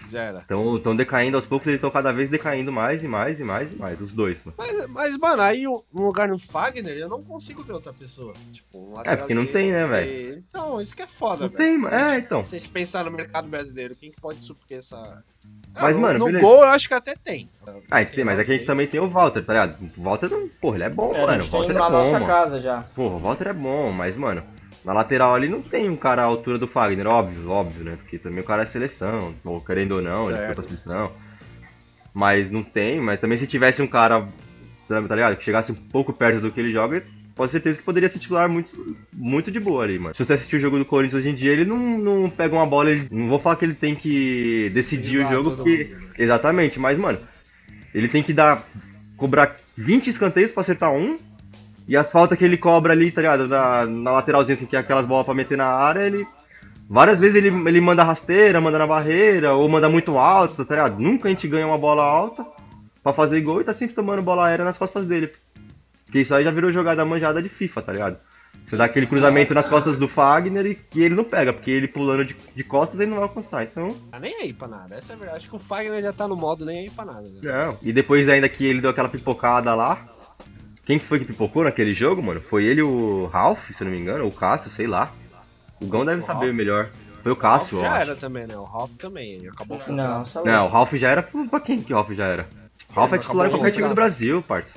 Já 0.09 0.21
era. 0.23 0.39
estão 0.39 0.95
decaindo 0.95 1.37
aos 1.37 1.45
poucos, 1.45 1.67
eles 1.67 1.77
estão 1.77 1.89
cada 1.89 2.11
vez 2.11 2.29
decaindo 2.29 2.71
mais 2.71 3.03
e 3.03 3.07
mais 3.07 3.39
e 3.39 3.43
mais 3.43 3.71
e 3.71 3.75
mais, 3.75 3.99
os 4.01 4.11
dois, 4.13 4.39
mano. 4.43 4.55
Mas, 4.57 4.87
mas, 4.89 5.17
mano, 5.17 5.41
aí 5.41 5.63
no 5.63 5.83
lugar 5.93 6.27
do 6.27 6.37
Fagner, 6.37 6.97
eu 6.97 7.09
não 7.09 7.23
consigo 7.23 7.63
ver 7.63 7.73
outra 7.73 7.93
pessoa. 7.93 8.33
Tipo, 8.51 8.79
um 8.79 8.93
lateral 8.93 9.17
porque 9.19 9.33
não 9.33 9.45
tem, 9.45 9.71
né, 9.71 9.85
velho? 9.87 10.43
Então, 10.47 10.79
isso 10.81 10.95
que 10.95 11.01
é 11.01 11.07
foda, 11.07 11.43
Não 11.43 11.49
velho. 11.49 11.57
tem, 11.57 11.71
Se 11.71 11.77
mano. 11.77 11.95
a 11.95 11.99
É, 11.99 12.09
gente- 12.15 12.25
então. 12.25 12.43
Se 12.43 12.55
a 12.55 12.59
gente 12.59 12.69
pensar 12.69 13.05
no 13.05 13.11
mercado 13.11 13.47
brasileiro, 13.47 13.95
quem 13.95 14.11
que 14.11 14.19
pode 14.21 14.43
suprir 14.43 14.77
essa. 14.79 15.23
Mas, 15.73 15.95
no, 15.95 16.01
mano, 16.01 16.19
no 16.19 16.25
beleza. 16.25 16.45
gol 16.45 16.57
eu 16.63 16.69
acho 16.69 16.87
que 16.87 16.93
até 16.93 17.15
tem. 17.15 17.49
Ah, 17.89 17.97
a 17.97 18.03
gente 18.03 18.13
tem, 18.15 18.23
mas 18.23 18.39
aqui 18.39 18.51
a 18.51 18.53
gente 18.53 18.65
também 18.67 18.85
tem 18.87 18.99
o 19.01 19.09
Walter, 19.09 19.43
tá 19.43 19.53
ligado? 19.53 19.91
O 19.97 20.01
Walter, 20.03 20.29
não- 20.29 20.47
porra, 20.61 20.77
ele 20.77 20.83
é 20.83 20.89
bom, 20.89 21.13
É, 21.15 21.23
a 21.23 21.25
mano. 21.25 21.41
gente 21.41 21.47
O 21.49 21.51
tem 21.51 21.59
Walter 21.61 21.73
na 21.73 21.79
é 21.79 21.89
bom, 21.89 21.97
nossa 21.97 22.11
mano. 22.13 22.25
casa 22.25 22.59
já. 22.59 22.83
Porra, 22.95 23.15
o 23.15 23.19
Walter 23.19 23.47
é 23.47 23.53
bom, 23.53 23.91
mas, 23.91 24.15
mano, 24.15 24.43
na 24.83 24.93
lateral 24.93 25.33
ali 25.33 25.47
não 25.47 25.61
tem 25.61 25.89
um 25.89 25.95
cara 25.95 26.23
à 26.23 26.25
altura 26.25 26.57
do 26.57 26.67
Fagner, 26.67 27.07
óbvio, 27.07 27.49
óbvio, 27.49 27.83
né? 27.83 27.95
Porque 27.97 28.17
também 28.17 28.41
o 28.41 28.45
cara 28.45 28.63
é 28.63 28.67
seleção, 28.67 29.33
ou 29.43 29.59
querendo 29.59 29.93
ou 29.93 30.01
não, 30.01 30.23
ele 30.23 30.37
foi 30.37 30.45
Certo. 30.45 30.55
pra 30.55 30.63
seleção. 30.63 31.11
Mas 32.13 32.51
não 32.51 32.61
tem, 32.63 32.99
mas 33.01 33.19
também 33.19 33.37
se 33.37 33.47
tivesse 33.47 33.81
um 33.81 33.87
cara, 33.87 34.27
sabe, 34.87 35.07
tá 35.07 35.15
ligado? 35.15 35.35
Que 35.37 35.43
chegasse 35.43 35.71
um 35.71 35.75
pouco 35.75 36.13
perto 36.13 36.41
do 36.41 36.51
que 36.51 36.59
ele 36.59 36.71
joga, 36.71 37.01
pode 37.35 37.51
certeza 37.51 37.79
que 37.79 37.83
poderia 37.83 38.09
ser 38.09 38.19
titular 38.19 38.47
muito, 38.47 38.95
muito 39.11 39.49
de 39.51 39.59
boa 39.59 39.83
ali, 39.83 39.97
mano. 39.97 40.13
Se 40.13 40.23
você 40.23 40.33
assistir 40.33 40.57
o 40.57 40.59
jogo 40.59 40.77
do 40.77 40.85
Corinthians 40.85 41.21
hoje 41.21 41.29
em 41.31 41.35
dia, 41.35 41.51
ele 41.51 41.65
não, 41.65 41.77
não 41.97 42.29
pega 42.29 42.53
uma 42.53 42.65
bola, 42.65 42.91
ele, 42.91 43.07
não 43.09 43.27
vou 43.27 43.39
falar 43.39 43.55
que 43.55 43.65
ele 43.65 43.73
tem 43.73 43.95
que 43.95 44.69
decidir 44.73 45.25
o 45.25 45.29
jogo, 45.29 45.55
porque. 45.55 45.95
Exatamente, 46.19 46.79
mas, 46.79 46.97
mano, 46.99 47.17
ele 47.95 48.07
tem 48.07 48.21
que 48.21 48.33
dar. 48.33 48.63
cobrar 49.17 49.55
20 49.75 50.09
escanteios 50.09 50.51
pra 50.51 50.61
acertar 50.61 50.91
um. 50.93 51.15
E 51.87 51.97
as 51.97 52.09
faltas 52.09 52.37
que 52.37 52.45
ele 52.45 52.57
cobra 52.57 52.93
ali, 52.93 53.11
tá 53.11 53.21
ligado? 53.21 53.47
Na, 53.47 53.85
na 53.85 54.11
lateralzinha, 54.11 54.55
assim, 54.55 54.65
que 54.65 54.75
é 54.75 54.79
aquelas 54.79 55.05
bolas 55.05 55.25
pra 55.25 55.35
meter 55.35 55.57
na 55.57 55.67
área, 55.67 56.01
ele. 56.01 56.25
Várias 56.89 57.19
vezes 57.19 57.35
ele, 57.35 57.47
ele 57.47 57.81
manda 57.81 58.03
rasteira, 58.03 58.61
manda 58.61 58.77
na 58.77 58.87
barreira, 58.87 59.53
ou 59.53 59.67
manda 59.67 59.89
muito 59.89 60.17
alto, 60.17 60.65
tá 60.65 60.75
ligado? 60.75 60.99
Nunca 60.99 61.27
a 61.27 61.31
gente 61.31 61.47
ganha 61.47 61.65
uma 61.65 61.77
bola 61.77 62.03
alta 62.03 62.45
pra 63.01 63.13
fazer 63.13 63.41
gol 63.41 63.61
e 63.61 63.63
tá 63.63 63.73
sempre 63.73 63.95
tomando 63.95 64.21
bola 64.21 64.47
aérea 64.47 64.65
nas 64.65 64.77
costas 64.77 65.07
dele. 65.07 65.31
Porque 66.05 66.19
isso 66.19 66.35
aí 66.35 66.43
já 66.43 66.51
virou 66.51 66.71
jogada 66.71 67.03
manjada 67.03 67.41
de 67.41 67.49
FIFA, 67.49 67.81
tá 67.81 67.91
ligado? 67.91 68.17
Você 68.65 68.77
dá 68.77 68.85
aquele 68.85 69.05
cruzamento 69.05 69.53
nas 69.53 69.67
costas 69.67 69.97
do 69.97 70.07
Fagner 70.07 70.65
e, 70.65 70.79
e 70.95 71.03
ele 71.03 71.15
não 71.15 71.23
pega, 71.23 71.51
porque 71.51 71.69
ele 71.69 71.87
pulando 71.87 72.23
de, 72.23 72.35
de 72.55 72.63
costas 72.63 72.99
ele 72.99 73.09
não 73.09 73.17
vai 73.17 73.27
alcançar. 73.27 73.63
Então, 73.63 73.89
Tá 74.09 74.19
nem 74.19 74.35
aí 74.35 74.53
pra 74.53 74.67
nada. 74.67 74.95
Essa 74.95 75.13
é 75.13 75.15
a 75.15 75.17
verdade. 75.17 75.37
Acho 75.39 75.49
que 75.49 75.55
o 75.55 75.59
Fagner 75.59 76.01
já 76.01 76.13
tá 76.13 76.27
no 76.27 76.35
modo 76.35 76.65
nem 76.65 76.79
aí 76.79 76.89
pra 76.89 77.05
nada. 77.05 77.29
Né? 77.29 77.39
não. 77.41 77.77
E 77.81 77.91
depois 77.91 78.27
ainda 78.29 78.47
que 78.47 78.65
ele 78.65 78.81
deu 78.81 78.91
aquela 78.91 79.09
pipocada 79.09 79.73
lá. 79.75 80.03
Quem 80.85 80.99
que 80.99 81.05
foi 81.05 81.19
que 81.19 81.25
pipocou 81.25 81.63
naquele 81.63 81.93
jogo, 81.93 82.21
mano? 82.21 82.41
Foi 82.41 82.65
ele 82.65 82.81
o 82.81 83.27
Ralph, 83.27 83.67
se 83.71 83.81
eu 83.81 83.85
não 83.85 83.91
me 83.91 83.99
engano, 83.99 84.25
ou 84.25 84.29
o 84.29 84.33
Cássio, 84.33 84.69
sei 84.71 84.85
lá. 84.87 85.11
O 85.81 85.85
Gão 85.87 86.05
deve 86.05 86.21
saber 86.23 86.53
melhor. 86.53 86.89
Foi 87.21 87.31
o 87.31 87.35
O 87.35 87.39
Ralph 87.39 87.61
Cássio, 87.63 87.77
ó. 87.79 87.81
já 87.81 87.97
era 87.99 88.15
também, 88.15 88.45
né? 88.45 88.57
O 88.57 88.63
Ralph 88.63 88.91
também. 88.97 89.33
Ele 89.35 89.47
acabou 89.49 89.79
com 89.79 89.93
Não, 89.93 90.25
só 90.25 90.43
Não, 90.43 90.65
o 90.65 90.69
Ralph 90.69 90.93
já 90.93 91.09
era 91.09 91.23
pra 91.23 91.59
quem 91.61 91.81
que 91.81 91.93
o 91.93 91.95
Ralph 91.95 92.11
já 92.11 92.25
era? 92.27 92.47
O 92.89 92.93
Ralph 92.93 93.13
é 93.13 93.17
titular 93.17 93.47
em 93.47 93.51
qualquer 93.51 93.69
o 93.69 93.71
time 93.71 93.87
do. 93.89 93.95
Brasil, 93.95 94.41
parça. 94.43 94.69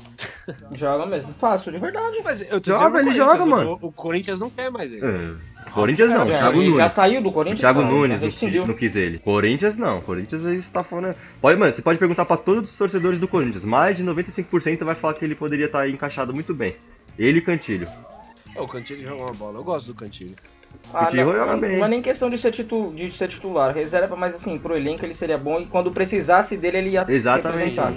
Joga 0.73 1.07
mesmo. 1.07 1.35
Fácil, 1.35 1.73
de 1.73 1.79
verdade. 1.79 2.21
Mas 2.25 2.41
eu 2.51 2.61
tô 2.61 2.71
Joga, 2.71 3.01
ele 3.01 3.11
o 3.11 3.13
Corinthians, 3.17 3.31
joga, 3.33 3.45
o- 3.45 3.49
mano. 3.49 3.79
O, 3.83 3.93
Corinthians 3.93 4.41
não 4.41 4.49
quer 4.51 4.71
mais 4.71 4.93
ele. 4.93 5.05
É. 5.05 5.56
Corinthians 5.73 6.11
não, 6.11 6.27
Já, 6.27 6.39
Thiago 6.39 6.59
ele 6.63 6.71
já 6.71 6.77
Nunes. 6.79 6.93
saiu 6.93 7.23
do 7.23 7.33
Corinthians? 7.33 7.61
Thiago 7.61 7.81
cara, 7.81 7.93
Nunes 7.93 8.21
não, 8.21 8.29
quis- 8.31 8.67
não 8.67 8.75
quis 8.75 8.97
ele. 8.97 9.19
Corinthians 9.19 9.77
não, 9.77 10.01
Corinthians 10.01 10.47
aí 10.47 10.59
está 10.59 10.83
falando. 10.85 11.15
Pode, 11.41 11.59
mano, 11.59 11.73
você 11.75 11.83
pode 11.83 11.99
perguntar 11.99 12.25
pra 12.25 12.37
todos 12.37 12.71
os 12.71 12.77
torcedores 12.77 13.19
do 13.21 13.29
Corinthians. 13.29 13.65
Mais 13.65 13.97
de 13.97 14.05
95% 14.05 14.85
vai 14.85 14.95
falar 14.95 15.15
que 15.15 15.25
ele 15.25 15.35
poderia 15.35 15.67
estar 15.67 15.81
aí 15.81 15.93
encaixado 15.93 16.33
muito 16.33 16.55
bem. 16.55 16.77
Ele 17.19 17.39
e 17.39 17.43
Cantilho. 17.43 17.89
O 18.57 18.67
Cantilho 18.67 19.07
jogou 19.07 19.25
uma 19.27 19.35
bola. 19.35 19.59
Eu 19.59 19.65
gosto 19.65 19.89
do 19.89 19.95
Cantilho. 19.95 20.35
Ah, 20.93 21.11
não, 21.13 21.25
joga 21.25 21.53
não, 21.53 21.61
bem. 21.61 21.79
não 21.79 21.87
é 21.87 21.89
nem 21.89 22.03
questão 22.03 22.29
de 22.31 22.37
ser, 22.39 22.51
titu, 22.51 22.93
de 22.95 23.11
ser 23.11 23.29
titular, 23.29 23.75
reserva, 23.75 24.15
mas 24.15 24.35
assim, 24.35 24.59
pro 24.59 24.77
elenco 24.77 25.05
ele 25.05 25.15
seria 25.15 25.39
bom 25.39 25.61
e 25.61 25.67
quando 25.67 25.91
precisasse 25.91 26.57
dele 26.57 26.79
ele 26.79 26.91
ia 26.91 27.05
Exatamente. 27.09 27.71
representar. 27.71 27.93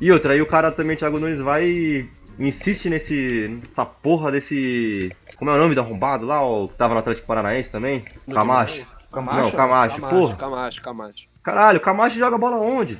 E 0.00 0.10
outra, 0.12 0.32
aí 0.34 0.40
o 0.40 0.46
cara 0.46 0.70
também, 0.70 0.96
Thiago 0.96 1.18
Nunes, 1.18 1.38
vai 1.40 2.08
insiste 2.38 2.88
nesse. 2.88 3.48
nessa 3.48 3.84
porra 3.84 4.32
desse. 4.32 5.10
Como 5.36 5.50
é 5.50 5.54
o 5.54 5.58
nome 5.58 5.74
do 5.74 5.80
arrombado 5.80 6.26
lá, 6.26 6.42
o 6.42 6.68
que 6.68 6.76
tava 6.76 6.94
no 6.94 7.00
Atlético 7.00 7.26
Paranaense 7.26 7.70
também? 7.70 8.04
No 8.26 8.34
Camacho. 8.34 8.86
Camacho? 9.12 9.42
Não, 9.42 9.50
Camacho, 9.50 9.96
Camacho, 9.96 10.00
porra. 10.00 10.36
Camacho, 10.36 10.82
Camacho. 10.82 11.28
Caralho, 11.42 11.78
o 11.78 11.82
Camacho 11.82 12.18
joga 12.18 12.38
bola 12.38 12.56
onde? 12.56 12.98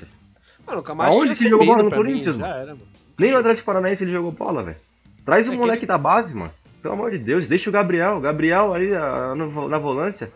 Mano, 0.67 0.81
o 0.81 0.83
Camacho 0.83 1.17
Aonde 1.17 1.35
que 1.35 1.49
jogou 1.49 1.67
bola 1.67 1.83
no 1.83 1.89
pra 1.89 1.99
mim, 1.99 2.05
Corinthians, 2.05 2.37
Já 2.37 2.49
era, 2.49 2.67
mano. 2.75 2.89
Nem 3.19 3.31
no 3.31 3.39
Atlético 3.39 3.67
Paranaense 3.67 4.05
ele 4.05 4.13
jogou 4.13 4.33
bola, 4.33 4.63
velho. 4.63 4.77
Traz 5.25 5.47
o 5.47 5.53
É 5.53 5.55
que 5.55 5.61
moleque 5.61 5.87
da 5.87 5.97
base, 5.97 6.35
mano. 6.35 6.53
Pelo 6.83 6.95
amor 6.95 7.11
de 7.11 7.19
Deus, 7.19 7.47
deixa 7.47 7.71
o 7.71 7.73
Gabriel. 7.73 8.17
O 8.17 8.21
Gabriel 8.21 8.75
aí 8.75 8.95
ah, 8.95 9.35
na 9.35 9.79
volância. 9.79 10.31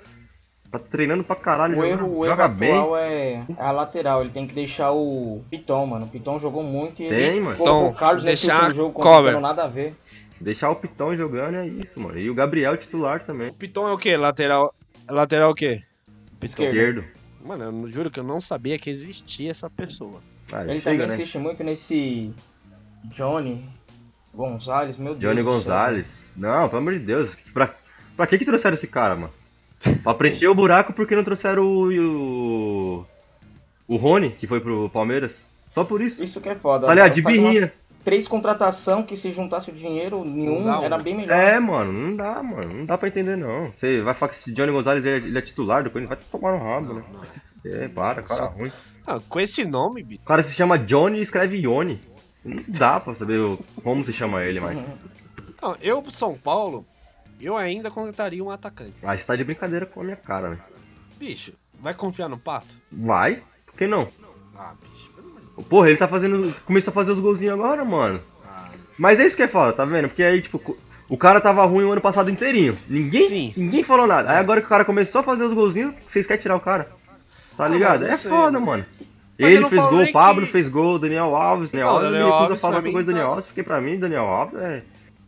Tá 0.71 0.79
treinando 0.79 1.25
pra 1.25 1.35
caralho. 1.37 1.73
O 1.73 1.77
joga, 1.77 1.89
erro, 1.89 2.07
o 2.19 2.25
erro 2.27 2.35
joga 2.37 2.49
bem. 2.49 2.71
atual 2.73 2.97
é 2.99 3.33
é 3.35 3.45
a 3.59 3.71
lateral, 3.71 4.21
ele 4.21 4.31
tem 4.31 4.47
que 4.47 4.55
deixar 4.55 4.93
o 4.93 5.43
Piton, 5.51 5.87
mano. 5.87 6.05
O 6.05 6.09
Piton 6.09 6.39
jogou 6.39 6.62
muito 6.62 7.03
e 7.03 7.09
Tem, 7.09 7.19
ele 7.37 7.41
mano. 7.41 7.57
colocou 7.57 7.81
Então, 7.87 7.93
o 7.93 7.95
Carlos 7.95 8.25
nesse 8.25 8.47
deixar 8.47 8.64
último 8.64 8.75
jogo 8.77 8.93
com 8.93 9.03
o 9.09 9.23
Piton, 9.25 9.41
nada 9.41 9.64
a 9.64 9.66
ver. 9.66 9.95
Deixar 10.41 10.71
o 10.71 10.77
Pitão 10.77 11.16
jogando 11.16 11.57
é 11.57 11.66
isso, 11.66 11.99
mano. 11.99 12.19
E 12.19 12.29
o 12.29 12.35
Gabriel 12.35 12.77
titular 12.77 13.25
também. 13.25 13.49
O 13.49 13.55
Piton 13.55 13.89
é 13.89 13.93
o 13.93 13.99
quê? 13.99 14.16
Lateral. 14.16 14.73
Lateral 15.09 15.51
o 15.51 15.55
quê? 15.55 15.81
Esquerdo. 16.43 16.77
Esquerdo. 16.77 17.05
Mano, 17.45 17.64
eu 17.64 17.73
não- 17.73 17.91
juro 17.91 18.11
que 18.11 18.21
eu 18.21 18.25
não 18.25 18.41
sabia 18.41 18.79
que 18.79 18.91
existia 18.91 19.51
essa 19.51 19.71
pessoa. 19.71 20.21
Ah, 20.53 20.62
Ele 20.64 20.75
chega, 20.75 20.83
também 20.83 20.99
né? 20.99 21.07
insiste 21.07 21.39
muito 21.39 21.64
nesse 21.64 22.31
Johnny 23.05 23.64
Gonzalez, 24.35 24.99
meu 24.99 25.14
Deus. 25.14 25.21
Johnny. 25.35 25.43
Gonzalez. 25.43 26.07
Não, 26.37 26.69
pelo 26.69 26.83
amor 26.83 26.93
de 26.93 27.01
Deus. 27.01 27.35
Pra, 27.55 27.75
pra 28.16 28.27
que 28.27 28.39
que 28.39 28.45
trouxeram 28.45 28.77
esse 28.77 28.87
cara, 28.87 29.16
mano? 29.16 29.33
Pra 30.03 30.14
preencher 30.14 30.49
o 30.49 30.55
buraco 30.55 30.93
porque 30.93 31.14
não 31.14 31.24
trouxeram 31.24 31.62
o, 31.64 31.89
o. 33.01 33.07
O 33.89 33.97
Rony, 33.97 34.31
que 34.31 34.47
foi 34.47 34.61
pro 34.61 34.91
Palmeiras. 34.91 35.33
Só 35.68 35.83
por 35.85 36.03
isso. 36.03 36.22
Isso 36.22 36.41
que 36.41 36.49
é 36.49 36.55
foda. 36.55 36.89
Ligado? 36.93 37.14
De 37.14 37.22
birrinha. 37.22 37.72
Três 38.05 38.26
contratação 38.29 39.03
que 39.03 39.16
se 39.16 39.31
juntasse 39.31 39.70
o 39.70 39.72
dinheiro 39.74 40.22
em 40.24 40.49
um, 40.49 40.64
dá 40.64 40.81
era 40.83 40.99
bem 40.99 41.14
melhor. 41.16 41.37
É, 41.37 41.59
mano, 41.61 41.93
não 41.93 42.16
dá, 42.16 42.43
mano. 42.43 42.72
Não 42.79 42.85
dá 42.85 42.97
pra 42.97 43.09
entender, 43.09 43.37
não. 43.37 43.70
Você 43.79 44.01
vai 44.01 44.14
falar 44.14 44.33
que 44.33 44.39
esse 44.41 44.53
Johnny 44.53 44.72
Gonzalez 44.72 45.05
ele 45.05 45.24
é, 45.24 45.29
ele 45.29 45.39
é 45.39 45.43
titular 45.43 45.83
do 45.83 45.91
Corinthians, 45.91 46.18
vai 46.18 46.41
tomar 46.41 46.53
no 46.59 46.64
rabo, 46.64 46.95
né? 46.95 47.03
É, 47.66 47.89
para, 47.89 48.22
cara 48.22 48.47
ruim. 48.47 48.70
Ah, 49.07 49.18
com 49.29 49.41
esse 49.41 49.64
nome, 49.64 50.03
bicho. 50.03 50.22
O 50.22 50.26
cara 50.26 50.43
se 50.43 50.53
chama 50.55 50.79
Johnny 50.79 51.18
e 51.18 51.22
escreve 51.22 51.59
Ione. 51.59 52.01
Não 52.45 52.62
dá 52.68 52.99
pra 53.01 53.14
saber 53.14 53.41
o- 53.41 53.59
como 53.83 54.05
se 54.05 54.12
chama 54.12 54.43
ele, 54.43 54.61
mas. 54.61 54.79
Não, 55.61 55.76
eu 55.83 56.01
pro 56.01 56.12
São 56.12 56.35
Paulo, 56.35 56.85
eu 57.41 57.57
ainda 57.57 57.91
contrataria 57.91 58.43
um 58.43 58.51
atacante. 58.51 58.95
Ah, 59.03 59.16
você 59.16 59.24
tá 59.24 59.36
de 59.36 59.45
brincadeira 59.45 59.86
com 59.86 60.01
a 60.01 60.05
minha 60.05 60.16
cara, 60.16 60.51
né? 60.51 60.59
Bicho, 61.18 61.53
vai 61.80 61.95
confiar 61.95 62.28
no 62.28 62.39
Pato? 62.39 62.74
Vai? 62.91 63.43
Por 63.66 63.76
que 63.76 63.86
não? 63.86 64.09
Ah, 64.57 64.72
bicho. 64.80 65.64
Porra, 65.68 65.89
ele 65.89 65.99
tá 65.99 66.07
fazendo. 66.09 66.39
Começou 66.64 66.91
a 66.91 66.95
fazer 66.95 67.12
os 67.12 67.18
golzinhos 67.18 67.55
agora, 67.55 67.84
mano. 67.84 68.20
Mas 68.99 69.18
é 69.20 69.26
isso 69.26 69.36
que 69.36 69.43
é 69.43 69.49
foda, 69.49 69.72
tá 69.72 69.84
vendo? 69.84 70.09
Porque 70.09 70.22
aí, 70.22 70.41
tipo, 70.43 70.76
o 71.09 71.16
cara 71.16 71.41
tava 71.41 71.64
ruim 71.64 71.84
o 71.84 71.93
ano 71.93 72.01
passado 72.01 72.30
inteirinho. 72.30 72.76
Ninguém, 72.89 73.28
Sim. 73.28 73.53
ninguém 73.57 73.84
falou 73.84 74.07
nada. 74.07 74.30
Aí 74.30 74.36
agora 74.39 74.61
que 74.61 74.66
o 74.66 74.68
cara 74.70 74.84
começou 74.84 75.20
a 75.20 75.24
fazer 75.24 75.45
os 75.45 75.55
golzinhos, 75.55 75.95
vocês 76.11 76.26
querem 76.26 76.43
tirar 76.43 76.57
o 76.57 76.61
cara. 76.61 76.84
Tá 77.57 77.64
Ah, 77.64 77.68
ligado? 77.68 78.05
É 78.05 78.16
sei, 78.16 78.30
foda, 78.30 78.59
mano. 78.61 78.84
Mas 79.41 79.55
Ele 79.55 79.68
fez 79.68 79.82
gol, 79.82 80.03
o 80.03 80.12
Pablo 80.12 80.47
que- 80.47 80.53
fez 80.53 80.68
gol, 80.68 80.99
Daniel 80.99 81.34
Alves. 81.36 81.70
Daniel 81.70 81.89
Alves, 81.91 82.11
Daniel 82.11 82.32
Alves, 82.32 82.61
qualquer 82.61 82.82
mim, 82.82 82.93
coisa 82.93 83.07
do 83.07 83.12
Daniel 83.12 83.30
Alves, 83.30 83.47
porque 83.47 83.62
pra 83.62 83.80
mim, 83.80 83.99
Daniel 83.99 84.24
Alves 84.24 84.61
é. 84.61 84.82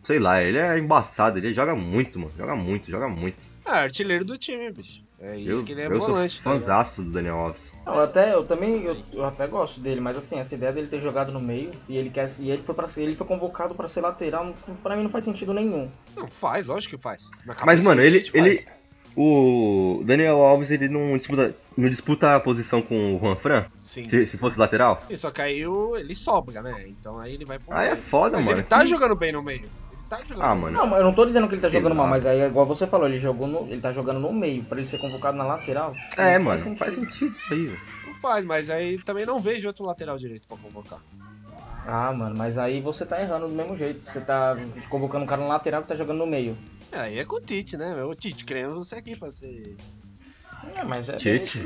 Sei 0.05 0.19
lá, 0.19 0.43
ele 0.43 0.59
é 0.59 0.79
embaçado, 0.79 1.39
ele 1.39 1.53
joga 1.53 1.75
muito, 1.75 2.19
mano. 2.19 2.33
Joga 2.37 2.57
muito, 2.57 2.91
joga 2.91 3.09
muito. 3.09 3.37
Ah, 3.65 3.81
artilheiro 3.81 4.25
do 4.25 4.39
time, 4.39 4.71
bicho. 4.73 5.03
É 5.21 5.37
isso 5.37 5.61
Eu, 5.61 5.65
que 5.65 5.73
ele 5.73 5.83
é 5.83 5.87
eu 5.87 5.99
volante, 5.99 6.41
sou 6.43 6.61
tá 6.61 6.83
do 6.83 7.13
Daniel 7.13 7.37
Alves. 7.37 7.61
Eu 7.87 8.01
até, 8.03 8.35
eu 8.35 8.45
também, 8.45 8.83
eu, 8.85 8.97
eu 9.13 9.25
até 9.25 9.47
gosto 9.47 9.81
dele, 9.81 10.01
mas 10.01 10.17
assim, 10.17 10.39
essa 10.39 10.55
ideia 10.55 10.73
dele 10.73 10.87
ter 10.87 11.01
jogado 11.01 11.33
no 11.33 11.41
meio 11.41 11.73
e 11.89 11.97
ele 11.97 12.09
quer, 12.11 12.27
e 12.39 12.51
ele 12.51 12.63
foi 12.63 12.75
para 12.75 12.87
ele 12.97 13.17
foi 13.17 13.27
convocado 13.27 13.75
pra 13.75 13.89
ser 13.89 14.01
lateral, 14.01 14.55
pra 14.83 14.97
mim 14.97 15.03
não 15.03 15.11
faz 15.11 15.25
sentido 15.25 15.53
nenhum. 15.53 15.91
Não, 16.17 16.27
faz, 16.29 16.67
lógico 16.67 16.97
que 16.97 17.03
faz. 17.03 17.29
Mas, 17.65 17.83
mano, 17.85 18.01
ele, 18.03 18.23
ele. 18.35 18.55
faz. 18.57 18.81
O 19.17 20.03
Daniel 20.07 20.37
Alves, 20.41 20.71
ele 20.71 20.89
não 20.89 21.19
disputa, 21.19 21.55
não 21.77 21.89
disputa 21.89 22.37
a 22.37 22.41
posição 22.41 22.81
com 22.81 23.13
o 23.15 23.19
Juan 23.19 23.35
Fran? 23.35 23.65
Sim. 23.85 24.09
Se, 24.09 24.27
se 24.29 24.39
fosse 24.39 24.57
lateral? 24.57 25.03
E 25.11 25.17
só 25.17 25.33
que 25.33 25.43
aí 25.43 25.67
o- 25.67 25.97
ele 25.97 26.15
sobra, 26.15 26.63
né? 26.63 26.85
Então 26.87 27.19
aí 27.19 27.35
ele 27.35 27.45
vai 27.45 27.59
pro 27.59 27.75
Ah, 27.75 27.85
é 27.85 27.97
foda, 27.97 28.37
Mas 28.37 28.47
mano. 28.47 28.59
ele 28.59 28.67
tá 28.67 28.85
jogando 28.85 29.17
bem 29.17 29.33
no 29.33 29.43
meio. 29.43 29.69
Tá 30.11 30.19
jogando. 30.19 30.43
Ah, 30.43 30.55
mano. 30.57 30.77
Não, 30.77 30.87
mas 30.89 30.99
eu 30.99 31.05
não 31.05 31.15
tô 31.15 31.25
dizendo 31.25 31.47
que 31.47 31.55
ele 31.55 31.63
tá 31.63 31.69
jogando 31.69 31.95
mal, 31.95 32.07
Exato. 32.07 32.25
mas 32.25 32.27
aí 32.27 32.41
é 32.41 32.47
igual 32.49 32.67
você 32.67 32.85
falou, 32.85 33.07
ele 33.07 33.19
jogou 33.19 33.47
no, 33.47 33.61
ele 33.71 33.81
tá 33.81 33.93
jogando 33.93 34.19
no 34.19 34.33
meio, 34.33 34.65
pra 34.65 34.77
ele 34.77 34.87
ser 34.87 34.99
convocado 34.99 35.39
na 35.39 35.45
lateral. 35.45 35.95
É, 36.17 36.37
não 36.37 36.47
mano, 36.47 36.59
faz 36.59 36.79
faz 36.79 36.95
sentido. 36.97 37.33
isso 37.33 37.55
aí, 37.55 37.67
velho. 37.67 37.81
Não 38.07 38.15
faz, 38.15 38.45
mas 38.45 38.69
aí 38.69 38.99
também 39.05 39.25
não 39.25 39.41
vejo 39.41 39.69
outro 39.69 39.87
lateral 39.87 40.19
direito 40.19 40.49
pra 40.49 40.57
convocar. 40.57 40.99
Ah, 41.87 42.13
mano, 42.13 42.37
mas 42.37 42.59
aí 42.59 42.81
você 42.81 43.07
tá 43.07 43.23
errando 43.23 43.47
do 43.47 43.53
mesmo 43.55 43.77
jeito. 43.77 44.05
Você 44.05 44.21
tá 44.21 44.57
convocando 44.89 45.25
um 45.25 45.29
cara 45.29 45.43
na 45.43 45.49
lateral 45.49 45.83
que 45.83 45.89
tá 45.89 45.95
jogando 45.95 46.19
no 46.19 46.27
meio. 46.27 46.59
Aí 46.91 47.19
é 47.21 47.25
com 47.25 47.37
o 47.37 47.41
Tite, 47.41 47.77
né? 47.77 47.95
O 48.05 48.15
Tite, 48.15 48.45
queremos 48.45 48.75
você 48.75 48.97
aqui 48.97 49.15
pra 49.15 49.31
você. 49.31 49.77
É, 50.75 50.85
mas 50.85 51.09
é. 51.09 51.19
Tite. 51.19 51.59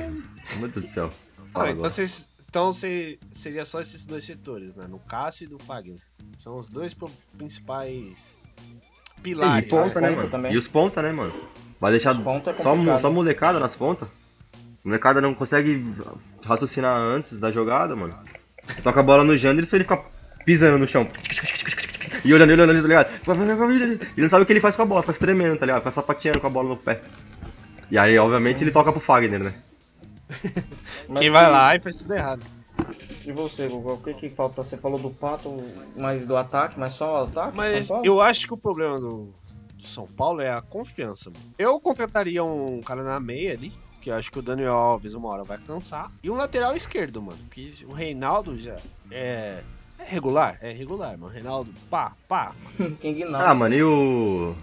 Meu 0.59 0.69
Deus 0.69 0.87
do 0.87 0.93
céu. 0.93 1.11
Ah, 1.55 1.71
então 1.71 1.83
vocês. 1.83 2.29
Então 2.55 2.73
se- 2.73 3.19
seria 3.33 3.65
só 3.65 3.81
esses 3.81 4.07
dois 4.07 4.25
setores, 4.25 4.77
né? 4.77 4.87
No 4.89 5.01
Cássio 5.01 5.45
e 5.45 5.49
do 5.49 5.59
Fagner. 5.59 5.99
São 6.39 6.57
os 6.57 6.69
dois 6.69 6.95
principais 7.37 8.39
E 9.19 9.21
pilares. 9.23 9.69
ponta, 9.69 10.01
né, 10.01 10.13
ponta 10.13 10.39
mano? 10.39 10.55
E 10.55 10.57
os 10.57 10.69
ponta, 10.69 11.03
né, 11.03 11.11
mano? 11.11 11.33
Vai 11.81 11.91
deixar 11.91 12.11
é 12.11 12.15
só, 12.15 13.01
só 13.01 13.11
molecada 13.11 13.59
nas 13.59 13.75
pontas? 13.75 14.07
Molecada 14.85 15.21
não 15.21 15.35
consegue 15.35 15.85
raciocinar 16.45 16.97
antes 16.97 17.37
da 17.41 17.51
jogada, 17.51 17.97
mano. 17.97 18.17
Toca 18.85 19.01
a 19.01 19.03
bola 19.03 19.25
no 19.25 19.37
Janderson 19.37 19.75
e 19.75 19.77
ele 19.79 19.85
fica 19.85 20.05
pisando 20.45 20.79
no 20.79 20.87
chão. 20.87 21.09
E 22.25 22.33
olhando, 22.33 22.51
olhando, 22.53 22.71
olhando, 22.71 22.83
tá 22.83 22.89
ligado? 22.89 24.11
Ele 24.17 24.23
não 24.23 24.29
sabe 24.31 24.45
o 24.45 24.47
que 24.47 24.53
ele 24.53 24.61
faz 24.61 24.77
com 24.77 24.83
a 24.83 24.87
bola, 24.87 25.03
faz 25.03 25.19
tremendo, 25.19 25.59
tá 25.59 25.67
ligado? 25.67 25.81
Fica 25.81 25.91
sapateando 25.91 26.39
com 26.41 26.47
a 26.47 26.51
bola 26.51 26.69
no 26.69 26.77
pé. 26.77 27.03
E 27.91 27.99
aí, 27.99 28.17
obviamente, 28.17 28.63
ele 28.63 28.71
toca 28.71 28.93
pro 28.93 29.01
Fagner, 29.01 29.43
né? 29.43 29.55
Mas 31.09 31.21
Quem 31.21 31.31
vai 31.31 31.51
lá 31.51 31.75
e 31.75 31.81
faz 31.81 31.97
tudo 31.97 32.15
errado. 32.15 32.45
E 33.25 33.33
você, 33.33 33.69
Gugu, 33.69 33.95
o 33.95 33.99
que 33.99 34.15
que 34.15 34.31
falta? 34.31 34.63
Você 34.63 34.77
falou 34.77 34.99
do 34.99 35.11
Pato, 35.11 35.63
mais 35.97 36.27
do 36.27 36.37
ataque, 36.37 36.79
mas 36.79 36.93
só 36.93 37.21
o 37.21 37.25
ataque? 37.25 37.57
Mas 37.57 37.89
eu 38.03 38.21
acho 38.21 38.47
que 38.47 38.53
o 38.53 38.57
problema 38.57 39.01
do, 39.01 39.33
do 39.79 39.87
São 39.87 40.07
Paulo 40.07 40.43
é 40.43 40.51
a 40.51 40.61
confiança. 40.61 41.31
Mano. 41.31 41.55
Eu 41.57 41.81
contrataria 41.81 42.45
um 42.45 42.83
cara 42.83 43.03
na 43.03 43.19
meia 43.19 43.53
ali, 43.53 43.73
que 44.03 44.11
eu 44.11 44.15
acho 44.15 44.31
que 44.31 44.39
o 44.39 44.43
Daniel 44.43 44.75
Alves 44.75 45.15
uma 45.15 45.29
hora 45.29 45.43
vai 45.43 45.57
cansar. 45.57 46.13
E 46.23 46.31
um 46.31 46.35
lateral 46.35 46.77
esquerdo, 46.77 47.23
mano. 47.23 47.39
Que 47.51 47.75
o 47.87 47.93
Reinaldo 47.93 48.59
já 48.59 48.77
é. 49.11 49.63
É 49.99 50.05
regular? 50.05 50.59
É 50.61 50.71
regular, 50.73 51.17
mano. 51.17 51.33
Reinaldo, 51.33 51.73
pá, 51.89 52.13
pá. 52.29 52.53
Quem 53.01 53.25
não. 53.25 53.41
Ah, 53.41 53.55
mano, 53.55 53.75
e 53.75 53.83
o. 53.83 54.55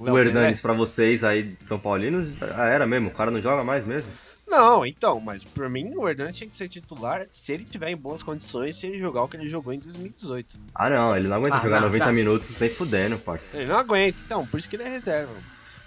Léo 0.00 0.14
O 0.14 0.18
Hernandes 0.18 0.60
Pelé? 0.60 0.62
pra 0.62 0.72
vocês 0.72 1.22
aí 1.22 1.42
de 1.42 1.64
São 1.66 1.78
Paulinos, 1.78 2.42
ah, 2.42 2.64
era 2.64 2.86
mesmo, 2.86 3.08
o 3.08 3.12
cara 3.12 3.30
não 3.30 3.42
joga 3.42 3.62
mais 3.62 3.86
mesmo. 3.86 4.10
Não, 4.50 4.84
então, 4.84 5.20
mas 5.20 5.44
por 5.44 5.68
mim 5.70 5.92
o 5.96 6.08
Hernandes 6.08 6.36
tinha 6.36 6.50
que 6.50 6.56
ser 6.56 6.68
titular 6.68 7.24
se 7.30 7.52
ele 7.52 7.64
tiver 7.64 7.90
em 7.90 7.96
boas 7.96 8.22
condições, 8.22 8.76
se 8.76 8.86
ele 8.88 8.98
jogar 8.98 9.22
o 9.22 9.28
que 9.28 9.36
ele 9.36 9.46
jogou 9.46 9.72
em 9.72 9.78
2018. 9.78 10.58
Ah 10.74 10.90
não, 10.90 11.16
ele 11.16 11.28
não 11.28 11.36
aguenta 11.36 11.56
Ah, 11.56 11.60
jogar 11.62 11.80
não, 11.80 11.86
90 11.86 12.04
tá. 12.04 12.12
minutos 12.12 12.46
sem 12.46 12.68
fudendo, 12.68 13.16
parceiro. 13.18 13.56
Ele 13.64 13.66
não 13.72 13.78
aguenta, 13.78 14.18
então, 14.26 14.44
por 14.46 14.58
isso 14.58 14.68
que 14.68 14.76
ele 14.76 14.82
é 14.82 14.88
reserva. 14.88 15.32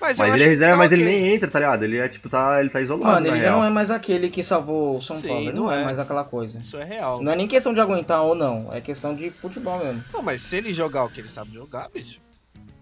Mas, 0.01 0.18
Mas 0.18 0.34
ele 0.34 0.43
é 0.43 0.47
reserva, 0.47 0.74
tá 0.74 0.78
mas 0.78 0.91
ele 0.91 1.03
ok. 1.03 1.16
nem 1.22 1.34
entra, 1.34 1.49
tá 1.49 1.59
ligado? 1.59 1.84
Ele 1.84 1.97
é 1.97 2.09
tipo, 2.09 2.28
tá. 2.30 2.59
Ele 2.59 2.70
tá 2.70 2.82
isolado. 2.82 3.05
Mano, 3.05 3.26
ele 3.28 3.38
já 3.38 3.43
real. 3.45 3.59
não 3.59 3.66
é 3.66 3.70
mais 3.70 3.89
aquele 3.89 4.30
que 4.30 4.43
salvou 4.43 4.97
o 4.97 5.01
São 5.01 5.16
Sim, 5.22 5.28
Paulo. 5.30 5.43
Ele 5.43 5.53
não 5.53 5.64
não 5.64 5.72
é. 5.72 5.82
é. 5.82 5.86
mais 5.86 5.97
aquela 5.97 6.26
coisa. 6.26 6.59
Isso 6.59 6.78
é 6.78 6.84
real. 6.84 7.24
Não 7.24 7.32
é 7.32 7.36
nem 7.38 7.47
questão 7.47 7.74
de 7.74 7.80
aguentar 7.80 8.22
ou 8.22 8.36
não, 8.36 8.70
é 8.74 8.82
questão 8.82 9.16
de 9.16 9.30
futebol 9.30 9.80
mesmo. 9.80 10.03
Não, 10.11 10.22
mas 10.22 10.41
se 10.41 10.57
ele 10.57 10.74
jogar 10.74 11.05
o 11.05 11.09
que 11.09 11.22
ele 11.22 11.30
sabe 11.30 11.53
jogar, 11.53 11.88
bicho. 11.89 12.20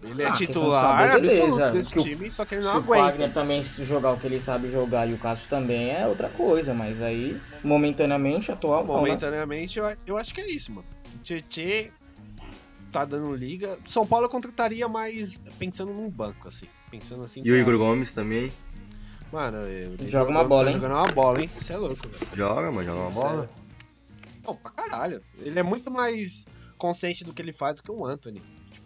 Ele 0.04 0.24
é 0.24 0.28
Ah, 0.28 0.32
titular 0.34 0.82
saber, 1.10 1.22
beleza. 1.22 1.44
absoluto 1.44 1.74
desse 1.74 1.94
Que 1.94 2.00
o- 2.00 2.04
time, 2.04 2.32
só 2.32 2.44
que 2.44 2.56
ele 2.56 2.64
não 2.64 2.72
Se 2.72 2.78
o 2.78 2.80
aguenta. 2.82 3.04
Wagner 3.04 3.34
também 3.34 3.64
se 3.64 3.84
jogar 3.84 4.12
o 4.14 4.20
que 4.20 4.26
ele 4.26 4.40
sabe 4.40 4.70
jogar 4.72 5.08
e 5.08 5.14
o 5.14 5.18
Cássio 5.18 5.48
também 5.50 5.92
é 5.92 6.08
outra 6.08 6.28
coisa, 6.30 6.74
mas 6.74 7.02
aí, 7.04 7.40
momentaneamente, 7.64 8.52
atual, 8.52 8.82
né? 8.82 8.88
Momentaneamente, 8.88 9.78
eu, 9.78 9.86
eu 10.08 10.18
acho 10.18 10.34
que 10.34 10.42
é 10.42 10.50
isso, 10.50 10.72
mano. 10.74 10.88
O 11.16 11.20
Tietê 11.20 11.92
tá 12.92 13.06
dando 13.06 13.34
liga. 13.36 13.78
São 13.86 14.06
Paulo 14.08 14.26
eu 14.26 14.30
contrataria 14.30 14.88
mais 14.88 15.42
pensando 15.60 15.94
num 15.94 16.10
banco, 16.10 16.48
assim. 16.48 16.66
Pensando 16.90 17.24
assim. 17.24 17.42
E 17.46 17.52
o 17.52 17.54
pra- 17.54 17.62
Igor 17.62 17.78
Gomes 17.78 18.12
também 18.14 18.52
Mano, 19.32 19.58
eu- 19.60 19.92
o 19.92 20.08
Joga 20.10 20.30
uma 20.30 20.44
Gomes 20.44 20.50
bola, 20.50 20.64
tá 20.66 20.70
hein? 20.72 20.76
Jogando 20.76 20.92
uma 20.98 21.08
bola, 21.14 21.42
hein? 21.42 21.50
Você 21.56 21.72
é 21.74 21.78
louco, 21.78 22.08
velho. 22.08 22.36
joga, 22.36 22.72
mas 22.72 22.86
joga 22.86 23.00
uma 23.00 23.08
Sincero. 23.10 23.30
bola. 23.30 23.50
Não, 24.46 24.56
pra 24.58 24.72
caralho. 24.72 25.22
Ele 25.40 25.58
é 25.60 25.64
muito 25.64 25.90
mais 25.90 26.46
consciente 26.78 27.24
do 27.24 27.32
que 27.32 27.42
ele 27.42 27.54
faz 27.54 27.76
do 27.78 27.84
que 27.84 27.92
o 27.92 28.06
Anthony. 28.06 28.42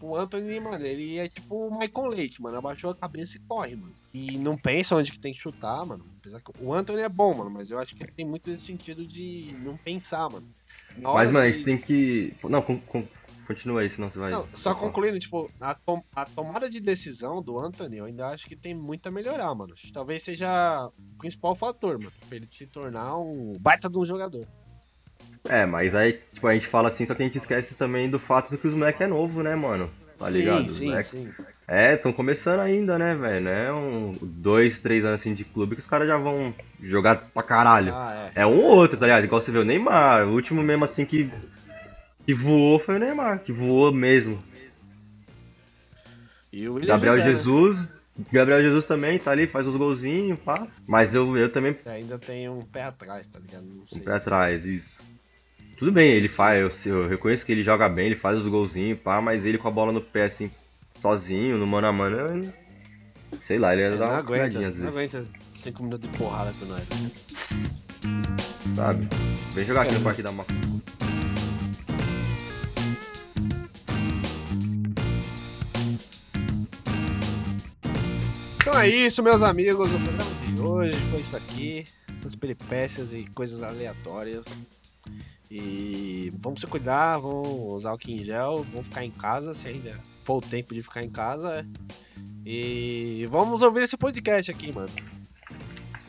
O 0.06 0.16
Anthony, 0.16 0.60
mano, 0.60 0.86
ele 0.86 1.18
é 1.18 1.28
tipo 1.28 1.68
o 1.68 1.78
Michael 1.80 2.08
Leite, 2.08 2.42
mano. 2.42 2.58
Abaixou 2.58 2.92
a 2.92 2.96
cabeça 2.96 3.38
e 3.38 3.42
corre, 3.42 3.76
mano. 3.76 3.94
E 4.14 4.38
não 4.38 4.58
pensa 4.58 4.96
onde 4.96 5.12
que 5.12 5.20
tem 5.20 5.34
que 5.34 5.42
chutar, 5.42 5.86
mano. 5.86 6.06
Apesar 6.20 6.40
que 6.42 6.52
o 6.60 6.74
Anthony 6.74 7.02
é 7.02 7.10
bom, 7.10 7.34
mano, 7.36 7.50
mas 7.50 7.72
eu 7.72 7.80
acho 7.80 7.96
que 7.96 8.04
ele 8.04 8.12
tem 8.12 8.26
muito 8.26 8.50
esse 8.50 8.66
sentido 8.66 9.06
de 9.06 9.56
não 9.64 9.78
pensar, 9.78 10.30
mano. 10.30 10.48
Mas, 10.98 11.32
mano, 11.32 11.52
gente 11.52 11.66
tem 11.66 11.78
que. 11.78 12.34
Não, 12.44 12.62
con- 12.62 12.80
con- 12.82 13.08
continua 13.48 13.82
aí, 13.82 13.90
senão 13.90 14.10
você 14.10 14.18
vai. 14.20 14.32
Não, 14.32 14.48
só 14.54 14.74
concluindo, 14.74 15.20
tipo, 15.20 15.50
a, 15.60 15.74
tom- 15.76 16.04
a 16.16 16.26
tomada 16.26 16.70
de 16.70 16.80
decisão 16.80 17.42
do 17.42 17.60
Anthony, 17.60 17.98
eu 17.98 18.06
ainda 18.06 18.30
acho 18.30 18.48
que 18.48 18.56
tem 18.56 18.74
muito 18.74 19.06
a 19.08 19.12
melhorar, 19.12 19.54
mano. 19.54 19.74
Que 19.76 19.92
Talvez 19.92 20.24
seja 20.24 20.88
o 20.88 21.18
principal 21.18 21.56
fator, 21.56 21.98
mano, 21.98 22.12
pra 22.28 22.36
ele 22.38 22.48
se 22.52 22.66
tornar 22.68 23.18
um 23.18 23.58
baita 23.60 23.90
de 23.90 23.98
um 24.00 24.06
jogador. 24.06 24.48
É, 25.48 25.66
mas 25.66 25.94
aí, 25.94 26.14
tipo, 26.34 26.48
a 26.48 26.54
gente 26.54 26.68
fala 26.68 26.90
assim, 26.90 27.06
só 27.06 27.14
que 27.14 27.22
a 27.22 27.26
gente 27.26 27.38
esquece 27.38 27.76
também 27.76 28.10
do 28.10 28.18
fato 28.20 28.50
de 28.50 28.58
que 28.58 28.68
os 28.68 28.74
moleque 28.74 29.04
é 29.04 29.08
novo, 29.08 29.44
né, 29.44 29.56
mano? 29.56 29.90
Tá 30.18 30.26
sim, 30.26 30.38
ligado? 30.38 30.70
Sim, 30.70 30.86
moleque- 30.86 31.10
sim. 31.10 31.34
É, 31.68 31.98
tão 31.98 32.14
começando 32.14 32.60
ainda, 32.60 32.98
né, 32.98 33.16
velho? 33.16 33.44
Né? 33.44 33.72
Um, 33.72 34.16
dois, 34.22 34.80
três 34.82 35.04
anos 35.04 35.20
assim 35.20 35.34
de 35.34 35.44
clube 35.44 35.76
que 35.76 35.82
os 35.82 35.88
caras 35.88 36.08
já 36.08 36.16
vão 36.18 36.54
jogar 36.82 37.16
pra 37.34 37.42
caralho. 37.44 37.92
Ah, 37.94 38.32
é. 38.36 38.42
É 38.42 38.46
um 38.46 38.58
ou 38.58 38.78
outro, 38.78 38.98
tá 39.00 39.06
ligado? 39.06 39.24
Igual 39.24 39.42
você 39.42 39.52
vê 39.52 39.58
o 39.58 39.66
Neymar, 39.66 40.28
o 40.28 40.34
último 40.34 40.62
mesmo 40.62 40.86
assim 40.86 41.06
que, 41.06 41.30
que 42.26 42.34
voou 42.34 42.80
foi 42.80 42.96
o 42.96 43.00
Neymar, 43.00 43.40
que 43.40 43.52
voou 43.52 43.92
mesmo. 43.92 44.42
E 46.54 46.68
o 46.70 46.76
William 46.76 46.88
Gabriel 46.88 47.16
José, 47.18 47.30
né? 47.30 47.38
Jesus, 47.38 47.80
Gabriel 48.32 48.62
Jesus 48.62 48.86
também 48.86 49.18
tá 49.20 49.32
ali, 49.32 49.48
faz 49.48 49.66
os 49.68 49.76
golzinhos, 49.76 50.40
pá. 50.40 50.68
Mas 50.88 51.14
eu, 51.16 51.36
eu 51.36 51.52
também 51.52 51.76
Ainda 51.86 52.18
tem 52.20 52.48
um 52.48 52.62
pé 52.64 52.84
atrás, 52.84 53.26
tá 53.28 53.40
ligado? 53.40 53.66
Um 53.92 54.00
pé 54.00 54.14
atrás, 54.14 54.64
isso. 54.64 54.96
Tudo 55.78 55.92
bem, 55.92 56.10
ele 56.14 56.28
faz, 56.28 56.86
eu, 56.86 57.02
eu 57.04 57.08
reconheço 57.08 57.46
que 57.46 57.52
ele 57.52 57.64
joga 57.64 57.90
bem, 57.90 58.06
ele 58.08 58.16
faz 58.16 58.40
os 58.40 58.48
golzinhos, 58.48 58.98
pá, 59.00 59.20
mas 59.22 59.46
ele 59.46 59.58
com 59.58 59.68
a 59.68 59.72
bola 59.72 59.92
no 59.92 60.02
pé 60.02 60.26
assim, 60.26 60.50
sozinho, 61.02 61.58
no 61.58 61.68
mano 61.68 61.88
a 61.88 61.92
mano, 61.92 62.16
eu- 62.18 62.54
sei 63.46 63.60
lá, 63.60 63.74
ele 63.74 63.82
ia 63.84 63.92
dar 63.92 63.98
não 63.98 64.08
uma 64.08 64.18
aguenta, 64.18 64.48
às 64.48 64.54
não 64.56 64.62
vezes, 64.72 64.86
aguenta 64.88 65.26
5 65.50 65.84
minutos 65.84 66.10
de 66.10 66.18
porrada 66.18 66.52
com 66.58 66.66
nós. 66.66 66.84
sabe? 68.74 69.08
Vem 69.54 69.66
jogar 69.66 69.82
aqui 69.82 69.94
no 69.96 70.02
Parque 70.02 70.22
da 70.24 70.32
Macu. 70.32 70.54
Então 78.62 78.78
é 78.80 78.88
isso, 78.88 79.22
meus 79.22 79.42
amigos. 79.44 79.88
O 79.94 80.00
programa 80.00 80.32
de 80.46 80.62
hoje 80.62 80.98
foi 81.12 81.20
isso 81.20 81.38
aqui. 81.38 81.86
Essas 82.16 82.36
peripécias 82.36 83.14
e 83.14 83.26
coisas 83.34 83.62
aleatórias. 83.62 84.46
E 85.50 86.34
vamos 86.40 86.60
se 86.62 86.68
cuidar, 86.68 87.18
vamos 87.18 87.48
usar 87.48 87.94
o 87.94 88.00
em 88.08 88.24
gel, 88.24 88.66
vamos 88.72 88.88
ficar 88.88 89.06
em 89.06 89.12
casa, 89.12 89.54
se 89.54 89.68
ainda 89.68 90.00
for 90.24 90.38
o 90.38 90.42
tempo 90.42 90.74
de 90.74 90.82
ficar 90.82 91.04
em 91.04 91.10
casa. 91.10 91.66
E 92.46 93.28
vamos 93.30 93.62
ouvir 93.62 93.84
esse 93.84 93.98
podcast 93.98 94.52
aqui, 94.52 94.72
mano. 94.72 94.90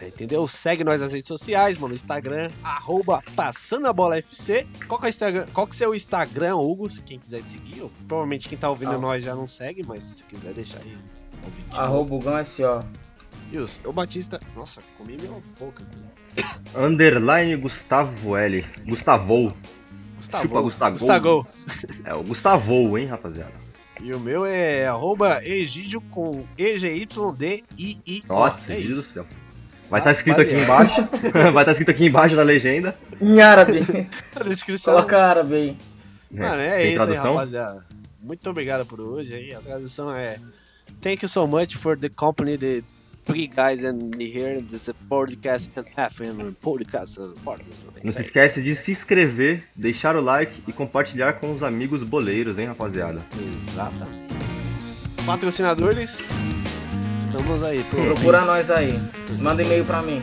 Entendeu? 0.02 0.46
Segue 0.46 0.84
nós 0.84 1.00
nas 1.00 1.12
redes 1.12 1.26
sociais, 1.26 1.78
mano. 1.78 1.94
Instagram, 1.94 2.50
arroba 2.62 3.22
Passando 3.34 3.86
a 3.86 3.92
Bola 3.92 4.18
FC. 4.18 4.66
Qual 4.86 5.00
que 5.00 5.06
é 5.06 5.08
o 5.08 5.10
Instagram? 5.10 5.46
Qual 5.54 5.66
que 5.66 5.72
é 5.72 5.74
o 5.74 5.78
seu 5.78 5.94
Instagram, 5.94 6.56
Hugo? 6.56 6.90
Se 6.90 7.00
quem 7.00 7.18
quiser 7.18 7.42
seguir. 7.44 7.80
Ou, 7.80 7.90
provavelmente 8.06 8.48
quem 8.48 8.58
tá 8.58 8.68
ouvindo 8.68 8.92
Ah. 8.92 8.98
nós 8.98 9.24
já 9.24 9.34
não 9.34 9.46
segue, 9.46 9.82
mas 9.82 10.06
se 10.06 10.24
quiser 10.24 10.52
deixar 10.52 10.80
aí. 10.80 10.98
Arroba 11.70 12.14
o 12.14 12.18
Gão 12.18 12.36
S.O. 12.36 12.84
E 13.50 13.58
o 13.58 13.92
Batista. 13.92 14.38
Nossa, 14.54 14.82
comi 14.98 15.16
minha 15.16 15.30
boca. 15.58 15.82
cara. 15.84 16.25
Underline 16.74 17.56
Gustavo 17.56 18.36
L. 18.36 18.64
Gustavo. 18.86 19.56
Gustavo. 20.16 20.42
Chupa, 20.44 20.60
Gustavo. 20.60 20.92
Gustavo. 20.92 21.46
É 22.04 22.14
o 22.14 22.22
Gustavo, 22.22 22.98
hein, 22.98 23.06
rapaziada. 23.06 23.52
E 24.00 24.12
o 24.12 24.20
meu 24.20 24.44
é 24.44 24.86
arroba 24.86 25.42
Egídio 25.42 26.00
com 26.02 26.44
E-G-Y-D-I-I. 26.58 28.22
Nossa, 28.28 28.72
é 28.72 28.76
Deus 28.76 28.86
do 28.86 28.92
isso. 29.00 29.12
céu. 29.14 29.26
Vai 29.88 30.00
estar 30.00 30.12
escrito 30.12 30.40
aqui 30.40 30.54
embaixo. 30.54 31.08
Vai 31.32 31.62
estar 31.62 31.72
escrito 31.72 31.90
aqui 31.90 32.06
embaixo 32.06 32.34
na 32.36 32.42
legenda. 32.42 32.94
Em 33.20 33.40
árabe. 33.40 33.80
A 34.34 34.44
descrição. 34.44 34.94
Coloca 34.94 35.18
árabe 35.22 35.54
aí. 35.54 35.76
Mano, 36.30 36.60
é 36.60 36.76
Tem 36.76 36.92
isso 36.92 37.02
aí, 37.02 37.06
tradução? 37.08 37.32
rapaziada. 37.32 37.86
Muito 38.20 38.50
obrigado 38.50 38.84
por 38.84 39.00
hoje 39.00 39.34
aí. 39.34 39.54
A 39.54 39.60
tradução 39.60 40.14
é 40.14 40.38
Thank 41.00 41.24
you 41.24 41.28
so 41.28 41.46
much 41.46 41.76
for 41.76 41.96
the 41.96 42.08
company 42.08 42.58
the 42.58 42.82
three 43.26 43.48
guys 43.48 43.84
and 43.84 44.14
here 44.20 44.62
this 44.62 44.88
podcast 45.10 45.68
and 45.76 45.84
half 45.96 46.20
in 46.20 46.54
podcast. 46.62 47.18
Não 48.02 48.12
se 48.12 48.22
esquece 48.22 48.62
de 48.62 48.76
se 48.76 48.92
inscrever, 48.92 49.64
deixar 49.74 50.16
o 50.16 50.20
like 50.20 50.62
e 50.66 50.72
compartilhar 50.72 51.34
com 51.34 51.52
os 51.54 51.62
amigos 51.62 52.02
boleiros, 52.02 52.58
hein, 52.58 52.66
rapaziada. 52.68 53.20
Exatamente. 53.70 54.26
Patrocinadores, 55.26 56.28
estamos 57.20 57.62
aí. 57.64 57.82
Procura 57.90 58.44
nós 58.44 58.70
aí. 58.70 58.94
Manda 59.40 59.62
e-mail 59.62 59.84
pra 59.84 60.00
mim. 60.02 60.22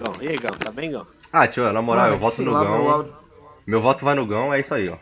Gão. 0.00 0.12
E 0.20 0.28
aí, 0.28 0.36
Gão, 0.38 0.52
tá 0.52 0.70
bem, 0.70 0.90
Gão? 0.92 1.06
Ah, 1.32 1.48
tio, 1.48 1.72
na 1.72 1.82
moral, 1.82 2.10
eu 2.10 2.18
voto 2.18 2.42
no 2.42 2.52
Gão. 2.52 2.90
áudio. 2.90 3.14
Meu 3.66 3.80
voto 3.80 4.04
vai 4.04 4.14
no 4.14 4.26
Gão, 4.26 4.52
é 4.52 4.60
isso 4.60 4.74
aí, 4.74 4.88
ó. 4.88 4.98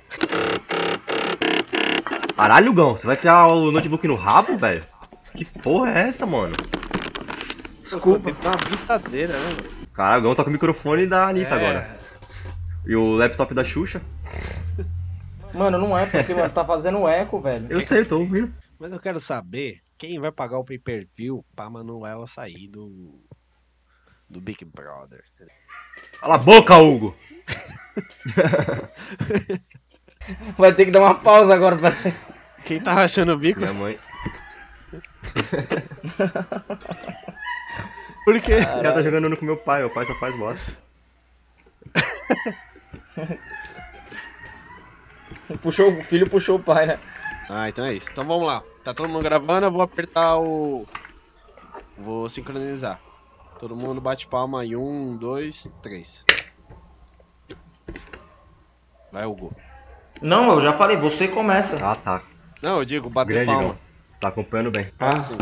Caralho, 2.36 2.72
Gão, 2.72 2.96
você 2.96 3.06
vai 3.06 3.16
enfiar 3.16 3.46
o 3.48 3.70
notebook 3.70 4.06
no 4.08 4.14
rabo, 4.14 4.56
velho? 4.56 4.84
Que 5.36 5.44
porra 5.60 5.90
é 5.92 6.08
essa, 6.08 6.26
mano? 6.26 6.54
Desculpa. 7.80 8.32
Tem 8.32 8.42
uma 8.50 8.56
brincadeira, 8.56 9.32
né, 9.32 9.44
mano? 9.50 9.86
Caralho, 9.92 10.20
o 10.20 10.22
Gão 10.24 10.34
tá 10.34 10.42
com 10.44 10.50
o 10.50 10.52
microfone 10.52 11.06
da 11.06 11.28
Anitta 11.28 11.50
É. 11.50 11.54
agora. 11.54 11.98
E 12.86 12.96
o 12.96 13.14
laptop 13.16 13.54
da 13.54 13.64
Xuxa? 13.64 14.02
Mano, 15.54 15.78
não 15.78 15.96
é 15.96 16.06
porque, 16.06 16.34
mano, 16.34 16.50
tá 16.52 16.64
fazendo 16.64 17.06
eco, 17.06 17.40
velho. 17.40 17.66
Eu 17.70 17.86
sei, 17.86 18.00
eu 18.00 18.06
tô 18.08 18.18
ouvindo. 18.18 18.52
Mas 18.78 18.90
eu 18.92 18.98
quero 18.98 19.20
saber 19.20 19.80
quem 19.98 20.18
vai 20.18 20.32
pagar 20.32 20.58
o 20.58 20.64
pay-per-view 20.64 21.44
pra 21.54 21.70
Manuela 21.70 22.26
sair 22.26 22.66
do. 22.68 23.22
do 24.28 24.40
Big 24.40 24.64
Brother. 24.64 25.22
Cala 26.20 26.34
a 26.36 26.38
boca, 26.38 26.76
Hugo! 26.78 27.14
Vai 30.56 30.72
ter 30.72 30.86
que 30.86 30.90
dar 30.90 31.00
uma 31.00 31.14
pausa 31.14 31.54
agora 31.54 31.76
pra. 31.76 31.92
Quem 32.64 32.80
tá 32.80 32.92
rachando 32.92 33.32
o 33.32 33.38
bico? 33.38 33.60
Minha 33.60 33.72
mãe. 33.72 33.98
Por 38.24 38.40
quê? 38.40 38.60
O 38.60 38.82
cara 38.82 38.94
tá 38.94 39.02
jogando 39.02 39.28
no 39.28 39.36
com 39.36 39.44
meu 39.44 39.56
pai, 39.56 39.80
meu 39.80 39.90
pai 39.90 40.06
só 40.06 40.14
faz 40.14 40.36
bosta. 40.36 40.72
Puxou, 45.60 45.90
o 45.90 46.04
filho 46.04 46.30
puxou 46.30 46.56
o 46.56 46.62
pai, 46.62 46.86
né? 46.86 46.98
Ah, 47.48 47.68
então 47.68 47.84
é 47.84 47.92
isso. 47.92 48.08
Então 48.10 48.24
vamos 48.24 48.46
lá. 48.46 48.62
Tá 48.82 48.94
todo 48.94 49.08
mundo 49.08 49.22
gravando, 49.22 49.66
eu 49.66 49.70
vou 49.70 49.82
apertar 49.82 50.38
o. 50.38 50.86
Vou 51.98 52.28
sincronizar. 52.28 52.98
Todo 53.58 53.76
mundo 53.76 54.00
bate 54.00 54.26
palma 54.26 54.64
em 54.64 54.74
um, 54.74 55.16
dois, 55.16 55.70
três. 55.82 56.24
Vai, 59.12 59.26
Hugo. 59.26 59.54
Não, 60.22 60.52
eu 60.52 60.60
já 60.60 60.72
falei, 60.72 60.96
você 60.96 61.26
começa. 61.28 61.78
Ah, 61.84 61.96
tá. 61.96 62.20
Não, 62.62 62.78
eu 62.78 62.84
digo, 62.84 63.10
bater 63.10 63.32
Grande, 63.32 63.46
palma. 63.46 63.62
Gão. 63.62 63.78
Tá 64.20 64.28
acompanhando 64.28 64.70
bem. 64.70 64.86
Ah, 65.00 65.16
Assim. 65.18 65.36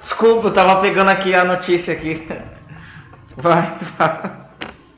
desculpa, 0.00 0.48
eu 0.48 0.52
tava 0.52 0.80
pegando 0.80 1.08
aqui 1.08 1.34
a 1.34 1.44
notícia 1.44 1.94
aqui. 1.94 2.26
Vai, 3.40 3.72
vai. 3.96 4.47